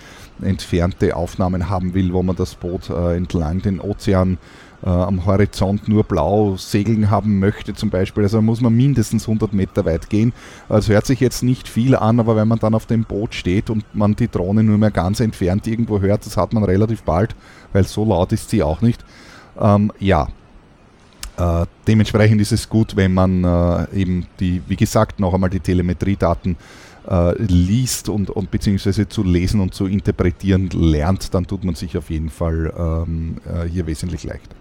entfernte 0.42 1.16
Aufnahmen 1.16 1.70
haben 1.70 1.94
will, 1.94 2.14
wo 2.14 2.24
man 2.24 2.36
das 2.36 2.56
Boot 2.56 2.90
entlang 2.90 3.62
den 3.62 3.80
Ozean 3.80 4.38
äh, 4.86 4.90
am 4.90 5.26
Horizont 5.26 5.88
nur 5.88 6.04
blau 6.04 6.58
segeln 6.58 7.10
haben 7.10 7.40
möchte 7.40 7.74
zum 7.74 7.90
Beispiel. 7.90 8.24
Also 8.24 8.42
muss 8.42 8.62
man 8.62 8.76
mindestens 8.76 9.24
100 9.24 9.54
Meter 9.54 9.86
weit 9.86 10.10
gehen. 10.10 10.34
Es 10.70 10.88
hört 10.88 11.06
sich 11.06 11.20
jetzt 11.20 11.44
nicht 11.44 11.68
viel 11.68 11.96
an, 11.96 12.20
aber 12.20 12.36
wenn 12.36 12.48
man 12.48 12.60
dann 12.60 12.76
auf 12.76 12.86
dem 12.86 13.04
Boot 13.04 13.34
steht 13.34 13.70
und 13.70 13.84
man 13.94 14.16
die 14.16 14.30
Drohne 14.30 14.64
nur 14.64 14.78
mehr 14.78 14.92
ganz 14.92 15.20
entfernt 15.20 15.66
irgendwo 15.68 16.02
hört, 16.02 16.26
das 16.26 16.38
hat 16.38 16.54
man 16.54 16.64
relativ 16.64 17.04
bald, 17.04 17.36
weil 17.74 17.86
so 17.86 18.06
laut 18.06 18.32
ist 18.32 18.50
sie 18.50 18.64
auch 18.64 18.82
nicht. 18.82 19.04
Ähm, 19.60 19.92
ja, 20.00 20.28
äh, 21.38 21.66
dementsprechend 21.88 22.40
ist 22.42 22.52
es 22.52 22.70
gut, 22.70 22.96
wenn 22.96 23.14
man 23.14 23.44
äh, 23.44 23.88
eben 23.94 24.28
die, 24.40 24.62
wie 24.68 24.76
gesagt, 24.76 25.20
noch 25.20 25.34
einmal 25.34 25.50
die 25.50 25.60
Telemetriedaten 25.60 26.58
äh, 27.08 27.42
liest 27.42 28.10
und, 28.10 28.30
und 28.30 28.52
beziehungsweise 28.52 29.08
zu 29.08 29.24
lesen 29.24 29.60
und 29.60 29.74
zu 29.74 29.86
interpretieren 29.86 30.70
lernt, 30.70 31.34
dann 31.34 31.46
tut 31.48 31.64
man 31.64 31.76
sich 31.76 31.98
auf 31.98 32.10
jeden 32.10 32.30
Fall 32.30 32.74
ähm, 32.78 33.38
äh, 33.46 33.68
hier 33.68 33.88
wesentlich 33.88 34.24
leichter. 34.24 34.56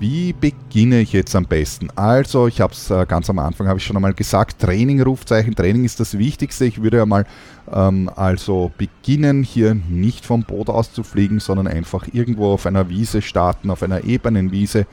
Wie 0.00 0.32
beginne 0.32 1.00
ich 1.00 1.12
jetzt 1.12 1.34
am 1.34 1.44
besten? 1.44 1.88
Also, 1.96 2.46
ich 2.46 2.60
habe 2.60 2.72
es 2.72 2.88
äh, 2.88 3.04
ganz 3.08 3.28
am 3.30 3.40
Anfang, 3.40 3.66
habe 3.66 3.80
ich 3.80 3.84
schon 3.84 3.96
einmal 3.96 4.14
gesagt, 4.14 4.60
Training, 4.60 5.02
Rufzeichen, 5.02 5.56
Training 5.56 5.84
ist 5.84 5.98
das 5.98 6.16
Wichtigste. 6.16 6.66
Ich 6.66 6.80
würde 6.80 7.02
einmal 7.02 7.26
ähm, 7.72 8.08
also 8.14 8.70
beginnen, 8.78 9.42
hier 9.42 9.74
nicht 9.74 10.24
vom 10.24 10.44
Boot 10.44 10.68
aus 10.68 10.92
zu 10.92 11.02
fliegen, 11.02 11.40
sondern 11.40 11.66
einfach 11.66 12.06
irgendwo 12.12 12.52
auf 12.52 12.66
einer 12.66 12.88
Wiese 12.88 13.22
starten, 13.22 13.70
auf 13.70 13.82
einer 13.82 14.04
ebenen 14.04 14.52
Wiese. 14.52 14.86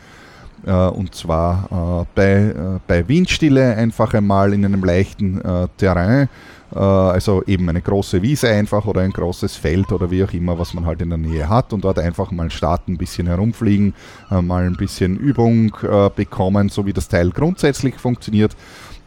Äh, 0.66 0.72
und 0.72 1.13
zwar 1.13 2.01
äh, 2.01 2.05
bei, 2.16 2.32
äh, 2.32 2.80
bei 2.88 3.07
Windstille 3.07 3.76
einfach 3.76 4.13
einmal 4.13 4.53
in 4.53 4.66
einem 4.66 4.84
leichten 4.84 5.41
Terrain 5.78 6.30
also 6.72 7.43
eben 7.45 7.70
eine 7.70 7.80
große 7.80 8.22
Wiese 8.22 8.49
einfach 8.49 8.86
oder 8.86 9.01
ein 9.01 9.11
großes 9.11 9.55
Feld 9.55 9.93
oder 9.93 10.11
wie 10.11 10.24
auch 10.24 10.34
immer, 10.34 10.59
was 10.59 10.74
man 10.74 10.86
halt 10.86 11.01
in 11.01 11.09
der 11.09 11.20
Nähe 11.20 11.47
hat 11.47 11.72
und 11.72 11.86
dort 11.86 11.99
einfach 11.99 12.32
mal 12.32 12.49
starten, 12.49 12.93
ein 12.93 12.97
bisschen 12.97 13.28
herumfliegen, 13.28 13.93
mal 14.30 14.66
ein 14.66 14.76
bisschen 14.76 15.16
Übung 15.16 15.72
bekommen, 16.16 16.68
so 16.68 16.86
wie 16.86 16.91
das 16.91 17.07
Teil 17.07 17.30
grundsätzlich 17.30 17.95
funktioniert. 17.95 18.57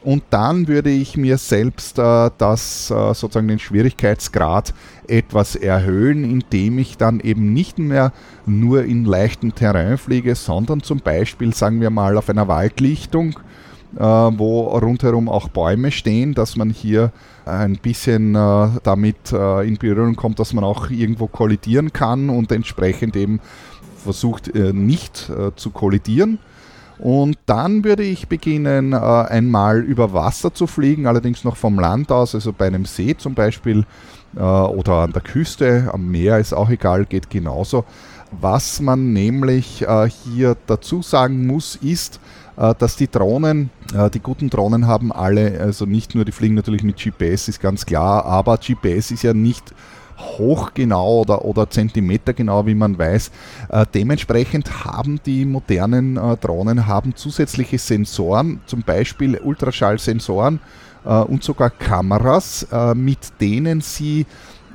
Und 0.02 0.22
dann 0.30 0.68
würde 0.68 0.90
ich 0.90 1.16
mir 1.16 1.38
selbst 1.38 1.98
äh, 1.98 2.30
das 2.38 2.90
äh, 2.90 3.14
sozusagen 3.14 3.48
den 3.48 3.58
Schwierigkeitsgrad 3.58 4.72
etwas 5.08 5.56
erhöhen, 5.56 6.24
indem 6.24 6.78
ich 6.78 6.96
dann 6.96 7.20
eben 7.20 7.52
nicht 7.52 7.78
mehr 7.78 8.12
nur 8.46 8.84
in 8.84 9.04
leichtem 9.04 9.54
Terrain 9.54 9.98
fliege, 9.98 10.34
sondern 10.34 10.82
zum 10.82 11.00
Beispiel, 11.00 11.52
sagen 11.52 11.80
wir 11.80 11.90
mal, 11.90 12.16
auf 12.16 12.30
einer 12.30 12.46
Waldlichtung 12.46 13.38
äh, 13.96 14.02
wo 14.02 14.68
rundherum 14.68 15.30
auch 15.30 15.48
Bäume 15.48 15.90
stehen, 15.90 16.34
dass 16.34 16.56
man 16.56 16.68
hier 16.68 17.10
ein 17.46 17.78
bisschen 17.78 18.34
äh, 18.34 18.68
damit 18.82 19.32
äh, 19.32 19.66
in 19.66 19.78
Berührung 19.78 20.14
kommt, 20.14 20.38
dass 20.38 20.52
man 20.52 20.62
auch 20.62 20.90
irgendwo 20.90 21.26
kollidieren 21.26 21.92
kann 21.92 22.28
und 22.28 22.52
entsprechend 22.52 23.16
eben 23.16 23.40
versucht 23.96 24.54
nicht 24.54 25.30
zu 25.56 25.70
kollidieren. 25.70 26.38
Und 26.98 27.38
dann 27.46 27.84
würde 27.84 28.02
ich 28.02 28.28
beginnen, 28.28 28.92
einmal 28.92 29.80
über 29.80 30.12
Wasser 30.12 30.52
zu 30.52 30.66
fliegen, 30.66 31.06
allerdings 31.06 31.44
noch 31.44 31.56
vom 31.56 31.78
Land 31.78 32.10
aus, 32.10 32.34
also 32.34 32.52
bei 32.52 32.66
einem 32.66 32.84
See 32.84 33.16
zum 33.16 33.34
Beispiel 33.34 33.84
oder 34.34 34.92
an 34.94 35.12
der 35.12 35.22
Küste, 35.22 35.90
am 35.92 36.10
Meer 36.10 36.38
ist 36.38 36.52
auch 36.52 36.68
egal, 36.70 37.06
geht 37.06 37.30
genauso. 37.30 37.84
Was 38.40 38.80
man 38.80 39.12
nämlich 39.12 39.86
hier 40.24 40.56
dazu 40.66 41.00
sagen 41.00 41.46
muss, 41.46 41.76
ist, 41.76 42.20
äh, 42.58 42.74
dass 42.76 42.96
die 42.96 43.08
Drohnen, 43.08 43.70
äh, 43.94 44.10
die 44.10 44.18
guten 44.18 44.50
Drohnen 44.50 44.88
haben 44.88 45.12
alle, 45.12 45.60
also 45.60 45.86
nicht 45.86 46.16
nur, 46.16 46.24
die 46.24 46.32
fliegen 46.32 46.56
natürlich 46.56 46.82
mit 46.82 46.96
GPS, 46.96 47.46
ist 47.46 47.60
ganz 47.60 47.86
klar, 47.86 48.24
aber 48.24 48.56
GPS 48.56 49.12
ist 49.12 49.22
ja 49.22 49.32
nicht 49.32 49.72
hochgenau 50.18 51.20
oder, 51.20 51.44
oder 51.44 51.70
zentimetergenau, 51.70 52.66
wie 52.66 52.74
man 52.74 52.98
weiß. 52.98 53.30
Äh, 53.68 53.86
dementsprechend 53.94 54.84
haben 54.84 55.20
die 55.24 55.44
modernen 55.44 56.16
äh, 56.16 56.36
Drohnen 56.36 56.86
haben 56.86 57.14
zusätzliche 57.14 57.78
Sensoren, 57.78 58.60
zum 58.66 58.82
Beispiel 58.82 59.38
Ultraschallsensoren 59.38 60.60
äh, 61.04 61.14
und 61.14 61.42
sogar 61.42 61.70
Kameras, 61.70 62.66
äh, 62.70 62.94
mit 62.94 63.40
denen 63.40 63.80
sie 63.80 64.26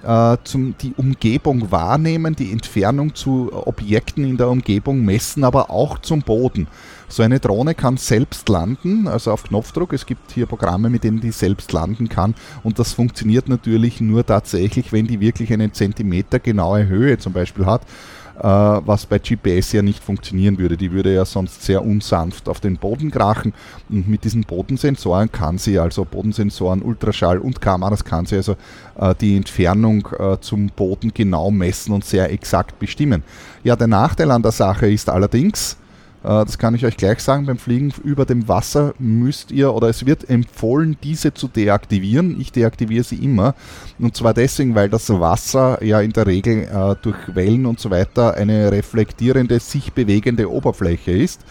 äh, 0.03 0.37
zum, 0.43 0.75
die 0.81 0.93
Umgebung 0.97 1.71
wahrnehmen, 1.71 2.35
die 2.35 2.51
Entfernung 2.51 3.15
zu 3.15 3.49
Objekten 3.53 4.25
in 4.25 4.37
der 4.37 4.49
Umgebung 4.49 5.03
messen, 5.03 5.43
aber 5.43 5.69
auch 5.69 5.99
zum 5.99 6.21
Boden. 6.21 6.67
So 7.07 7.23
eine 7.23 7.39
Drohne 7.39 7.75
kann 7.75 7.97
selbst 7.97 8.49
landen, 8.49 9.07
also 9.07 9.31
auf 9.31 9.43
Knopfdruck. 9.43 9.93
Es 9.93 10.05
gibt 10.05 10.31
hier 10.31 10.45
Programme, 10.45 10.89
mit 10.89 11.03
denen 11.03 11.21
die 11.21 11.31
selbst 11.31 11.71
landen 11.71 12.09
kann. 12.09 12.35
Und 12.63 12.79
das 12.79 12.93
funktioniert 12.93 13.49
natürlich 13.49 14.01
nur 14.01 14.25
tatsächlich, 14.25 14.91
wenn 14.91 15.07
die 15.07 15.19
wirklich 15.19 15.51
eine 15.53 15.71
Zentimeter 15.71 16.39
genaue 16.39 16.87
Höhe 16.87 17.17
zum 17.17 17.33
Beispiel 17.33 17.65
hat. 17.65 17.81
Äh, 18.39 18.47
was 18.47 19.05
bei 19.05 19.19
GPS 19.19 19.73
ja 19.73 19.83
nicht 19.83 20.03
funktionieren 20.03 20.57
würde. 20.57 20.75
Die 20.75 20.91
würde 20.91 21.13
ja 21.13 21.23
sonst 21.23 21.61
sehr 21.61 21.85
unsanft 21.85 22.49
auf 22.49 22.59
den 22.59 22.77
Boden 22.77 23.11
krachen 23.11 23.53
und 23.89 24.07
mit 24.07 24.23
diesen 24.23 24.41
Bodensensoren 24.41 25.31
kann 25.31 25.59
sie, 25.59 25.77
also 25.77 26.03
Bodensensoren, 26.03 26.81
Ultraschall 26.81 27.37
und 27.37 27.61
Kameras, 27.61 28.03
kann 28.03 28.25
sie 28.25 28.37
also 28.37 28.55
äh, 28.99 29.13
die 29.21 29.37
Entfernung 29.37 30.07
äh, 30.17 30.37
zum 30.41 30.67
Boden 30.75 31.11
genau 31.13 31.51
messen 31.51 31.93
und 31.93 32.05
sehr 32.05 32.31
exakt 32.31 32.79
bestimmen. 32.79 33.21
Ja, 33.63 33.75
der 33.75 33.87
Nachteil 33.87 34.31
an 34.31 34.41
der 34.41 34.51
Sache 34.51 34.89
ist 34.89 35.09
allerdings, 35.09 35.77
das 36.23 36.57
kann 36.57 36.73
ich 36.73 36.85
euch 36.85 36.95
gleich 36.95 37.19
sagen, 37.19 37.45
beim 37.45 37.57
Fliegen 37.57 37.93
über 38.03 38.25
dem 38.25 38.47
Wasser 38.47 38.93
müsst 38.97 39.51
ihr 39.51 39.73
oder 39.73 39.89
es 39.89 40.05
wird 40.05 40.29
empfohlen, 40.29 40.97
diese 41.03 41.33
zu 41.33 41.49
deaktivieren. 41.49 42.39
Ich 42.39 42.51
deaktiviere 42.51 43.03
sie 43.03 43.17
immer. 43.17 43.55
Und 43.99 44.15
zwar 44.15 44.33
deswegen, 44.33 44.73
weil 44.73 44.89
das 44.89 45.09
Wasser 45.09 45.83
ja 45.83 45.99
in 45.99 46.13
der 46.13 46.25
Regel 46.25 46.63
äh, 46.63 46.95
durch 47.01 47.35
Wellen 47.35 47.65
und 47.65 47.79
so 47.79 47.91
weiter 47.91 48.35
eine 48.35 48.71
reflektierende, 48.71 49.59
sich 49.59 49.91
bewegende 49.91 50.49
Oberfläche 50.49 51.11
ist. 51.11 51.41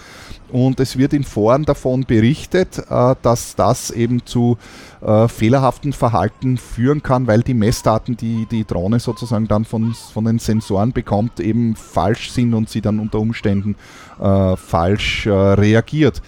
Und 0.53 0.81
es 0.81 0.99
wird 0.99 1.15
in 1.15 1.25
Foren 1.25 1.65
davon 1.65 2.05
berichtet, 2.05 2.79
äh, 2.79 3.15
dass 3.23 3.57
das 3.57 3.91
eben 3.91 4.27
zu 4.27 4.59
äh, 5.01 5.27
fehlerhaften 5.27 5.95
Verhalten 5.95 6.59
führen 6.59 7.03
kann, 7.03 7.27
weil 7.27 7.43
die 7.43 7.55
Messdaten, 7.55 8.19
die 8.19 8.47
die 8.51 8.67
Drohne 8.67 9.01
sozusagen 9.01 9.49
dann 9.49 9.65
von, 9.65 9.95
von 9.95 10.27
den 10.27 10.39
Sensoren 10.39 10.93
bekommt, 10.93 11.41
eben 11.41 11.75
falsch 11.75 12.31
sind 12.33 12.53
und 12.53 12.69
sie 12.69 12.83
dann 12.83 13.01
unter 13.01 13.19
Umständen 13.19 13.77
äh, 14.21 14.57
falsch 14.57 15.27
reagiert. 15.27 16.21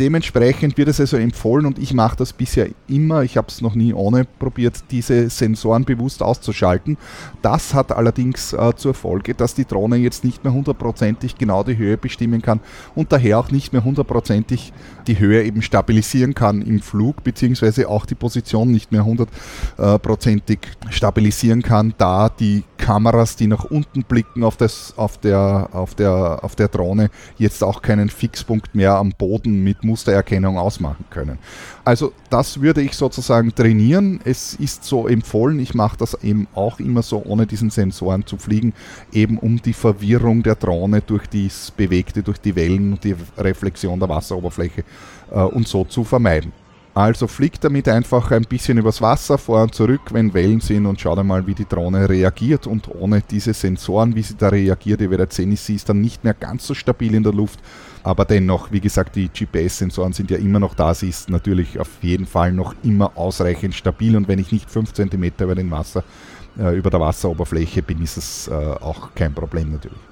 Dementsprechend 0.00 0.78
wird 0.78 0.88
es 0.88 0.98
also 0.98 1.18
empfohlen 1.18 1.66
und 1.66 1.78
ich 1.78 1.92
mache 1.92 2.16
das 2.16 2.32
bisher 2.32 2.68
immer, 2.88 3.22
ich 3.22 3.36
habe 3.36 3.48
es 3.48 3.60
noch 3.60 3.74
nie 3.74 3.92
ohne 3.92 4.24
probiert, 4.24 4.82
diese 4.90 5.28
Sensoren 5.28 5.84
bewusst 5.84 6.22
auszuschalten. 6.22 6.96
Das 7.42 7.74
hat 7.74 7.92
allerdings 7.92 8.54
äh, 8.54 8.72
zur 8.76 8.94
Folge, 8.94 9.34
dass 9.34 9.54
die 9.54 9.66
Drohne 9.66 9.96
jetzt 9.96 10.24
nicht 10.24 10.42
mehr 10.42 10.54
hundertprozentig 10.54 11.36
genau 11.36 11.64
die 11.64 11.76
Höhe 11.76 11.98
bestimmen 11.98 12.40
kann 12.40 12.60
und 12.94 13.12
daher 13.12 13.38
auch 13.38 13.50
nicht 13.50 13.74
mehr 13.74 13.84
hundertprozentig 13.84 14.72
die 15.06 15.18
Höhe 15.18 15.42
eben 15.44 15.60
stabilisieren 15.60 16.34
kann 16.34 16.62
im 16.62 16.80
Flug, 16.80 17.22
beziehungsweise 17.22 17.86
auch 17.86 18.06
die 18.06 18.14
Position 18.14 18.70
nicht 18.70 18.92
mehr 18.92 19.04
hundertprozentig 19.04 20.60
stabilisieren 20.88 21.60
kann, 21.60 21.92
da 21.98 22.30
die 22.30 22.64
Kameras, 22.78 23.36
die 23.36 23.46
nach 23.46 23.64
unten 23.64 24.04
blicken 24.04 24.44
auf, 24.44 24.56
das, 24.56 24.94
auf, 24.96 25.18
der, 25.18 25.68
auf, 25.72 25.94
der, 25.94 26.40
auf 26.42 26.56
der 26.56 26.68
Drohne, 26.68 27.10
jetzt 27.36 27.62
auch 27.62 27.82
keinen 27.82 28.08
Fixpunkt 28.08 28.74
mehr 28.74 28.94
am 28.94 29.12
Boden 29.12 29.62
mit 29.62 29.84
Mustererkennung 29.90 30.56
ausmachen 30.58 31.04
können. 31.10 31.38
Also 31.84 32.12
das 32.30 32.60
würde 32.60 32.80
ich 32.80 32.94
sozusagen 32.94 33.54
trainieren. 33.54 34.20
Es 34.24 34.54
ist 34.54 34.84
so 34.84 35.08
empfohlen, 35.08 35.58
ich 35.58 35.74
mache 35.74 35.96
das 35.96 36.14
eben 36.22 36.46
auch 36.54 36.78
immer 36.78 37.02
so, 37.02 37.22
ohne 37.24 37.46
diesen 37.46 37.70
Sensoren 37.70 38.24
zu 38.24 38.36
fliegen, 38.36 38.72
eben 39.12 39.38
um 39.38 39.60
die 39.60 39.72
Verwirrung 39.72 40.42
der 40.42 40.54
Drohne 40.54 41.00
durch 41.00 41.26
das 41.26 41.70
Bewegte, 41.70 42.22
durch 42.22 42.38
die 42.38 42.54
Wellen 42.54 42.92
und 42.92 43.04
die 43.04 43.16
Reflexion 43.36 43.98
der 43.98 44.08
Wasseroberfläche 44.08 44.84
äh, 45.30 45.40
und 45.40 45.66
so 45.68 45.84
zu 45.84 46.04
vermeiden. 46.04 46.52
Also 46.92 47.28
fliegt 47.28 47.62
damit 47.62 47.88
einfach 47.88 48.32
ein 48.32 48.42
bisschen 48.42 48.78
übers 48.78 49.00
Wasser 49.00 49.38
vor 49.38 49.62
und 49.62 49.74
zurück, 49.74 50.00
wenn 50.10 50.34
Wellen 50.34 50.60
sind 50.60 50.86
und 50.86 51.00
schaut 51.00 51.20
einmal, 51.20 51.46
wie 51.46 51.54
die 51.54 51.68
Drohne 51.68 52.08
reagiert. 52.08 52.66
Und 52.66 52.88
ohne 52.88 53.22
diese 53.22 53.54
Sensoren, 53.54 54.16
wie 54.16 54.22
sie 54.22 54.36
da 54.36 54.48
reagiert, 54.48 55.00
ihr 55.00 55.10
werdet 55.10 55.32
sehen, 55.32 55.54
sie 55.54 55.76
ist 55.76 55.88
dann 55.88 56.00
nicht 56.00 56.24
mehr 56.24 56.34
ganz 56.34 56.66
so 56.66 56.74
stabil 56.74 57.14
in 57.14 57.22
der 57.22 57.32
Luft. 57.32 57.60
Aber 58.02 58.24
dennoch, 58.24 58.72
wie 58.72 58.80
gesagt, 58.80 59.14
die 59.14 59.28
GPS-Sensoren 59.28 60.12
sind 60.12 60.32
ja 60.32 60.38
immer 60.38 60.58
noch 60.58 60.74
da. 60.74 60.92
Sie 60.92 61.08
ist 61.08 61.30
natürlich 61.30 61.78
auf 61.78 61.90
jeden 62.02 62.26
Fall 62.26 62.52
noch 62.52 62.74
immer 62.82 63.16
ausreichend 63.16 63.74
stabil. 63.74 64.16
Und 64.16 64.26
wenn 64.26 64.40
ich 64.40 64.50
nicht 64.50 64.68
5 64.68 64.92
cm 64.92 65.32
über, 65.38 65.56
äh, 65.56 66.76
über 66.76 66.90
der 66.90 67.00
Wasseroberfläche 67.00 67.82
bin, 67.82 68.02
ist 68.02 68.16
es 68.16 68.48
äh, 68.48 68.52
auch 68.52 69.14
kein 69.14 69.32
Problem 69.32 69.70
natürlich. 69.70 70.09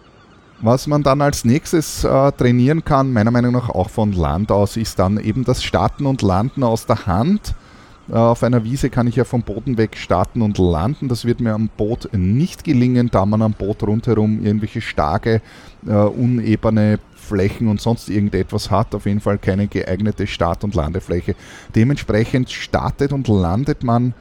Was 0.60 0.88
man 0.88 1.04
dann 1.04 1.20
als 1.20 1.44
nächstes 1.44 2.02
äh, 2.02 2.32
trainieren 2.32 2.84
kann, 2.84 3.12
meiner 3.12 3.30
Meinung 3.30 3.52
nach 3.52 3.68
auch 3.68 3.90
von 3.90 4.12
Land 4.12 4.50
aus, 4.50 4.76
ist 4.76 4.98
dann 4.98 5.18
eben 5.18 5.44
das 5.44 5.62
Starten 5.62 6.04
und 6.04 6.20
Landen 6.20 6.64
aus 6.64 6.84
der 6.84 7.06
Hand. 7.06 7.54
Äh, 8.10 8.14
auf 8.14 8.42
einer 8.42 8.64
Wiese 8.64 8.90
kann 8.90 9.06
ich 9.06 9.14
ja 9.14 9.22
vom 9.22 9.42
Boden 9.42 9.78
weg 9.78 9.96
starten 9.96 10.42
und 10.42 10.58
landen. 10.58 11.08
Das 11.08 11.24
wird 11.24 11.40
mir 11.40 11.54
am 11.54 11.68
Boot 11.76 12.08
nicht 12.12 12.64
gelingen, 12.64 13.08
da 13.10 13.24
man 13.24 13.42
am 13.42 13.52
Boot 13.52 13.84
rundherum 13.84 14.44
irgendwelche 14.44 14.80
starke, 14.80 15.42
äh, 15.86 15.92
unebene 15.92 16.98
Flächen 17.14 17.68
und 17.68 17.80
sonst 17.80 18.08
irgendetwas 18.08 18.68
hat. 18.68 18.96
Auf 18.96 19.06
jeden 19.06 19.20
Fall 19.20 19.38
keine 19.38 19.68
geeignete 19.68 20.26
Start- 20.26 20.64
und 20.64 20.74
Landefläche. 20.74 21.36
Dementsprechend 21.76 22.50
startet 22.50 23.12
und 23.12 23.28
landet 23.28 23.84
man 23.84 24.12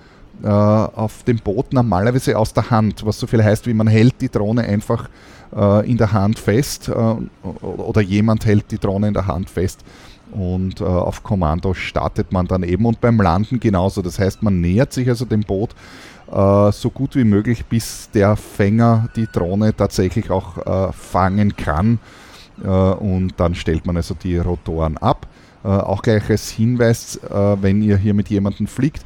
äh, 0.44 0.48
auf 0.48 1.24
dem 1.24 1.38
Boot 1.38 1.74
normalerweise 1.74 2.38
aus 2.38 2.54
der 2.54 2.70
Hand, 2.70 3.06
was 3.06 3.20
so 3.20 3.28
viel 3.28 3.44
heißt, 3.44 3.68
wie 3.68 3.74
man 3.74 3.88
hält 3.88 4.22
die 4.22 4.30
Drohne 4.30 4.64
einfach 4.64 5.10
äh, 5.56 5.90
in 5.90 5.98
der 5.98 6.12
Hand 6.12 6.40
fest 6.40 6.90
äh, 6.90 7.46
oder 7.66 8.02
jemand 8.02 8.46
hält 8.46 8.72
die 8.72 8.78
Drohne 8.78 9.08
in 9.10 9.14
der 9.14 9.28
Hand 9.28 9.50
fest 9.50 9.84
und 10.32 10.82
äh, 10.82 10.84
auf 10.84 11.24
Kommando 11.24 11.74
startet 11.74 12.32
man 12.32 12.48
dann 12.48 12.64
eben 12.64 12.86
und 12.86 13.02
beim 13.02 13.20
Landen 13.20 13.60
genauso. 13.60 14.02
Das 14.02 14.20
heißt, 14.20 14.44
man 14.44 14.60
nähert 14.62 14.94
sich 14.94 15.08
also 15.08 15.26
dem 15.26 15.42
Boot 15.42 15.74
äh, 16.32 16.72
so 16.72 16.90
gut 16.90 17.16
wie 17.16 17.24
möglich, 17.24 17.66
bis 17.66 18.10
der 18.14 18.36
Fänger 18.36 19.10
die 19.16 19.28
Drohne 19.28 19.76
tatsächlich 19.76 20.30
auch 20.30 20.58
äh, 20.58 20.92
fangen 20.92 21.56
kann 21.56 22.00
äh, 22.64 22.68
und 22.68 23.34
dann 23.38 23.56
stellt 23.56 23.86
man 23.86 23.96
also 23.96 24.14
die 24.14 24.38
Rotoren 24.38 24.98
ab. 24.98 25.28
auch 25.64 26.02
gleich 26.02 26.30
als 26.30 26.50
Hinweis, 26.50 27.20
wenn 27.62 27.82
ihr 27.82 27.98
hier 27.98 28.14
mit 28.14 28.30
jemandem 28.30 28.68
fliegt, 28.68 29.04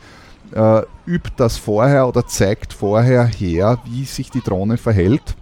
übt 1.08 1.32
das 1.38 1.58
vorher 1.58 2.08
oder 2.08 2.28
zeigt 2.28 2.74
vorher 2.74 3.26
her, 3.26 3.80
wie 3.86 4.04
sich 4.04 4.30
die 4.30 4.42
Drohne 4.42 4.78
verhält 4.78 5.36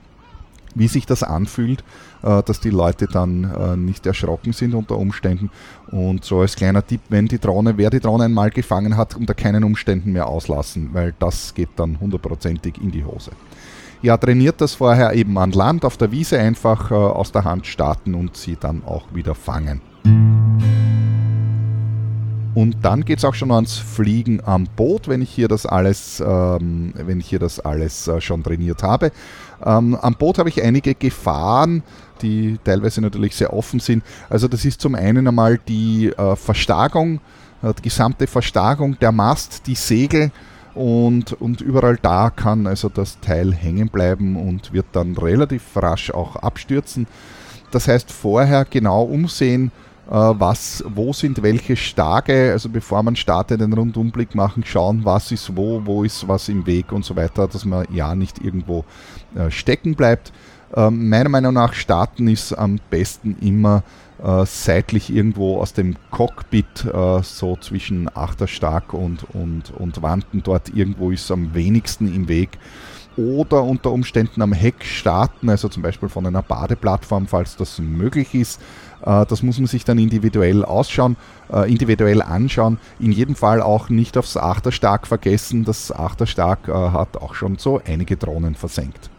wie 0.76 0.88
sich 0.88 1.05
das 1.05 1.24
anfühlt, 1.24 1.84
äh, 2.24 2.41
dass 2.43 2.60
die 2.60 2.70
Leute 2.70 3.07
dann 3.07 3.43
äh, 3.43 3.76
nicht 3.78 4.05
erschrocken 4.05 4.53
sind 4.53 4.74
unter 4.74 4.97
Umständen. 4.97 5.51
Und 5.91 6.24
so 6.26 6.41
als 6.41 6.55
kleiner 6.55 6.86
Tipp, 6.86 7.01
wenn 7.10 7.28
die 7.28 7.39
Drohne, 7.39 7.78
wer 7.78 7.89
die 7.89 7.99
Drohne 7.99 8.26
einmal 8.26 8.49
gefangen 8.49 8.97
hat, 8.97 9.16
unter 9.16 9.34
keinen 9.34 9.64
Umständen 9.64 10.12
mehr 10.12 10.28
auslassen, 10.28 10.89
weil 10.93 11.14
das 11.20 11.53
geht 11.53 11.70
dann 11.76 11.99
hundertprozentig 11.99 12.76
in 12.82 12.91
die 12.91 13.03
Hose. 13.03 13.32
Ja, 14.01 14.16
trainiert 14.16 14.62
das 14.62 14.76
vorher 14.76 15.14
eben 15.14 15.38
an 15.38 15.51
Land, 15.51 15.84
auf 15.84 15.97
der 15.97 16.12
Wiese 16.12 16.39
einfach 16.39 16.89
äh, 16.91 16.93
aus 16.93 17.32
der 17.32 17.43
Hand 17.43 17.68
starten 17.68 18.16
und 18.16 18.38
sie 18.38 18.57
dann 18.60 18.84
auch 18.86 19.14
wieder 19.14 19.36
fangen. 19.36 19.82
Und 22.60 22.76
dann 22.82 23.05
geht 23.05 23.20
es 23.20 23.24
auch 23.24 23.36
schon 23.36 23.51
ans 23.53 23.78
Fliegen 23.78 24.41
am 24.45 24.68
Boot, 24.76 25.07
wenn 25.07 25.22
ich 25.22 25.30
hier 25.30 25.47
das 25.47 25.66
alles, 25.66 26.20
ähm, 26.20 26.93
wenn 26.93 27.22
ich 27.22 27.28
hier 27.30 27.39
das 27.39 27.62
alles 27.62 28.10
äh, 28.10 28.20
schon 28.20 28.43
trainiert 28.43 28.84
habe. 28.84 29.14
Ähm, 29.66 29.95
am 29.95 30.16
Boot 30.16 30.39
habe 30.39 30.49
ich 30.49 30.62
einige 30.62 30.93
Gefahren, 30.93 31.84
die 32.22 32.60
teilweise 32.66 32.99
natürlich 32.99 33.38
sehr 33.38 33.53
offen 33.53 33.80
sind. 33.80 34.03
Also 34.30 34.49
das 34.49 34.66
ist 34.66 34.82
zum 34.82 34.95
einen 34.95 35.26
einmal 35.26 35.57
die 35.57 36.07
äh, 36.10 36.36
Verstärkung, 36.36 37.22
äh, 37.64 37.74
die 37.76 37.84
gesamte 37.84 38.28
Verstärkung 38.28 38.99
der 38.99 39.14
Mast, 39.14 39.66
die 39.66 39.76
Segel 39.76 40.30
und, 40.76 41.32
und 41.32 41.62
überall 41.62 41.95
da 41.95 42.30
kann 42.30 42.68
also 42.68 42.89
das 42.89 43.22
Teil 43.22 43.53
hängen 43.53 43.88
bleiben 43.88 44.36
und 44.36 44.74
wird 44.74 44.88
dann 44.91 45.16
relativ 45.16 45.64
rasch 45.78 46.12
auch 46.12 46.36
abstürzen. 46.36 47.07
Das 47.72 47.88
heißt 47.88 48.12
vorher 48.12 48.66
genau 48.66 49.03
umsehen, 49.03 49.72
was, 50.12 50.84
wo 50.88 51.14
sind 51.14 51.43
welche 51.43 51.76
Stage, 51.76 52.51
also 52.51 52.68
bevor 52.68 53.03
man 53.03 53.16
startet, 53.16 53.62
den 53.62 53.74
Rundumblick 53.74 54.34
machen, 54.34 54.64
schauen, 54.66 55.05
was 55.05 55.32
ist 55.32 55.55
wo, 55.55 55.86
wo 55.86 56.03
ist 56.03 56.28
was 56.28 56.49
im 56.49 56.66
Weg 56.66 56.91
und 56.91 57.05
so 57.05 57.16
weiter, 57.16 57.47
dass 57.47 57.64
man 57.64 57.86
ja 57.93 58.16
nicht 58.16 58.43
irgendwo 58.43 58.86
äh, 59.36 59.51
stecken 59.51 59.95
bleibt. 59.95 60.34
Ähm, 60.76 61.10
meiner 61.10 61.30
Meinung 61.30 61.53
nach 61.53 61.74
starten 61.74 62.28
ist 62.28 62.53
am 62.53 62.80
besten 62.89 63.38
immer 63.41 63.84
äh, 64.24 64.45
seitlich 64.45 65.14
irgendwo 65.14 65.60
aus 65.60 65.74
dem 65.74 65.95
Cockpit, 66.10 66.86
äh, 66.86 67.22
so 67.22 67.55
zwischen 67.57 68.10
Achterstark 68.16 68.93
und, 68.93 69.26
und, 69.34 69.72
und 69.72 70.01
Wanden, 70.01 70.41
dort 70.43 70.70
irgendwo 70.70 71.12
ist 71.12 71.30
am 71.32 71.53
wenigsten 71.53 72.14
im 72.14 72.28
Weg 72.28 72.57
oder 73.20 73.64
unter 73.64 73.91
Umständen 73.91 74.41
am 74.41 74.53
Heck 74.53 74.84
starten, 74.86 75.49
also 75.49 75.68
zum 75.68 75.84
Beispiel 75.84 76.10
von 76.10 76.26
einer 76.26 76.41
Badeplattform, 76.41 77.28
falls 77.28 77.57
das 77.57 77.80
möglich 77.80 78.34
ist. 78.34 78.62
Äh, 79.06 79.26
das 79.26 79.43
muss 79.43 79.58
man 79.60 79.68
sich 79.68 79.86
dann 79.86 79.97
individuell 79.97 80.64
ausschauen, 80.64 81.16
äh, 81.52 81.70
individuell 81.70 82.22
anschauen. 82.22 82.80
In 83.00 83.12
jedem 83.12 83.36
Fall 83.36 83.62
auch 83.62 83.89
nicht 83.89 84.18
aufs 84.18 84.38
Achterstark 84.38 85.08
vergessen. 85.08 85.66
Das 85.66 85.91
Achterstark 85.91 86.68
äh, 86.68 86.72
hat 86.72 87.18
auch 87.18 87.34
schon 87.34 87.58
so 87.58 87.82
einige 87.86 88.18
Drohnen 88.18 88.56
versenkt. 88.56 89.10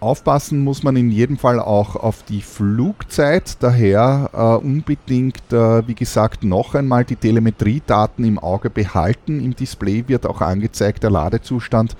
Aufpassen 0.00 0.62
muss 0.62 0.82
man 0.82 0.96
in 0.96 1.10
jedem 1.10 1.38
Fall 1.38 1.58
auch 1.58 1.96
auf 1.96 2.24
die 2.24 2.42
Flugzeit, 2.42 3.56
daher 3.60 4.60
unbedingt, 4.62 5.40
wie 5.50 5.94
gesagt, 5.94 6.44
noch 6.44 6.74
einmal 6.74 7.06
die 7.06 7.16
Telemetriedaten 7.16 8.22
im 8.26 8.38
Auge 8.38 8.68
behalten. 8.68 9.42
Im 9.42 9.56
Display 9.56 10.06
wird 10.06 10.26
auch 10.26 10.42
angezeigt 10.42 11.04
der 11.04 11.10
Ladezustand 11.10 11.96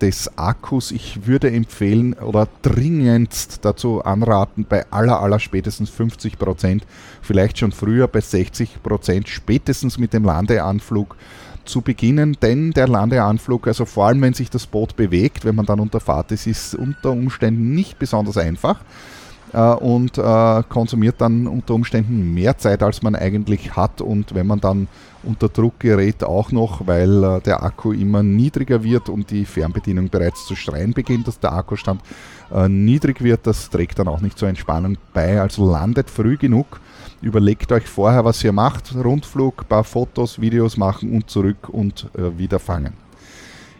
des 0.00 0.38
Akkus. 0.38 0.90
Ich 0.90 1.26
würde 1.26 1.50
empfehlen 1.50 2.14
oder 2.14 2.48
dringendst 2.62 3.64
dazu 3.64 4.04
anraten, 4.04 4.66
bei 4.68 4.86
aller, 4.90 5.20
aller 5.20 5.38
spätestens 5.38 5.90
50 5.90 6.38
Prozent, 6.38 6.86
vielleicht 7.22 7.58
schon 7.58 7.72
früher 7.72 8.08
bei 8.08 8.20
60 8.20 8.82
Prozent, 8.82 9.28
spätestens 9.28 9.98
mit 9.98 10.12
dem 10.12 10.24
Landeanflug 10.24 11.16
zu 11.64 11.80
beginnen, 11.80 12.36
denn 12.40 12.70
der 12.70 12.88
Landeanflug, 12.88 13.66
also 13.66 13.84
vor 13.84 14.06
allem 14.06 14.22
wenn 14.22 14.34
sich 14.34 14.50
das 14.50 14.66
Boot 14.66 14.96
bewegt, 14.96 15.44
wenn 15.44 15.56
man 15.56 15.66
dann 15.66 15.80
unter 15.80 16.00
Fahrt 16.00 16.30
ist, 16.32 16.46
ist 16.46 16.74
unter 16.74 17.10
Umständen 17.10 17.74
nicht 17.74 17.98
besonders 17.98 18.36
einfach 18.36 18.80
und 19.52 20.18
äh, 20.18 20.62
konsumiert 20.68 21.20
dann 21.20 21.46
unter 21.46 21.74
Umständen 21.74 22.34
mehr 22.34 22.58
Zeit, 22.58 22.82
als 22.82 23.02
man 23.02 23.14
eigentlich 23.14 23.76
hat 23.76 24.00
und 24.00 24.34
wenn 24.34 24.46
man 24.46 24.60
dann 24.60 24.88
unter 25.22 25.48
Druck 25.48 25.80
gerät 25.80 26.22
auch 26.22 26.52
noch, 26.52 26.86
weil 26.86 27.24
äh, 27.24 27.40
der 27.40 27.62
Akku 27.62 27.92
immer 27.92 28.22
niedriger 28.22 28.82
wird 28.82 29.08
und 29.08 29.30
die 29.30 29.44
Fernbedienung 29.44 30.08
bereits 30.08 30.46
zu 30.46 30.54
schreien 30.56 30.92
beginnt, 30.92 31.26
dass 31.26 31.40
der 31.40 31.52
Akkustand 31.52 32.00
äh, 32.52 32.68
niedrig 32.68 33.22
wird, 33.22 33.46
das 33.46 33.70
trägt 33.70 33.98
dann 33.98 34.08
auch 34.08 34.20
nicht 34.20 34.38
zur 34.38 34.48
Entspannung 34.48 34.98
bei, 35.12 35.40
also 35.40 35.70
landet 35.70 36.10
früh 36.10 36.36
genug 36.36 36.80
Überlegt 37.22 37.72
euch 37.72 37.86
vorher, 37.86 38.24
was 38.24 38.44
ihr 38.44 38.52
macht. 38.52 38.94
Rundflug, 38.94 39.68
paar 39.68 39.84
Fotos, 39.84 40.40
Videos 40.40 40.76
machen 40.76 41.12
und 41.12 41.30
zurück 41.30 41.68
und 41.68 42.08
äh, 42.16 42.38
wieder 42.38 42.58
fangen. 42.58 42.92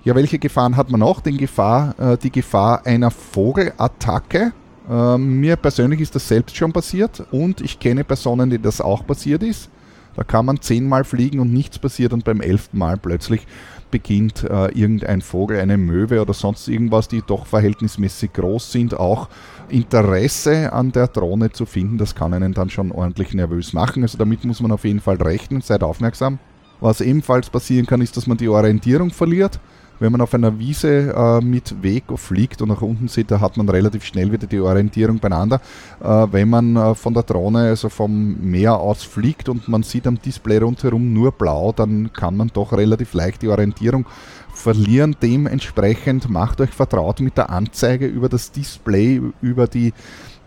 Ja, 0.05 0.15
welche 0.15 0.39
Gefahren 0.39 0.77
hat 0.77 0.91
man 0.91 1.01
noch? 1.01 1.21
Den 1.21 1.37
Gefahr, 1.37 1.95
äh, 1.99 2.17
die 2.17 2.33
Gefahr 2.33 2.87
einer 2.87 3.11
Vogelattacke. 3.11 4.53
Äh, 4.89 5.19
mir 5.19 5.57
persönlich 5.57 6.01
ist 6.01 6.15
das 6.15 6.29
selbst 6.29 6.57
schon 6.57 6.73
passiert 6.73 7.25
und 7.31 7.61
ich 7.61 7.79
kenne 7.79 8.05
Personen, 8.05 8.51
die 8.51 8.61
das 8.61 8.81
auch 8.81 9.07
passiert 9.07 9.43
ist. 9.43 9.71
Da 10.15 10.25
kann 10.25 10.47
man 10.47 10.61
zehnmal 10.63 11.05
fliegen 11.05 11.41
und 11.41 11.53
nichts 11.53 11.79
passiert 11.79 12.13
und 12.15 12.25
beim 12.25 12.41
elften 12.41 12.79
Mal 12.79 12.97
plötzlich 12.97 13.47
beginnt 13.91 14.45
äh, 14.45 14.69
irgendein 14.73 15.21
Vogel, 15.21 15.61
eine 15.61 15.77
Möwe 15.77 16.21
oder 16.21 16.33
sonst 16.33 16.69
irgendwas, 16.69 17.09
die 17.09 17.23
doch 17.27 17.47
verhältnismäßig 17.47 18.33
groß 18.33 18.73
sind, 18.73 18.99
auch 18.99 19.29
Interesse 19.69 20.73
an 20.73 20.93
der 20.93 21.09
Drohne 21.09 21.53
zu 21.53 21.67
finden. 21.67 21.99
Das 21.99 22.15
kann 22.15 22.33
einen 22.33 22.55
dann 22.55 22.71
schon 22.71 22.93
ordentlich 22.93 23.35
nervös 23.35 23.73
machen. 23.73 24.03
Also 24.03 24.19
damit 24.19 24.45
muss 24.45 24.61
man 24.61 24.73
auf 24.73 24.85
jeden 24.85 25.01
Fall 25.01 25.17
rechnen, 25.17 25.61
seid 25.61 25.83
aufmerksam. 25.83 26.39
Was 26.81 27.01
ebenfalls 27.01 27.51
passieren 27.51 27.87
kann, 27.87 28.01
ist, 28.01 28.17
dass 28.17 28.27
man 28.27 28.37
die 28.37 28.49
Orientierung 28.49 29.11
verliert. 29.11 29.61
Wenn 29.99 30.13
man 30.13 30.21
auf 30.21 30.35
einer 30.35 30.59
Wiese 30.59 31.15
äh, 31.15 31.41
mit 31.45 31.83
Weg 31.83 32.05
fliegt 32.17 32.61
und 32.61 32.69
nach 32.69 32.83
unten 32.83 33.09
sieht, 33.09 33.31
da 33.31 33.41
hat 33.41 33.57
man 33.57 33.69
relativ 33.69 34.05
schnell 34.05 34.31
wieder 34.31 34.47
die 34.47 34.61
Orientierung 34.61 35.19
beieinander. 35.19 35.61
Äh, 36.03 36.27
wenn 36.31 36.51
man 36.51 36.77
äh, 36.77 36.95
von 36.95 37.15
der 37.15 37.23
Drohne, 37.23 37.69
also 37.69 37.89
vom 37.89 38.37
Meer 38.41 38.79
aus 38.79 39.03
fliegt 39.03 39.49
und 39.49 39.69
man 39.69 39.83
sieht 39.83 40.07
am 40.07 40.21
Display 40.21 40.59
rundherum 40.59 41.13
nur 41.13 41.33
blau, 41.33 41.73
dann 41.73 42.13
kann 42.13 42.37
man 42.37 42.51
doch 42.53 42.73
relativ 42.73 43.15
leicht 43.15 43.43
die 43.43 43.49
Orientierung 43.49 44.07
verlieren. 44.53 45.17
Dementsprechend 45.23 46.29
macht 46.29 46.61
euch 46.61 46.71
vertraut 46.71 47.21
mit 47.21 47.37
der 47.37 47.51
Anzeige 47.51 48.07
über 48.07 48.29
das 48.29 48.53
Display, 48.53 49.21
über 49.41 49.67
die 49.67 49.93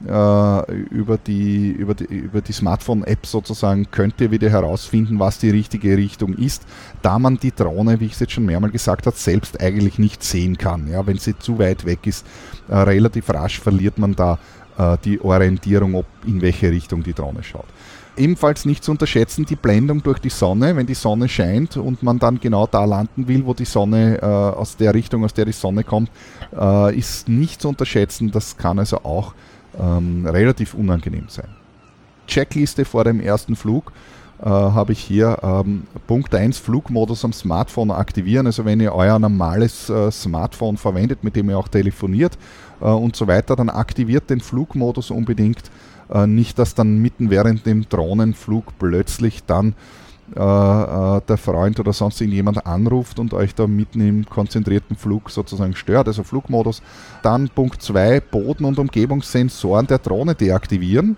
äh, 0.07 0.71
über 0.91 1.17
die, 1.17 1.71
über 1.71 1.93
die, 1.93 2.05
über 2.05 2.41
die 2.41 2.53
Smartphone-App 2.53 3.25
sozusagen 3.25 3.91
könnt 3.91 4.19
ihr 4.21 4.31
wieder 4.31 4.49
herausfinden, 4.49 5.19
was 5.19 5.39
die 5.39 5.49
richtige 5.49 5.97
Richtung 5.97 6.33
ist, 6.33 6.63
da 7.01 7.19
man 7.19 7.37
die 7.37 7.51
Drohne, 7.51 7.99
wie 7.99 8.05
ich 8.05 8.13
es 8.13 8.19
jetzt 8.19 8.33
schon 8.33 8.45
mehrmals 8.45 8.73
gesagt 8.73 9.05
habe, 9.05 9.17
selbst 9.17 9.59
eigentlich 9.61 9.99
nicht 9.99 10.23
sehen 10.23 10.57
kann. 10.57 10.89
Ja, 10.89 11.05
wenn 11.05 11.17
sie 11.17 11.37
zu 11.37 11.59
weit 11.59 11.85
weg 11.85 12.05
ist, 12.05 12.25
äh, 12.69 12.75
relativ 12.75 13.29
rasch 13.29 13.59
verliert 13.59 13.97
man 13.97 14.15
da 14.15 14.39
äh, 14.77 14.97
die 15.03 15.19
Orientierung, 15.21 15.95
ob 15.95 16.05
in 16.25 16.41
welche 16.41 16.71
Richtung 16.71 17.03
die 17.03 17.13
Drohne 17.13 17.43
schaut. 17.43 17.67
Ebenfalls 18.17 18.65
nicht 18.65 18.83
zu 18.83 18.91
unterschätzen 18.91 19.45
die 19.45 19.55
Blendung 19.55 20.03
durch 20.03 20.19
die 20.19 20.29
Sonne, 20.29 20.75
wenn 20.75 20.85
die 20.85 20.93
Sonne 20.93 21.29
scheint 21.29 21.77
und 21.77 22.03
man 22.03 22.19
dann 22.19 22.39
genau 22.39 22.67
da 22.67 22.83
landen 22.83 23.27
will, 23.29 23.45
wo 23.45 23.53
die 23.53 23.65
Sonne 23.65 24.17
äh, 24.21 24.25
aus 24.25 24.75
der 24.75 24.93
Richtung, 24.93 25.23
aus 25.23 25.33
der 25.33 25.45
die 25.45 25.53
Sonne 25.53 25.85
kommt, 25.85 26.11
äh, 26.53 26.97
ist 26.97 27.29
nicht 27.29 27.61
zu 27.61 27.69
unterschätzen. 27.69 28.29
Das 28.29 28.57
kann 28.57 28.77
also 28.77 28.97
auch 29.05 29.33
ähm, 29.79 30.25
relativ 30.25 30.73
unangenehm 30.73 31.25
sein. 31.27 31.49
Checkliste 32.27 32.85
vor 32.85 33.03
dem 33.03 33.19
ersten 33.19 33.55
Flug 33.55 33.91
äh, 34.41 34.45
habe 34.45 34.93
ich 34.93 34.99
hier 34.99 35.37
ähm, 35.43 35.83
Punkt 36.07 36.33
1 36.33 36.57
Flugmodus 36.57 37.25
am 37.25 37.33
Smartphone 37.33 37.91
aktivieren. 37.91 38.45
Also 38.45 38.65
wenn 38.65 38.79
ihr 38.79 38.93
euer 38.93 39.19
normales 39.19 39.89
äh, 39.89 40.11
Smartphone 40.11 40.77
verwendet, 40.77 41.23
mit 41.23 41.35
dem 41.35 41.49
ihr 41.49 41.57
auch 41.57 41.67
telefoniert 41.67 42.37
äh, 42.81 42.85
und 42.85 43.15
so 43.15 43.27
weiter, 43.27 43.55
dann 43.55 43.69
aktiviert 43.69 44.29
den 44.29 44.39
Flugmodus 44.39 45.11
unbedingt. 45.11 45.71
Äh, 46.09 46.27
nicht, 46.27 46.57
dass 46.57 46.75
dann 46.75 46.99
mitten 46.99 47.29
während 47.29 47.65
dem 47.65 47.87
Drohnenflug 47.89 48.77
plötzlich 48.79 49.43
dann 49.43 49.75
äh, 50.35 50.39
äh, 50.39 51.21
der 51.27 51.37
Freund 51.37 51.79
oder 51.79 51.93
sonst 51.93 52.21
irgendjemand 52.21 52.65
anruft 52.65 53.19
und 53.19 53.33
euch 53.33 53.55
da 53.55 53.67
mitten 53.67 54.01
im 54.01 54.25
konzentrierten 54.25 54.95
Flug 54.95 55.29
sozusagen 55.31 55.75
stört, 55.75 56.07
also 56.07 56.23
Flugmodus. 56.23 56.81
Dann 57.23 57.49
Punkt 57.49 57.81
2, 57.81 58.19
Boden- 58.19 58.65
und 58.65 58.77
Umgebungssensoren 58.77 59.87
der 59.87 59.97
Drohne 59.99 60.35
deaktivieren. 60.35 61.17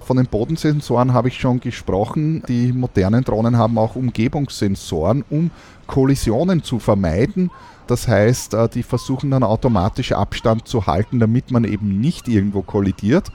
Von 0.00 0.16
den 0.16 0.26
Bodensensoren 0.26 1.12
habe 1.12 1.28
ich 1.28 1.38
schon 1.38 1.60
gesprochen. 1.60 2.42
Die 2.48 2.72
modernen 2.72 3.24
Drohnen 3.24 3.58
haben 3.58 3.76
auch 3.78 3.94
Umgebungssensoren, 3.94 5.24
um 5.28 5.50
Kollisionen 5.86 6.62
zu 6.62 6.78
vermeiden. 6.78 7.50
Das 7.86 8.08
heißt, 8.08 8.54
äh, 8.54 8.68
die 8.68 8.82
versuchen 8.82 9.30
dann 9.30 9.42
automatisch 9.42 10.12
Abstand 10.12 10.66
zu 10.66 10.86
halten, 10.86 11.20
damit 11.20 11.50
man 11.50 11.64
eben 11.64 12.00
nicht 12.00 12.26
irgendwo 12.26 12.62
kollidiert. 12.62 13.30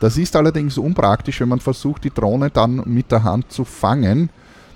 Das 0.00 0.18
ist 0.18 0.34
allerdings 0.34 0.78
unpraktisch, 0.78 1.40
wenn 1.40 1.48
man 1.48 1.60
versucht, 1.60 2.04
die 2.04 2.10
Drohne 2.10 2.50
dann 2.50 2.82
mit 2.86 3.12
der 3.12 3.22
Hand 3.22 3.52
zu 3.52 3.64
fangen 3.64 4.30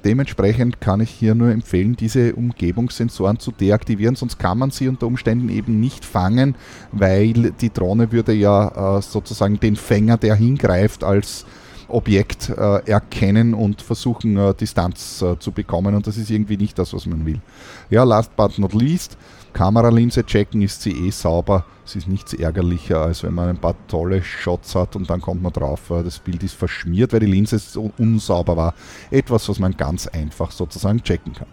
Dementsprechend 0.08 0.80
kann 0.80 1.02
ich 1.02 1.10
hier 1.10 1.34
nur 1.34 1.50
empfehlen, 1.50 1.94
diese 1.94 2.34
Umgebungssensoren 2.34 3.38
zu 3.40 3.52
deaktivieren, 3.52 4.16
sonst 4.16 4.38
kann 4.38 4.56
man 4.56 4.70
sie 4.70 4.88
unter 4.88 5.06
Umständen 5.06 5.50
eben 5.50 5.80
nicht 5.80 6.02
fangen, 6.02 6.54
weil 6.92 7.52
die 7.60 7.70
Drohne 7.70 8.10
würde 8.10 8.32
ja 8.32 8.96
äh, 8.96 9.02
sozusagen 9.02 9.60
den 9.60 9.76
Fänger, 9.76 10.16
der 10.16 10.34
hingreift, 10.34 11.04
als 11.04 11.44
Objekt 11.88 12.48
äh, 12.48 12.90
erkennen 12.90 13.52
und 13.52 13.82
versuchen, 13.82 14.38
äh, 14.38 14.54
Distanz 14.54 15.20
äh, 15.20 15.38
zu 15.38 15.52
bekommen. 15.52 15.94
Und 15.94 16.06
das 16.06 16.16
ist 16.16 16.30
irgendwie 16.30 16.56
nicht 16.56 16.78
das, 16.78 16.94
was 16.94 17.04
man 17.04 17.26
will. 17.26 17.42
Ja, 17.90 18.04
last 18.04 18.34
but 18.34 18.58
not 18.58 18.72
least, 18.72 19.18
Kameralinse 19.52 20.24
checken, 20.24 20.62
ist 20.62 20.82
sie 20.82 20.92
eh 20.92 21.10
sauber. 21.10 21.64
Es 21.84 21.96
ist 21.96 22.06
nichts 22.08 22.34
ärgerlicher, 22.34 23.00
als 23.00 23.22
wenn 23.22 23.34
man 23.34 23.48
ein 23.48 23.58
paar 23.58 23.74
tolle 23.86 24.22
Shots 24.22 24.74
hat 24.74 24.94
und 24.94 25.08
dann 25.08 25.20
kommt 25.20 25.42
man 25.42 25.52
drauf, 25.52 25.90
äh, 25.90 26.02
das 26.02 26.18
Bild 26.18 26.42
ist 26.42 26.54
verschmiert, 26.54 27.12
weil 27.12 27.20
die 27.20 27.26
Linse 27.26 27.58
so 27.58 27.90
unsauber 27.98 28.56
war. 28.56 28.74
Etwas, 29.10 29.48
was 29.48 29.58
man 29.58 29.76
ganz 29.76 30.06
einfach 30.06 30.50
sozusagen 30.50 31.02
checken 31.02 31.32
kann. 31.32 31.48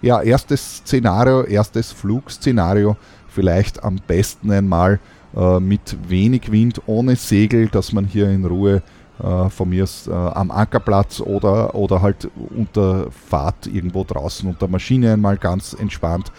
Ja, 0.00 0.20
erstes 0.20 0.78
Szenario, 0.78 1.42
erstes 1.42 1.90
Flugszenario, 1.90 2.96
vielleicht 3.28 3.82
am 3.82 3.96
besten 4.06 4.50
einmal 4.50 5.00
äh, 5.34 5.58
mit 5.58 5.96
wenig 6.08 6.52
Wind, 6.52 6.82
ohne 6.86 7.16
Segel, 7.16 7.68
dass 7.68 7.92
man 7.92 8.04
hier 8.04 8.30
in 8.30 8.44
Ruhe 8.44 8.82
äh, 9.22 9.48
von 9.48 9.68
mir 9.68 9.86
äh, 10.06 10.10
am 10.12 10.50
Ankerplatz 10.50 11.20
oder, 11.20 11.74
oder 11.74 12.02
halt 12.02 12.28
unter 12.56 13.10
Fahrt 13.10 13.66
irgendwo 13.66 14.04
draußen 14.04 14.48
unter 14.48 14.68
Maschine 14.68 15.12
einmal 15.12 15.36
ganz 15.36 15.72
entspannt 15.72 16.30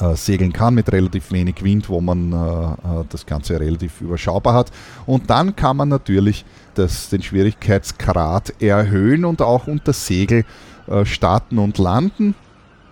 äh, 0.00 0.14
segeln 0.16 0.52
kann 0.52 0.74
mit 0.74 0.90
relativ 0.90 1.32
wenig 1.32 1.62
Wind, 1.62 1.88
wo 1.88 2.00
man 2.00 2.32
äh, 2.32 2.36
äh, 2.36 3.04
das 3.08 3.26
Ganze 3.26 3.60
relativ 3.60 4.00
überschaubar 4.00 4.54
hat. 4.54 4.70
Und 5.06 5.30
dann 5.30 5.54
kann 5.56 5.76
man 5.76 5.88
natürlich 5.88 6.44
das, 6.74 7.10
den 7.10 7.22
Schwierigkeitsgrad 7.22 8.62
erhöhen 8.62 9.24
und 9.24 9.42
auch 9.42 9.66
unter 9.66 9.92
Segel 9.92 10.44
äh, 10.86 11.04
starten 11.04 11.58
und 11.58 11.78
landen. 11.78 12.34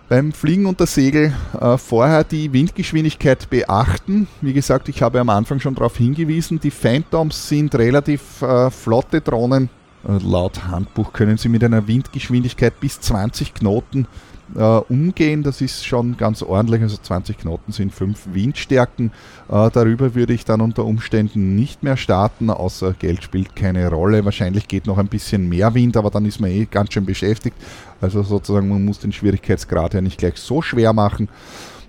Beim 0.09 0.33
Fliegen 0.33 0.65
unter 0.65 0.85
Segel 0.85 1.33
äh, 1.59 1.77
vorher 1.77 2.23
die 2.23 2.51
Windgeschwindigkeit 2.51 3.49
beachten. 3.49 4.27
Wie 4.41 4.53
gesagt, 4.53 4.89
ich 4.89 5.01
habe 5.01 5.19
am 5.21 5.29
Anfang 5.29 5.59
schon 5.59 5.73
darauf 5.73 5.97
hingewiesen, 5.97 6.59
die 6.59 6.71
Phantoms 6.71 7.47
sind 7.47 7.73
relativ 7.75 8.41
äh, 8.41 8.69
flotte 8.69 9.21
Drohnen. 9.21 9.69
laut 10.03 10.65
Handbuch 10.67 11.13
können 11.13 11.37
sie 11.37 11.47
mit 11.47 11.63
einer 11.63 11.87
Windgeschwindigkeit 11.87 12.79
bis 12.79 12.99
20 12.99 13.53
Knoten 13.53 14.07
äh, 14.55 14.61
umgehen. 14.61 15.43
Das 15.43 15.61
ist 15.61 15.85
schon 15.85 16.17
ganz 16.17 16.41
ordentlich. 16.41 16.81
Also 16.81 16.97
20 16.97 17.37
Knoten 17.37 17.71
sind 17.71 17.93
5 17.93 18.33
Windstärken. 18.33 19.11
Äh, 19.49 19.69
darüber 19.71 20.15
würde 20.15 20.33
ich 20.33 20.45
dann 20.45 20.61
unter 20.61 20.85
Umständen 20.85 21.55
nicht 21.55 21.83
mehr 21.83 21.97
starten, 21.97 22.49
außer 22.49 22.93
Geld 22.93 23.23
spielt 23.23 23.55
keine 23.55 23.89
Rolle. 23.89 24.25
Wahrscheinlich 24.25 24.67
geht 24.67 24.87
noch 24.87 24.97
ein 24.97 25.07
bisschen 25.07 25.49
mehr 25.49 25.73
Wind, 25.73 25.97
aber 25.97 26.09
dann 26.09 26.25
ist 26.25 26.39
man 26.39 26.51
eh 26.51 26.65
ganz 26.65 26.93
schön 26.93 27.05
beschäftigt. 27.05 27.55
Also 27.99 28.23
sozusagen, 28.23 28.69
man 28.69 28.83
muss 28.85 28.99
den 28.99 29.11
Schwierigkeitsgrad 29.11 29.93
ja 29.93 30.01
nicht 30.01 30.17
gleich 30.17 30.37
so 30.37 30.61
schwer 30.61 30.93
machen. 30.93 31.29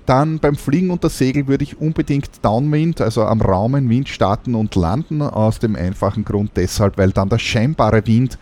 Dann 0.06 0.40
beim 0.40 0.56
Fliegen 0.56 0.90
unter 0.90 1.08
Segel 1.08 1.46
würde 1.46 1.62
ich 1.62 1.80
unbedingt 1.80 2.44
Downwind, 2.44 3.00
also 3.00 3.22
am 3.22 3.40
raumen 3.40 3.88
Wind 3.88 4.08
starten 4.08 4.56
und 4.56 4.74
landen, 4.74 5.22
aus 5.22 5.60
dem 5.60 5.76
einfachen 5.76 6.24
Grund 6.24 6.50
deshalb, 6.56 6.98
weil 6.98 7.12
dann 7.12 7.28
der 7.28 7.38
scheinbare 7.38 8.04
Wind 8.06 8.36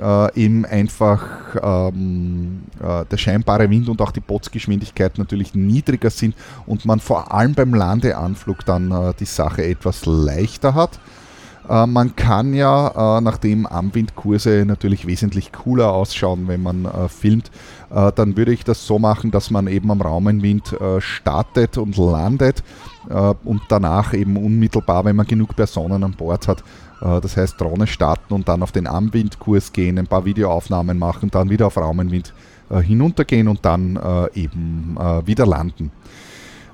äh, 0.00 0.40
eben 0.40 0.64
einfach 0.64 1.22
ähm, 1.62 2.62
äh, 2.80 3.04
der 3.04 3.16
scheinbare 3.16 3.68
Wind 3.70 3.88
und 3.88 4.00
auch 4.00 4.12
die 4.12 4.20
Bootsgeschwindigkeit 4.20 5.18
natürlich 5.18 5.54
niedriger 5.54 6.10
sind 6.10 6.34
und 6.66 6.84
man 6.84 7.00
vor 7.00 7.32
allem 7.32 7.54
beim 7.54 7.74
Landeanflug 7.74 8.64
dann 8.64 8.90
äh, 8.90 9.12
die 9.18 9.24
Sache 9.24 9.64
etwas 9.64 10.06
leichter 10.06 10.74
hat. 10.74 10.98
Äh, 11.68 11.86
man 11.86 12.16
kann 12.16 12.54
ja, 12.54 13.18
äh, 13.18 13.20
nachdem 13.20 13.66
Amwindkurse 13.66 14.64
natürlich 14.66 15.06
wesentlich 15.06 15.52
cooler 15.52 15.92
ausschauen, 15.92 16.48
wenn 16.48 16.62
man 16.62 16.84
äh, 16.84 17.08
filmt, 17.08 17.50
dann 17.90 18.38
würde 18.38 18.54
ich 18.54 18.64
das 18.64 18.86
so 18.86 18.98
machen, 18.98 19.30
dass 19.30 19.50
man 19.50 19.66
eben 19.66 19.90
am 19.90 20.00
Raumenwind 20.00 20.74
startet 21.00 21.76
und 21.76 21.98
landet 21.98 22.64
und 23.44 23.60
danach 23.68 24.14
eben 24.14 24.38
unmittelbar, 24.38 25.04
wenn 25.04 25.14
man 25.14 25.26
genug 25.26 25.54
Personen 25.54 26.02
an 26.02 26.12
Bord 26.12 26.48
hat, 26.48 26.64
das 27.02 27.36
heißt 27.36 27.60
Drohne 27.60 27.88
starten 27.88 28.32
und 28.32 28.48
dann 28.48 28.62
auf 28.62 28.70
den 28.70 28.86
Amwindkurs 28.86 29.72
gehen, 29.72 29.98
ein 29.98 30.06
paar 30.06 30.24
Videoaufnahmen 30.24 30.98
machen, 30.98 31.30
dann 31.30 31.50
wieder 31.50 31.66
auf 31.66 31.76
Raumenwind 31.76 32.32
hinuntergehen 32.70 33.48
und 33.48 33.64
dann 33.64 33.98
eben 34.34 34.96
wieder 35.26 35.44
landen. 35.44 35.90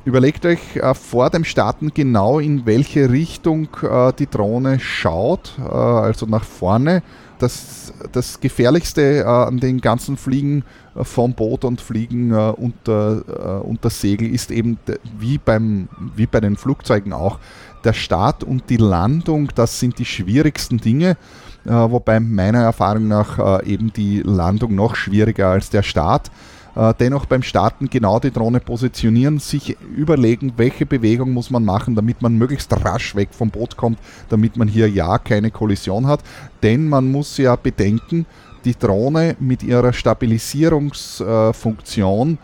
Überlegt 0.09 0.47
euch 0.47 0.77
äh, 0.77 0.95
vor 0.95 1.29
dem 1.29 1.45
Starten 1.45 1.93
genau, 1.93 2.39
in 2.39 2.65
welche 2.65 3.11
Richtung 3.11 3.69
äh, 3.83 4.11
die 4.19 4.27
Drohne 4.27 4.81
schaut, 4.81 5.53
äh, 5.59 5.71
also 5.71 6.25
nach 6.25 6.45
vorne. 6.45 7.03
Das, 7.39 7.93
das 8.13 8.41
Gefährlichste 8.41 9.19
äh, 9.19 9.25
an 9.25 9.59
den 9.59 9.83
ganzen 9.83 10.17
Fliegen 10.17 10.65
äh, 10.97 11.05
vom 11.05 11.35
Boot 11.35 11.63
und 11.67 11.83
Fliegen 11.83 12.33
äh, 12.33 12.55
unter, 12.57 13.65
unter 13.65 13.91
Segel 13.91 14.33
ist 14.33 14.51
eben 14.51 14.79
wie, 15.19 15.37
beim, 15.37 15.91
wie 16.17 16.27
bei 16.27 16.41
den 16.41 16.57
Flugzeugen 16.57 17.13
auch 17.13 17.39
der 17.85 17.93
Start 17.93 18.45
und 18.45 18.71
die 18.71 18.77
Landung. 18.77 19.49
Das 19.55 19.81
sind 19.81 19.99
die 19.99 20.05
schwierigsten 20.05 20.79
Dinge 20.79 21.17
wobei 21.65 22.19
meiner 22.19 22.63
Erfahrung 22.63 23.09
nach 23.09 23.63
eben 23.63 23.93
die 23.93 24.23
Landung 24.23 24.75
noch 24.75 24.97
schwieriger 24.97 25.49
als 25.49 25.69
der 25.69 25.83
Start. 25.83 26.31
Äh, 26.79 26.95
dennoch 27.01 27.27
beim 27.27 27.43
Starten 27.43 27.91
genau 27.91 28.21
die 28.21 28.31
Drohne 28.31 28.61
positionieren, 28.61 29.41
sich 29.41 29.77
überlegen, 29.97 30.53
welche 30.57 30.87
Bewegung 30.87 31.33
muss 31.33 31.51
man 31.51 31.65
machen, 31.65 31.97
damit 31.97 32.23
man 32.23 32.39
möglichst 32.39 32.73
rasch 32.85 33.17
weg 33.17 33.31
vom 33.33 33.51
Boot 33.51 33.77
kommt, 33.77 33.99
damit 34.29 34.57
man 34.57 34.69
hier 34.69 34.89
ja 34.89 35.19
keine 35.19 35.51
Kollision 35.51 36.07
hat. 36.07 36.21
Denn 36.63 36.89
man 36.89 37.11
muss 37.11 37.37
ja 37.37 37.57
bedenken, 37.57 38.27
die 38.65 38.79
Drohne 38.79 39.35
mit 39.41 39.65
ihrer 39.65 39.93
Stabilisierungsfunktion 39.93 42.39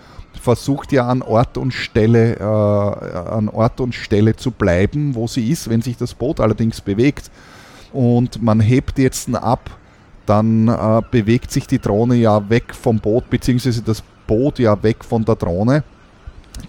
versucht 0.44 0.92
ja 0.92 1.08
an 1.08 1.22
Ort 1.22 1.56
und 1.56 1.72
Stelle, 1.72 2.36
äh, 2.36 2.42
an 2.42 3.48
Ort 3.48 3.80
und 3.80 3.94
Stelle 3.94 4.36
zu 4.36 4.50
bleiben, 4.50 5.14
wo 5.14 5.26
sie 5.26 5.50
ist. 5.50 5.70
Wenn 5.70 5.80
sich 5.80 5.96
das 5.96 6.14
Boot 6.14 6.38
allerdings 6.38 6.82
bewegt 6.82 7.30
und 7.92 8.42
man 8.42 8.60
hebt 8.60 8.98
jetzt 8.98 9.34
ab, 9.34 9.70
dann 10.26 10.68
äh, 10.68 11.02
bewegt 11.10 11.50
sich 11.50 11.66
die 11.66 11.78
Drohne 11.78 12.16
ja 12.16 12.48
weg 12.50 12.74
vom 12.74 12.98
Boot, 12.98 13.28
beziehungsweise 13.30 13.82
das 13.82 14.02
Boot 14.26 14.58
ja 14.58 14.80
weg 14.82 15.02
von 15.02 15.24
der 15.24 15.36
Drohne. 15.36 15.82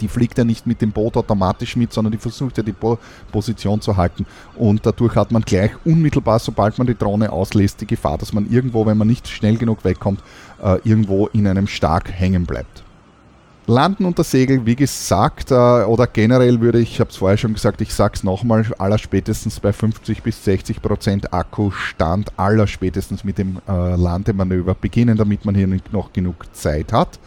Die 0.01 0.07
fliegt 0.07 0.37
ja 0.37 0.43
nicht 0.45 0.65
mit 0.65 0.81
dem 0.81 0.91
Boot 0.91 1.15
automatisch 1.15 1.75
mit, 1.75 1.93
sondern 1.93 2.11
die 2.11 2.17
versucht 2.17 2.57
ja 2.57 2.63
die 2.63 2.73
po 2.73 2.97
Position 3.31 3.81
zu 3.81 3.95
halten. 3.95 4.25
Und 4.55 4.85
dadurch 4.85 5.15
hat 5.15 5.31
man 5.31 5.43
gleich 5.43 5.71
unmittelbar, 5.83 6.39
sobald 6.39 6.77
man 6.77 6.87
die 6.87 6.97
Drohne 6.97 7.31
auslässt, 7.31 7.81
die 7.81 7.87
Gefahr, 7.87 8.17
dass 8.17 8.33
man 8.33 8.49
irgendwo, 8.49 8.85
wenn 8.85 8.97
man 8.97 9.07
nicht 9.07 9.27
schnell 9.27 9.57
genug 9.57 9.83
wegkommt, 9.83 10.21
äh, 10.63 10.79
irgendwo 10.83 11.27
in 11.27 11.45
einem 11.45 11.67
Stark 11.67 12.09
hängen 12.11 12.45
bleibt. 12.45 12.84
Landen 13.67 14.05
unter 14.05 14.23
Segel, 14.23 14.65
wie 14.67 14.75
gesagt, 14.75 15.49
äh, 15.49 15.55
oder 15.55 16.05
generell 16.05 16.61
würde 16.61 16.79
ich, 16.79 16.91
ich 16.93 16.99
habe 16.99 17.09
es 17.09 17.17
vorher 17.17 17.37
schon 17.37 17.55
gesagt, 17.55 17.81
ich 17.81 17.93
sage 17.93 18.13
es 18.15 18.23
nochmal, 18.23 18.63
aller 18.77 18.99
spätestens 18.99 19.59
bei 19.59 19.73
50 19.73 20.21
bis 20.21 20.43
60 20.45 20.83
Prozent 20.83 21.33
Akkustand, 21.33 22.31
aller 22.37 22.67
spätestens 22.67 23.23
mit 23.23 23.39
dem 23.39 23.57
äh, 23.67 23.95
Landemanöver 23.95 24.75
beginnen, 24.75 25.17
damit 25.17 25.45
man 25.45 25.55
hier 25.55 25.67
noch 25.91 26.13
genug 26.13 26.45
Zeit 26.53 26.93
hat. 26.93 27.19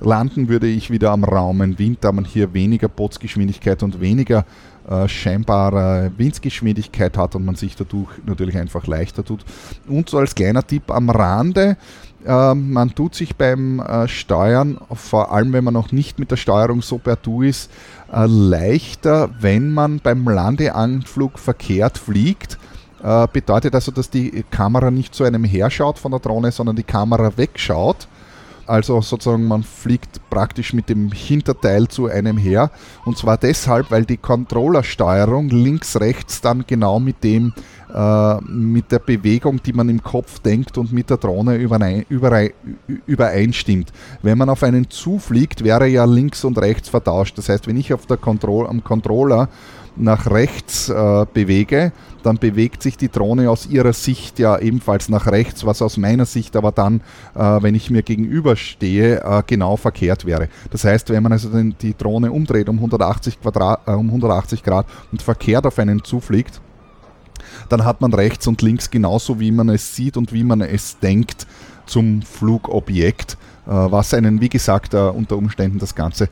Landen 0.00 0.48
würde 0.48 0.66
ich 0.66 0.90
wieder 0.90 1.10
am 1.10 1.24
Raumenwind, 1.24 2.04
da 2.04 2.12
man 2.12 2.26
hier 2.26 2.52
weniger 2.52 2.88
Bootsgeschwindigkeit 2.88 3.82
und 3.82 4.00
weniger 4.00 4.44
äh, 4.88 5.08
scheinbare 5.08 6.12
Windgeschwindigkeit 6.16 7.16
hat 7.16 7.34
und 7.34 7.44
man 7.44 7.56
sich 7.56 7.76
dadurch 7.76 8.08
natürlich 8.24 8.56
einfach 8.56 8.86
leichter 8.86 9.24
tut. 9.24 9.44
Und 9.86 10.08
so 10.08 10.18
als 10.18 10.34
kleiner 10.34 10.66
Tipp 10.66 10.90
am 10.90 11.10
Rande, 11.10 11.76
man 12.24 12.94
tut 12.94 13.14
sich 13.14 13.36
beim 13.36 13.80
äh, 13.80 14.08
Steuern, 14.08 14.78
vor 14.92 15.32
allem 15.32 15.52
wenn 15.52 15.64
man 15.64 15.74
noch 15.74 15.92
nicht 15.92 16.18
mit 16.18 16.30
der 16.30 16.36
Steuerung 16.36 16.82
so 16.82 16.98
per 16.98 17.16
Du 17.16 17.42
ist, 17.42 17.70
äh, 18.12 18.26
leichter, 18.26 19.30
wenn 19.40 19.70
man 19.70 20.00
beim 20.00 20.26
Landeanflug 20.26 21.38
verkehrt 21.38 21.96
fliegt. 21.96 22.58
Äh, 23.02 23.28
bedeutet 23.32 23.74
also, 23.74 23.92
dass 23.92 24.10
die 24.10 24.44
Kamera 24.50 24.90
nicht 24.90 25.14
zu 25.14 25.24
einem 25.24 25.44
herschaut 25.44 25.98
von 25.98 26.10
der 26.10 26.20
Drohne, 26.20 26.50
sondern 26.50 26.74
die 26.74 26.82
Kamera 26.82 27.36
wegschaut 27.36 28.08
also 28.68 29.00
sozusagen 29.00 29.46
man 29.46 29.62
fliegt 29.62 30.20
praktisch 30.30 30.72
mit 30.72 30.88
dem 30.88 31.10
Hinterteil 31.10 31.88
zu 31.88 32.06
einem 32.06 32.36
her. 32.36 32.70
Und 33.04 33.16
zwar 33.16 33.36
deshalb, 33.38 33.90
weil 33.90 34.04
die 34.04 34.18
Controllersteuerung 34.18 35.48
links-rechts 35.48 36.40
dann 36.40 36.64
genau 36.66 37.00
mit 37.00 37.24
dem 37.24 37.54
äh, 37.92 38.40
mit 38.42 38.92
der 38.92 38.98
Bewegung, 38.98 39.62
die 39.62 39.72
man 39.72 39.88
im 39.88 40.02
Kopf 40.02 40.40
denkt 40.40 40.76
und 40.76 40.92
mit 40.92 41.08
der 41.08 41.16
Drohne 41.16 41.56
überein, 41.56 42.04
überein, 42.10 42.50
übereinstimmt. 43.06 43.92
Wenn 44.20 44.36
man 44.36 44.50
auf 44.50 44.62
einen 44.62 44.90
zufliegt, 44.90 45.64
wäre 45.64 45.86
ja 45.86 46.04
links 46.04 46.44
und 46.44 46.58
rechts 46.58 46.90
vertauscht. 46.90 47.38
Das 47.38 47.48
heißt, 47.48 47.66
wenn 47.66 47.78
ich 47.78 47.94
auf 47.94 48.04
der 48.04 48.18
Control, 48.18 48.66
am 48.66 48.84
Controller 48.84 49.48
nach 49.98 50.30
rechts 50.30 50.88
äh, 50.88 51.26
bewege, 51.32 51.92
dann 52.22 52.38
bewegt 52.38 52.82
sich 52.82 52.96
die 52.96 53.08
Drohne 53.08 53.50
aus 53.50 53.66
ihrer 53.66 53.92
Sicht 53.92 54.38
ja 54.38 54.58
ebenfalls 54.58 55.08
nach 55.08 55.26
rechts, 55.26 55.64
was 55.64 55.82
aus 55.82 55.96
meiner 55.96 56.26
Sicht 56.26 56.56
aber 56.56 56.72
dann, 56.72 57.00
äh, 57.34 57.40
wenn 57.40 57.74
ich 57.74 57.90
mir 57.90 58.02
gegenüberstehe, 58.02 59.22
äh, 59.22 59.42
genau 59.46 59.76
verkehrt 59.76 60.24
wäre. 60.24 60.48
Das 60.70 60.84
heißt, 60.84 61.10
wenn 61.10 61.22
man 61.22 61.32
also 61.32 61.48
den, 61.48 61.76
die 61.80 61.96
Drohne 61.96 62.32
umdreht 62.32 62.68
um 62.68 62.76
180, 62.76 63.40
Quadrat, 63.40 63.80
äh, 63.86 63.92
um 63.92 64.06
180 64.08 64.62
Grad 64.62 64.86
und 65.12 65.22
verkehrt 65.22 65.66
auf 65.66 65.78
einen 65.78 66.04
zufliegt, 66.04 66.60
dann 67.68 67.84
hat 67.84 68.00
man 68.00 68.12
rechts 68.12 68.46
und 68.46 68.62
links 68.62 68.90
genauso, 68.90 69.40
wie 69.40 69.52
man 69.52 69.68
es 69.68 69.94
sieht 69.94 70.16
und 70.16 70.32
wie 70.32 70.44
man 70.44 70.60
es 70.60 70.98
denkt, 70.98 71.46
zum 71.86 72.22
Flugobjekt, 72.22 73.38
äh, 73.66 73.70
was 73.70 74.14
einen, 74.14 74.40
wie 74.40 74.48
gesagt, 74.48 74.94
äh, 74.94 74.98
unter 74.98 75.36
Umständen 75.36 75.78
das 75.78 75.94
Ganze 75.94 76.28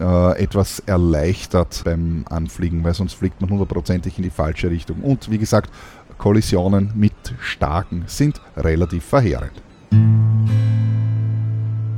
äh, 0.00 0.38
etwas 0.42 0.80
erleichtert 0.80 1.82
beim 1.84 2.24
Anfliegen, 2.28 2.84
weil 2.84 2.94
sonst 2.94 3.14
fliegt 3.14 3.40
man 3.40 3.50
hundertprozentig 3.50 4.16
in 4.18 4.24
die 4.24 4.30
falsche 4.30 4.70
Richtung. 4.70 5.00
Und 5.02 5.30
wie 5.30 5.38
gesagt, 5.38 5.70
Kollisionen 6.18 6.92
mit 6.94 7.12
Starken 7.40 8.04
sind 8.06 8.40
relativ 8.56 9.04
verheerend. 9.04 9.52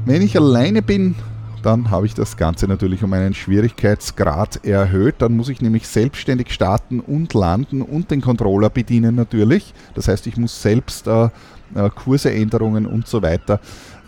Wenn 0.05 0.23
ich 0.23 0.37
alleine 0.37 0.83
bin, 0.83 1.15
dann 1.63 1.91
habe 1.91 2.07
ich 2.07 2.15
das 2.15 2.37
Ganze 2.37 2.67
natürlich 2.67 3.05
um 3.05 3.13
einen 3.13 3.35
Schwierigkeitsgrad 3.35 4.65
erhöht. 4.65 5.17
Dann 5.19 5.37
muss 5.37 5.49
ich 5.49 5.61
nämlich 5.61 5.87
selbstständig 5.87 6.53
starten 6.53 7.01
und 7.01 7.35
landen 7.35 7.83
und 7.83 8.11
den 8.11 8.21
Controller 8.21 8.71
bedienen 8.71 9.15
natürlich. 9.15 9.75
Das 9.95 10.09
heißt, 10.09 10.27
ich 10.27 10.37
muss 10.37 10.63
selbst 10.63 11.07
äh, 11.07 11.29
äh, 11.75 11.91
Kurseänderungen 11.95 12.87
und 12.87 13.07
so 13.07 13.23
weiter 13.23 13.61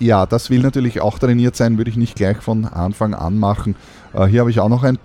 ja, 0.02 0.26
das 0.26 0.50
will 0.50 0.60
natürlich 0.60 1.00
auch 1.00 1.18
trainiert 1.18 1.54
sein, 1.54 1.78
würde 1.78 1.90
ich 1.90 1.96
nicht 1.96 2.16
gleich 2.16 2.38
von 2.38 2.64
Anfang 2.64 3.14
an 3.14 3.38
machen. 3.38 3.76
Äh, 4.12 4.26
hier 4.26 4.40
habe 4.40 4.50
ich 4.50 4.58
auch 4.58 4.68
noch 4.68 4.82
ein, 4.82 4.98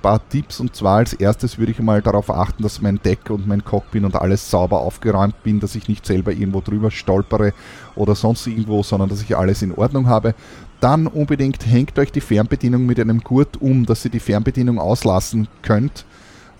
paar 0.00 0.28
Tipps 0.28 0.60
und 0.60 0.74
zwar 0.74 0.98
als 0.98 1.12
erstes 1.12 1.58
würde 1.58 1.72
ich 1.72 1.80
mal 1.80 2.00
darauf 2.00 2.30
achten, 2.30 2.62
dass 2.62 2.80
mein 2.80 3.00
Deck 3.02 3.28
und 3.28 3.48
mein 3.48 3.64
Cockpit 3.64 4.04
und 4.04 4.14
alles 4.14 4.48
sauber 4.48 4.80
aufgeräumt 4.80 5.42
bin, 5.42 5.58
dass 5.58 5.74
ich 5.74 5.88
nicht 5.88 6.06
selber 6.06 6.32
irgendwo 6.32 6.60
drüber 6.60 6.90
stolpere 6.90 7.52
oder 7.96 8.14
sonst 8.14 8.46
irgendwo, 8.46 8.82
sondern 8.84 9.08
dass 9.08 9.20
ich 9.20 9.36
alles 9.36 9.62
in 9.62 9.74
Ordnung 9.74 10.06
habe. 10.06 10.34
Dann 10.78 11.08
unbedingt 11.08 11.66
hängt 11.66 11.98
euch 11.98 12.12
die 12.12 12.20
Fernbedienung 12.20 12.86
mit 12.86 13.00
einem 13.00 13.20
Gurt 13.20 13.60
um, 13.60 13.84
dass 13.84 14.04
ihr 14.04 14.10
die 14.10 14.20
Fernbedienung 14.20 14.78
auslassen 14.78 15.48
könnt, 15.62 16.06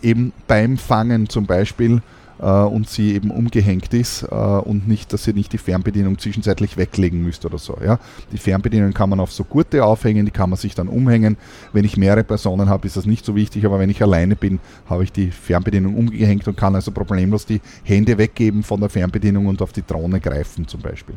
eben 0.02 0.32
beim 0.48 0.76
Fangen 0.76 1.28
zum 1.28 1.46
Beispiel 1.46 2.02
und 2.46 2.88
sie 2.88 3.14
eben 3.14 3.30
umgehängt 3.30 3.92
ist 3.94 4.22
äh, 4.22 4.34
und 4.34 4.88
nicht, 4.88 5.12
dass 5.12 5.26
ihr 5.26 5.34
nicht 5.34 5.52
die 5.52 5.58
Fernbedienung 5.58 6.18
zwischenzeitlich 6.18 6.76
weglegen 6.76 7.22
müsst 7.22 7.44
oder 7.44 7.58
so. 7.58 7.76
Ja? 7.84 7.98
Die 8.32 8.38
Fernbedienung 8.38 8.92
kann 8.92 9.10
man 9.10 9.20
auf 9.20 9.32
so 9.32 9.44
Gurte 9.44 9.84
aufhängen, 9.84 10.24
die 10.24 10.32
kann 10.32 10.50
man 10.50 10.58
sich 10.58 10.74
dann 10.74 10.88
umhängen. 10.88 11.36
Wenn 11.72 11.84
ich 11.84 11.96
mehrere 11.96 12.24
Personen 12.24 12.68
habe, 12.68 12.86
ist 12.86 12.96
das 12.96 13.06
nicht 13.06 13.24
so 13.24 13.34
wichtig, 13.36 13.64
aber 13.66 13.78
wenn 13.78 13.90
ich 13.90 14.02
alleine 14.02 14.36
bin, 14.36 14.58
habe 14.88 15.04
ich 15.04 15.12
die 15.12 15.30
Fernbedienung 15.30 15.96
umgehängt 15.96 16.46
und 16.48 16.56
kann 16.56 16.74
also 16.74 16.90
problemlos 16.90 17.46
die 17.46 17.60
Hände 17.84 18.18
weggeben 18.18 18.62
von 18.62 18.80
der 18.80 18.88
Fernbedienung 18.88 19.46
und 19.46 19.62
auf 19.62 19.72
die 19.72 19.86
Drohne 19.86 20.20
greifen 20.20 20.66
zum 20.66 20.80
Beispiel. 20.80 21.16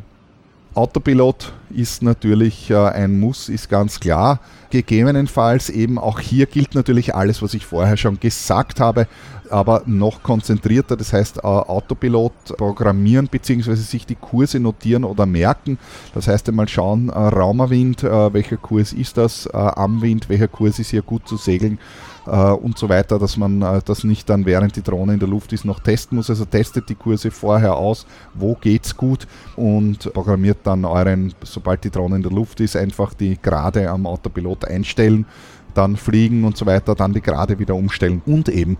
Autopilot 0.74 1.52
ist 1.70 2.02
natürlich 2.02 2.70
äh, 2.70 2.76
ein 2.76 3.18
Muss, 3.20 3.48
ist 3.48 3.68
ganz 3.68 4.00
klar. 4.00 4.40
Gegebenenfalls 4.70 5.70
eben 5.70 5.98
auch 5.98 6.18
hier 6.18 6.46
gilt 6.46 6.74
natürlich 6.74 7.14
alles, 7.14 7.42
was 7.42 7.54
ich 7.54 7.64
vorher 7.64 7.96
schon 7.96 8.18
gesagt 8.18 8.80
habe, 8.80 9.06
aber 9.50 9.82
noch 9.86 10.24
konzentrierter. 10.24 10.96
Das 10.96 11.12
heißt, 11.12 11.38
äh, 11.38 11.40
Autopilot 11.42 12.56
programmieren 12.56 13.28
bzw. 13.28 13.74
sich 13.74 14.04
die 14.04 14.16
Kurse 14.16 14.58
notieren 14.58 15.04
oder 15.04 15.26
merken. 15.26 15.78
Das 16.12 16.26
heißt 16.26 16.48
einmal 16.48 16.68
schauen, 16.68 17.08
äh, 17.08 17.12
Raumerwind, 17.12 18.02
welcher 18.02 18.56
Kurs 18.56 18.92
ist 18.92 19.16
das, 19.16 19.46
am 19.46 20.02
Wind, 20.02 20.28
welcher 20.28 20.48
Kurs 20.48 20.78
ist 20.78 20.90
hier 20.90 21.02
gut 21.02 21.28
zu 21.28 21.36
segeln 21.36 21.78
äh, 22.26 22.52
und 22.52 22.78
so 22.78 22.88
weiter, 22.88 23.18
dass 23.18 23.36
man 23.36 23.62
äh, 23.62 23.80
das 23.84 24.04
nicht 24.04 24.28
dann 24.28 24.46
während 24.46 24.76
die 24.76 24.82
Drohne 24.82 25.14
in 25.14 25.18
der 25.18 25.28
Luft 25.28 25.52
ist 25.52 25.64
noch 25.64 25.80
testen 25.80 26.16
muss. 26.16 26.30
Also 26.30 26.44
testet 26.44 26.88
die 26.88 26.94
Kurse 26.94 27.30
vorher 27.30 27.76
aus, 27.76 28.06
wo 28.34 28.54
geht's 28.54 28.96
gut 28.96 29.26
und 29.56 30.12
programmiert 30.12 30.58
dann 30.64 30.84
euren, 30.84 31.34
sobald 31.42 31.84
die 31.84 31.90
Drohne 31.90 32.16
in 32.16 32.22
der 32.22 32.32
Luft 32.32 32.60
ist, 32.60 32.76
einfach 32.76 33.14
die 33.14 33.38
Gerade 33.40 33.90
am 33.90 34.06
Autopilot 34.06 34.64
einstellen, 34.64 35.26
dann 35.74 35.96
fliegen 35.96 36.44
und 36.44 36.56
so 36.56 36.66
weiter, 36.66 36.94
dann 36.94 37.12
die 37.12 37.20
Gerade 37.20 37.58
wieder 37.58 37.74
umstellen 37.74 38.22
und 38.26 38.48
eben 38.48 38.78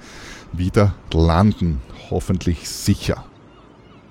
wieder 0.52 0.94
landen 1.12 1.82
hoffentlich 2.10 2.68
sicher. 2.68 3.24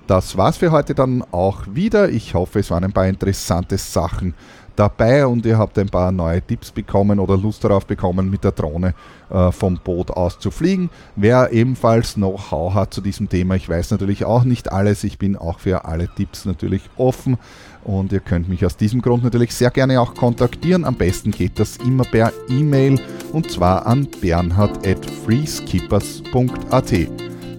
Das 0.06 0.36
war's 0.36 0.58
für 0.58 0.70
heute 0.70 0.94
dann 0.94 1.24
auch 1.32 1.62
wieder. 1.70 2.10
Ich 2.10 2.34
hoffe, 2.34 2.58
es 2.58 2.70
waren 2.70 2.84
ein 2.84 2.92
paar 2.92 3.06
interessante 3.06 3.78
Sachen 3.78 4.34
dabei 4.76 5.26
und 5.26 5.44
ihr 5.46 5.58
habt 5.58 5.78
ein 5.78 5.88
paar 5.88 6.12
neue 6.12 6.42
Tipps 6.42 6.70
bekommen 6.70 7.18
oder 7.18 7.36
Lust 7.36 7.64
darauf 7.64 7.86
bekommen, 7.86 8.30
mit 8.30 8.44
der 8.44 8.52
Drohne 8.52 8.94
äh, 9.30 9.50
vom 9.52 9.78
Boot 9.78 10.10
aus 10.10 10.38
zu 10.38 10.50
fliegen. 10.50 10.90
Wer 11.16 11.52
ebenfalls 11.52 12.14
Know-how 12.14 12.74
hat 12.74 12.94
zu 12.94 13.00
diesem 13.00 13.28
Thema, 13.28 13.56
ich 13.56 13.68
weiß 13.68 13.90
natürlich 13.90 14.24
auch 14.24 14.44
nicht 14.44 14.70
alles, 14.72 15.02
ich 15.04 15.18
bin 15.18 15.36
auch 15.36 15.58
für 15.58 15.84
alle 15.84 16.08
Tipps 16.08 16.44
natürlich 16.44 16.82
offen 16.96 17.38
und 17.84 18.12
ihr 18.12 18.20
könnt 18.20 18.48
mich 18.48 18.64
aus 18.64 18.76
diesem 18.76 19.02
Grund 19.02 19.24
natürlich 19.24 19.52
sehr 19.54 19.70
gerne 19.70 20.00
auch 20.00 20.14
kontaktieren. 20.14 20.84
Am 20.84 20.94
besten 20.94 21.30
geht 21.30 21.58
das 21.58 21.76
immer 21.78 22.04
per 22.04 22.32
E-Mail 22.48 23.00
und 23.32 23.50
zwar 23.50 23.86
an 23.86 24.06
bernhard.freeskippers.at. 24.20 26.92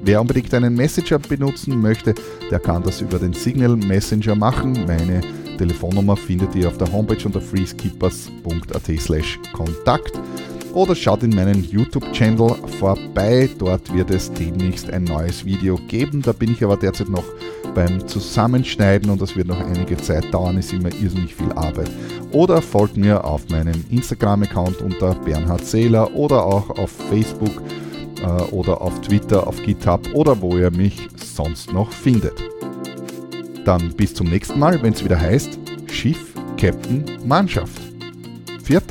Wer 0.03 0.21
unbedingt 0.21 0.53
einen 0.53 0.75
Messenger 0.75 1.17
benutzen 1.17 1.81
möchte, 1.81 2.13
der 2.51 2.59
kann 2.59 2.83
das 2.83 3.01
über 3.01 3.17
den 3.17 3.33
Signal 3.33 3.75
Messenger 3.75 4.35
machen. 4.35 4.85
Meine 4.85 5.21
Telefonnummer 5.57 6.15
findet 6.15 6.55
ihr 6.55 6.67
auf 6.67 6.77
der 6.77 6.91
Homepage 6.91 7.25
unter 7.25 7.41
freeskippers.at 7.41 8.99
slash 8.99 9.39
Kontakt 9.53 10.19
oder 10.75 10.93
schaut 10.93 11.23
in 11.23 11.33
meinen 11.33 11.63
YouTube-Channel 11.63 12.55
vorbei. 12.79 13.49
Dort 13.57 13.93
wird 13.93 14.11
es 14.11 14.31
demnächst 14.31 14.89
ein 14.89 15.05
neues 15.05 15.45
Video 15.45 15.79
geben. 15.87 16.21
Da 16.21 16.33
bin 16.33 16.51
ich 16.51 16.63
aber 16.63 16.75
derzeit 16.75 17.09
noch 17.09 17.23
beim 17.73 18.07
Zusammenschneiden 18.07 19.09
und 19.09 19.21
das 19.21 19.35
wird 19.35 19.47
noch 19.47 19.59
einige 19.59 19.97
Zeit 19.97 20.33
dauern, 20.33 20.57
ist 20.57 20.73
immer 20.73 20.93
irrsinnig 20.93 21.35
viel 21.35 21.51
Arbeit. 21.53 21.89
Oder 22.31 22.61
folgt 22.61 22.97
mir 22.97 23.23
auf 23.23 23.47
meinem 23.49 23.85
Instagram-Account 23.89 24.81
unter 24.81 25.15
Bernhard 25.15 25.65
Seeler 25.65 26.13
oder 26.13 26.45
auch 26.45 26.69
auf 26.77 26.91
Facebook 27.09 27.61
äh, 28.21 28.43
oder 28.51 28.81
auf 28.81 28.99
Twitter, 29.01 29.47
auf 29.47 29.61
GitHub 29.61 30.01
oder 30.13 30.41
wo 30.41 30.57
ihr 30.57 30.71
mich 30.71 31.07
sonst 31.15 31.71
noch 31.73 31.91
findet. 31.91 32.54
Dann 33.65 33.93
bis 33.95 34.13
zum 34.13 34.29
nächsten 34.29 34.59
Mal, 34.59 34.81
wenn 34.81 34.93
es 34.93 35.03
wieder 35.03 35.19
heißt 35.19 35.59
Schiff, 35.91 36.33
Captain, 36.57 37.03
Mannschaft. 37.25 37.81
Viert. 38.63 38.85